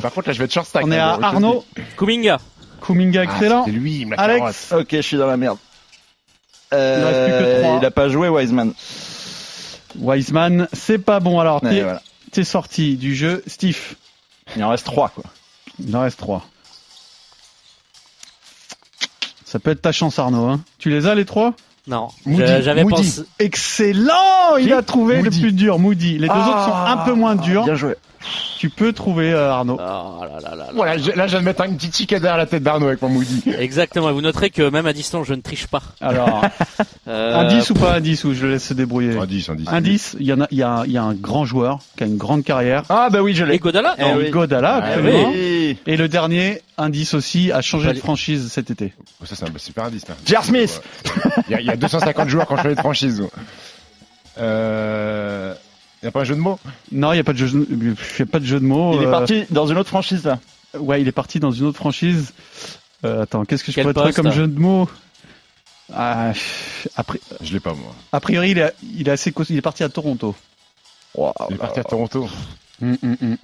Par 0.00 0.12
contre, 0.12 0.28
là, 0.28 0.32
je 0.34 0.38
vais 0.38 0.44
être 0.46 0.52
short 0.52 0.66
stack. 0.66 0.84
On 0.84 0.90
est 0.92 0.98
hein, 0.98 1.18
à 1.22 1.26
Arnaud, 1.28 1.64
Kuminga. 1.96 2.38
Kuminga, 2.84 3.24
dis. 3.26 3.32
excellent. 3.32 3.60
Ah, 3.62 3.64
c'est 3.66 3.72
lui, 3.72 4.04
l'a 4.04 4.16
Alex. 4.20 4.68
carotte. 4.68 4.82
Ok, 4.84 4.88
je 4.92 5.00
suis 5.02 5.16
dans 5.16 5.26
la 5.26 5.36
merde. 5.36 5.58
Il 6.72 6.78
ne 6.78 7.04
reste 7.04 7.20
plus 7.24 7.32
que 7.32 7.44
Euh, 7.44 7.62
trois. 7.62 7.78
il 7.80 7.84
a 7.86 7.90
pas 7.90 8.08
joué 8.08 8.28
Wiseman. 8.28 8.72
Wiseman, 9.98 10.68
c'est 10.72 10.98
pas 10.98 11.20
bon. 11.20 11.38
Alors, 11.38 11.60
t'es 11.60 11.82
voilà. 11.82 12.00
t'es 12.30 12.44
sorti 12.44 12.96
du 12.96 13.14
jeu. 13.14 13.42
Steve, 13.46 13.78
Il 14.56 14.64
en 14.64 14.70
reste 14.70 14.86
trois 14.86 15.10
quoi. 15.10 15.24
il 15.78 15.94
en 15.96 16.00
reste 16.00 16.18
trois. 16.18 16.46
Ça 19.44 19.58
peut 19.58 19.70
être 19.70 19.82
ta 19.82 19.92
chance, 19.92 20.18
Arnaud. 20.18 20.46
Hein. 20.48 20.60
Tu 20.78 20.88
les 20.88 21.06
as, 21.06 21.14
les 21.14 21.26
trois? 21.26 21.52
Non, 21.86 22.08
Moody, 22.24 22.46
Je- 22.46 22.62
j'avais 22.62 22.84
pensé. 22.84 23.22
Excellent 23.38 24.56
Il 24.60 24.72
a 24.72 24.82
trouvé 24.82 25.18
Moody. 25.20 25.36
le 25.36 25.42
plus 25.42 25.52
dur, 25.52 25.78
Moody. 25.78 26.12
Les 26.18 26.28
deux 26.28 26.34
autres 26.34 26.64
sont 26.64 26.74
un 26.74 26.96
peu 26.98 27.12
moins 27.12 27.34
durs. 27.34 27.64
Bien 27.64 27.74
joué. 27.74 27.96
Tu 28.62 28.70
peux 28.70 28.92
trouver 28.92 29.32
euh, 29.32 29.50
Arnaud. 29.50 29.76
Oh 29.76 30.24
là 30.24 30.38
là 30.40 30.50
là 30.50 30.54
là. 30.54 30.66
Voilà, 30.72 30.96
je- 30.96 31.10
là, 31.10 31.26
je 31.26 31.32
viens 31.32 31.40
de 31.40 31.44
mettre 31.44 31.62
un 31.62 31.72
petit 31.74 31.90
ticket 31.90 32.20
derrière 32.20 32.36
la 32.38 32.46
tête 32.46 32.62
d'Arnaud 32.62 32.86
avec 32.86 33.02
mon 33.02 33.08
Moody. 33.08 33.42
Exactement. 33.58 34.08
Et 34.08 34.12
vous 34.12 34.20
noterez 34.20 34.50
que 34.50 34.70
même 34.70 34.86
à 34.86 34.92
distance, 34.92 35.26
je 35.26 35.34
ne 35.34 35.40
triche 35.40 35.66
pas. 35.66 35.82
Alors, 36.00 36.44
Euh, 37.08 37.34
indice 37.34 37.70
ou 37.70 37.74
pas 37.74 37.94
indice 37.94 38.22
ou 38.22 38.32
je 38.34 38.46
le 38.46 38.52
laisse 38.52 38.62
se 38.64 38.74
débrouiller 38.74 39.18
Un 39.18 39.26
10, 39.26 39.48
un 39.48 39.54
10. 39.56 39.68
Indice, 39.68 40.16
il 40.20 40.26
y 40.26 40.32
en 40.32 40.42
a, 40.42 40.46
il 40.52 40.58
y 40.58 40.62
a, 40.62 40.84
il 40.86 40.92
y 40.92 40.96
a 40.96 41.02
un 41.02 41.14
grand 41.14 41.44
joueur 41.44 41.80
qui 41.96 42.04
a 42.04 42.06
une 42.06 42.16
grande 42.16 42.44
carrière. 42.44 42.84
Ah 42.88 43.08
bah 43.10 43.20
oui, 43.22 43.34
je 43.34 43.42
Et 43.44 43.48
l'ai. 43.48 43.58
Godala 43.58 43.96
Eh 43.98 44.04
oui. 44.16 44.30
Godala, 44.30 44.80
Ah. 44.84 44.98
Oui. 45.02 45.76
Et 45.84 45.96
le 45.96 46.06
dernier, 46.06 46.62
indice 46.78 47.14
aussi, 47.14 47.50
a 47.50 47.60
changé 47.62 47.92
de 47.92 47.98
franchise 47.98 48.48
cet 48.52 48.70
été. 48.70 48.92
Oh, 49.20 49.26
ça, 49.26 49.34
c'est 49.34 49.44
un 49.44 49.52
super 49.58 49.86
indice. 49.86 50.06
là. 50.08 50.14
Jar 50.24 50.44
Smith. 50.44 50.80
Il 51.48 51.52
y, 51.52 51.54
a, 51.56 51.60
il 51.60 51.66
y 51.66 51.70
a 51.70 51.76
250 51.76 52.28
joueurs 52.28 52.46
quand 52.46 52.56
je 52.58 52.62
fais 52.62 52.74
de 52.76 52.80
franchise. 52.80 53.20
Euh... 54.38 55.54
Il 56.02 56.06
n'y 56.06 56.08
a 56.08 56.12
pas 56.12 56.20
un 56.20 56.24
jeu 56.24 56.34
de 56.34 56.40
mots 56.40 56.58
Non, 56.90 57.12
il 57.12 57.16
n'y 57.16 57.20
a 57.20 57.24
pas 57.24 57.32
de 57.32 57.38
jeu, 57.38 57.46
je 57.46 57.94
fais 57.94 58.26
pas 58.26 58.40
de 58.40 58.44
jeu 58.44 58.58
de 58.58 58.64
mots. 58.64 58.94
Il 58.96 59.02
est 59.04 59.06
euh, 59.06 59.10
parti 59.10 59.44
dans 59.50 59.66
une 59.66 59.78
autre 59.78 59.88
franchise 59.88 60.24
là. 60.24 60.38
Ouais, 60.78 61.00
il 61.00 61.06
est 61.08 61.12
parti 61.12 61.38
dans 61.38 61.50
une 61.52 61.66
autre 61.66 61.76
franchise. 61.76 62.32
Euh, 63.04 63.22
attends, 63.22 63.44
qu'est-ce 63.44 63.62
que 63.62 63.70
je 63.70 63.76
Quel 63.76 63.84
pourrais 63.84 63.94
trouver 63.94 64.12
comme 64.12 64.32
jeu 64.32 64.46
de 64.48 64.58
mots? 64.58 64.88
Ah, 65.94 66.32
après, 66.96 67.20
Je 67.42 67.52
l'ai 67.52 67.60
pas, 67.60 67.74
moi. 67.74 67.94
A 68.12 68.20
priori, 68.20 68.52
il 68.52 68.58
est, 68.58 68.72
il 68.98 69.08
est 69.08 69.12
assez 69.12 69.32
il 69.50 69.56
est 69.56 69.62
parti 69.62 69.84
à 69.84 69.88
Toronto. 69.88 70.34
Il 71.16 71.22
est 71.54 71.58
parti 71.58 71.80
à 71.80 71.84
Toronto. 71.84 72.26
Hum, 72.80 72.96
hum. 73.02 73.36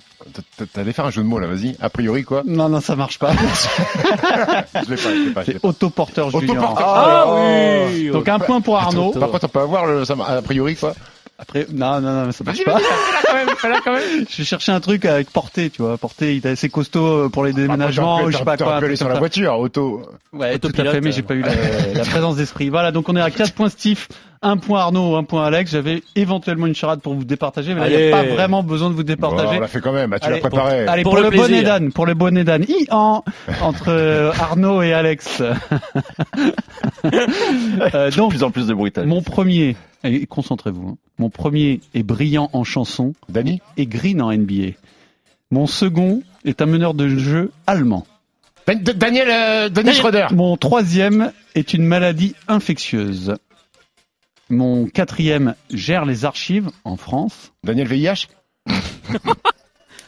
T- 0.57 0.67
T'allais 0.67 0.93
faire 0.93 1.05
un 1.07 1.11
jeu 1.11 1.23
de 1.23 1.27
mots, 1.29 1.39
là, 1.39 1.47
vas-y. 1.47 1.77
A 1.81 1.91
priori, 1.91 2.25
quoi? 2.25 2.43
Non, 2.45 2.69
non, 2.69 2.81
ça 2.81 2.97
marche 2.97 3.19
pas. 3.21 3.33
Je 3.33 4.91
l'ai 4.91 4.97
pas, 4.97 5.15
je 5.15 5.25
l'ai 5.27 5.31
pas. 5.33 5.45
C'est 5.45 5.65
autoporteur 5.65 6.31
junior. 6.31 6.57
Autoporteur. 6.57 6.89
Ah 6.89 7.25
Oh. 7.29 7.87
oui. 7.93 8.09
Donc 8.11 8.29
un 8.29 8.39
point 8.39 8.61
pour 8.61 8.79
Arnaud. 8.79 9.13
Par 9.13 9.31
contre, 9.31 9.45
on 9.45 9.49
peut 9.49 9.61
avoir 9.61 9.87
le, 9.87 10.05
ça, 10.05 10.17
a 10.27 10.43
priori, 10.43 10.75
quoi. 10.77 10.95
Après, 11.41 11.67
non, 11.73 12.01
non, 12.01 12.25
non, 12.25 12.33
ça 12.33 12.43
marche 12.43 12.65
pas. 12.65 12.81
Je 14.29 14.43
cherchais 14.43 14.73
un 14.73 14.81
truc 14.81 15.05
avec 15.05 15.31
portée, 15.31 15.71
tu 15.71 15.83
vois. 15.83 15.97
Portée, 15.97 16.35
il 16.35 16.45
est 16.45 16.51
assez 16.51 16.69
costaud 16.69 17.07
euh, 17.07 17.29
pour 17.29 17.45
les 17.45 17.53
déménagements, 17.53 18.23
ou 18.23 18.33
je 18.33 18.39
sais 18.39 18.45
pas 18.45 18.57
quoi. 18.57 18.79
un 18.83 18.97
sur 18.97 19.09
la 19.09 19.21
voiture, 19.21 19.57
auto. 19.57 20.03
Ouais, 20.33 20.59
tout 20.59 20.73
à 20.77 20.85
fait, 20.85 21.01
mais 21.01 21.13
j'ai 21.13 21.21
euh. 21.21 21.25
pas 21.25 21.35
eu 21.35 21.43
la, 21.43 21.55
la 21.95 22.05
présence 22.05 22.35
d'esprit. 22.35 22.71
Voilà, 22.71 22.91
donc 22.91 23.09
on 23.09 23.15
est 23.15 23.21
à 23.21 23.31
4 23.31 23.53
points 23.53 23.69
Steve, 23.69 24.09
1 24.43 24.57
point 24.59 24.81
Arnaud, 24.81 25.17
1 25.17 25.25
point 25.25 25.45
Alex. 25.47 25.73
J'avais 25.73 26.03
éventuellement 26.15 26.67
une 26.67 26.75
charade 26.75 27.01
pour 27.01 27.15
vous 27.15 27.25
départager, 27.25 27.75
mais 27.75 27.81
là, 27.81 27.89
il 27.91 27.97
n'y 28.07 28.13
a 28.13 28.17
pas 28.17 28.23
vraiment 28.23 28.63
besoin 28.63 28.89
de 28.91 28.95
vous 28.95 29.03
Bon, 29.03 29.07
départager. 29.07 29.57
on 29.57 29.61
l'a 29.61 29.69
fait 29.69 29.81
quand 29.81 29.93
même, 29.93 30.11
bah, 30.11 30.19
tu 30.21 30.31
l'as 30.31 30.39
préparé. 30.39 30.87
Allez, 30.87 31.03
Pour 31.03 31.15
pour, 31.15 31.23
le 31.23 31.31
le, 31.31 31.37
bonnet 31.37 31.63
d'âne, 31.63 31.93
pour 31.93 32.07
le 32.07 32.15
bonnet 32.15 32.45
d'âne. 32.45 32.65
I-en, 32.69 33.25
entre 33.63 33.89
euh, 33.89 34.33
Arnaud 34.39 34.83
et 34.83 34.93
Alex. 34.93 35.43
Euh, 37.05 38.11
De 38.11 38.17
donc, 38.17 38.31
plus 38.31 38.43
en 38.43 38.51
plus 38.51 38.67
de 38.67 38.75
bruitage. 38.75 39.07
mon 39.07 39.23
premier, 39.23 39.77
concentrez-vous, 40.29 40.89
hein. 40.91 40.97
mon 41.19 41.31
premier 41.31 41.81
est 41.95 42.03
brillant 42.03 42.51
en 42.53 42.65
chanson 42.65 43.15
Dani 43.29 43.61
et 43.77 43.87
green 43.87 44.21
en 44.21 44.33
NBA. 44.33 44.73
Mon 45.51 45.67
second 45.67 46.23
est 46.45 46.61
un 46.61 46.67
meneur 46.67 46.95
de 46.95 47.09
jeu 47.09 47.53
allemand. 47.67 48.07
Dan- 48.67 48.83
Daniel, 48.83 49.29
euh, 49.31 49.69
Daniel 49.69 49.95
Schroeder. 49.95 50.27
Mon 50.33 50.57
troisième 50.57 51.33
est 51.55 51.73
une 51.73 51.85
maladie 51.85 52.35
infectieuse. 52.49 53.35
Mon 54.51 54.87
quatrième 54.87 55.55
gère 55.71 56.05
les 56.05 56.25
archives 56.25 56.71
en 56.85 56.97
France, 56.97 57.53
Daniel 57.65 57.87
VIH. 57.89 58.29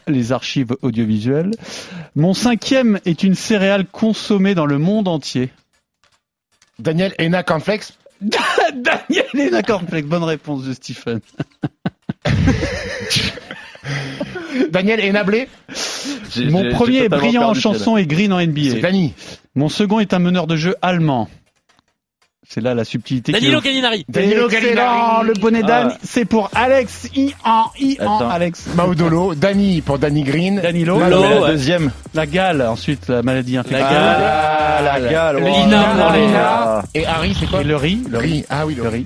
les 0.07 0.31
archives 0.31 0.75
audiovisuelles. 0.81 1.51
Mon 2.15 2.33
cinquième 2.33 2.99
est 3.05 3.23
une 3.23 3.35
céréale 3.35 3.85
consommée 3.85 4.55
dans 4.55 4.65
le 4.65 4.77
monde 4.79 5.07
entier. 5.07 5.51
Daniel 6.79 7.13
Ena 7.19 7.43
Cornflex. 7.43 7.93
Daniel 8.21 9.25
Lena 9.33 9.63
Cornflakes, 9.63 10.05
bonne 10.05 10.23
réponse 10.23 10.63
de 10.63 10.73
Stephen. 10.73 11.21
Daniel 14.69 14.99
Ena 15.03 15.23
Blé? 15.23 15.47
J'ai- 16.33 16.49
Mon 16.49 16.69
premier 16.71 16.99
est 17.05 17.09
brillant 17.09 17.49
en 17.49 17.53
chanson 17.53 17.97
et 17.97 18.05
green 18.05 18.31
en 18.33 18.39
C'est 18.39 18.47
NBA. 18.47 18.79
Dani. 18.81 19.13
Mon 19.55 19.69
second 19.69 19.99
est 19.99 20.13
un 20.13 20.19
meneur 20.19 20.45
de 20.47 20.55
jeu 20.55 20.75
allemand. 20.81 21.29
C'est 22.53 22.59
là 22.59 22.73
la 22.75 22.83
subtilité. 22.83 23.31
Danilo 23.31 23.61
Gallinari. 23.61 24.05
Danilo 24.09 24.49
Gallinari. 24.49 25.25
le 25.25 25.33
bonnet 25.39 25.63
d'âne, 25.63 25.91
Ah. 25.93 25.97
c'est 26.03 26.25
pour 26.25 26.49
Alex. 26.53 27.07
I 27.15 27.33
en 27.45 27.63
I 27.79 27.97
en 28.01 28.17
Attends. 28.17 28.29
Alex. 28.29 28.65
Maudolo. 28.75 29.35
Dani 29.35 29.79
pour 29.79 29.99
Danny 29.99 30.23
Green. 30.23 30.59
Danilo. 30.61 30.99
La 30.99 31.17
ouais. 31.17 31.47
deuxième. 31.51 31.91
La 32.13 32.25
gale, 32.25 32.61
ensuite 32.63 33.07
la 33.07 33.23
maladie 33.23 33.55
infectieuse. 33.55 33.87
Ah, 33.89 34.81
la 34.83 34.99
gale. 34.99 35.37
oh. 35.41 35.45
Lina, 35.45 35.85
Ah, 36.09 36.17
Lina. 36.17 36.83
Et 36.93 37.05
Harry, 37.05 37.33
c'est 37.39 37.45
quoi 37.49 37.61
Et 37.61 37.63
le 37.63 37.77
riz. 37.77 37.99
Le 38.09 38.17
riz. 38.17 38.31
Riz. 38.33 38.45
Ah 38.49 38.65
oui, 38.65 38.75
le 38.75 38.83
Le 38.83 38.89
riz. 38.89 39.05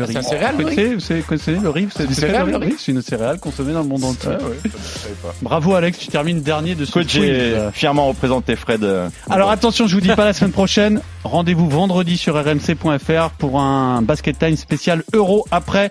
Le 0.00 0.06
C'est 0.06 0.10
riz. 0.12 0.16
un 0.18 0.22
céréale, 0.22 0.54
le 0.58 1.22
connaissez 1.22 1.52
le 1.52 1.70
riz 1.70 1.88
C'est 1.96 2.04
une 2.04 2.08
c'est 2.14 2.20
céréale, 2.20 2.68
C'est 2.78 2.92
une 2.92 3.02
céréale 3.02 3.38
consommée 3.38 3.72
dans 3.72 3.82
le 3.82 3.88
monde 3.88 4.04
entier. 4.04 4.30
Ah. 4.32 5.28
Bravo 5.42 5.74
Alex, 5.74 5.98
tu 5.98 6.08
termines 6.08 6.40
dernier 6.42 6.74
de 6.74 6.84
ce 6.84 6.90
Écoute, 6.90 7.08
j'ai 7.10 7.20
quiz. 7.54 7.70
fièrement 7.72 8.08
représenté 8.08 8.56
Fred. 8.56 8.82
euh, 8.84 9.08
Alors 9.30 9.50
attention, 9.50 9.86
je 9.86 9.94
vous 9.94 10.00
dis 10.00 10.08
pas 10.08 10.24
la 10.24 10.32
semaine 10.32 10.52
prochaine. 10.52 11.00
Rendez-vous 11.24 11.68
vendredi 11.68 12.16
sur 12.18 12.34
rmc.fr 12.34 13.30
pour 13.38 13.60
un 13.60 14.02
basket 14.02 14.38
time 14.38 14.56
spécial 14.56 15.04
euro 15.12 15.46
après 15.50 15.90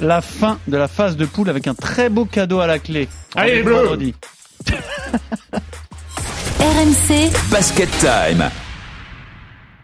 la 0.00 0.20
fin 0.20 0.58
de 0.68 0.76
la 0.76 0.88
phase 0.88 1.16
de 1.16 1.24
poule 1.26 1.48
avec 1.50 1.66
un 1.66 1.74
très 1.74 2.08
beau 2.08 2.24
cadeau 2.24 2.60
à 2.60 2.66
la 2.66 2.78
clé. 2.78 3.08
Allez, 3.34 3.62
vendredi. 3.62 4.14
RMC 6.58 7.30
Basket 7.50 7.88
Time. 8.00 8.50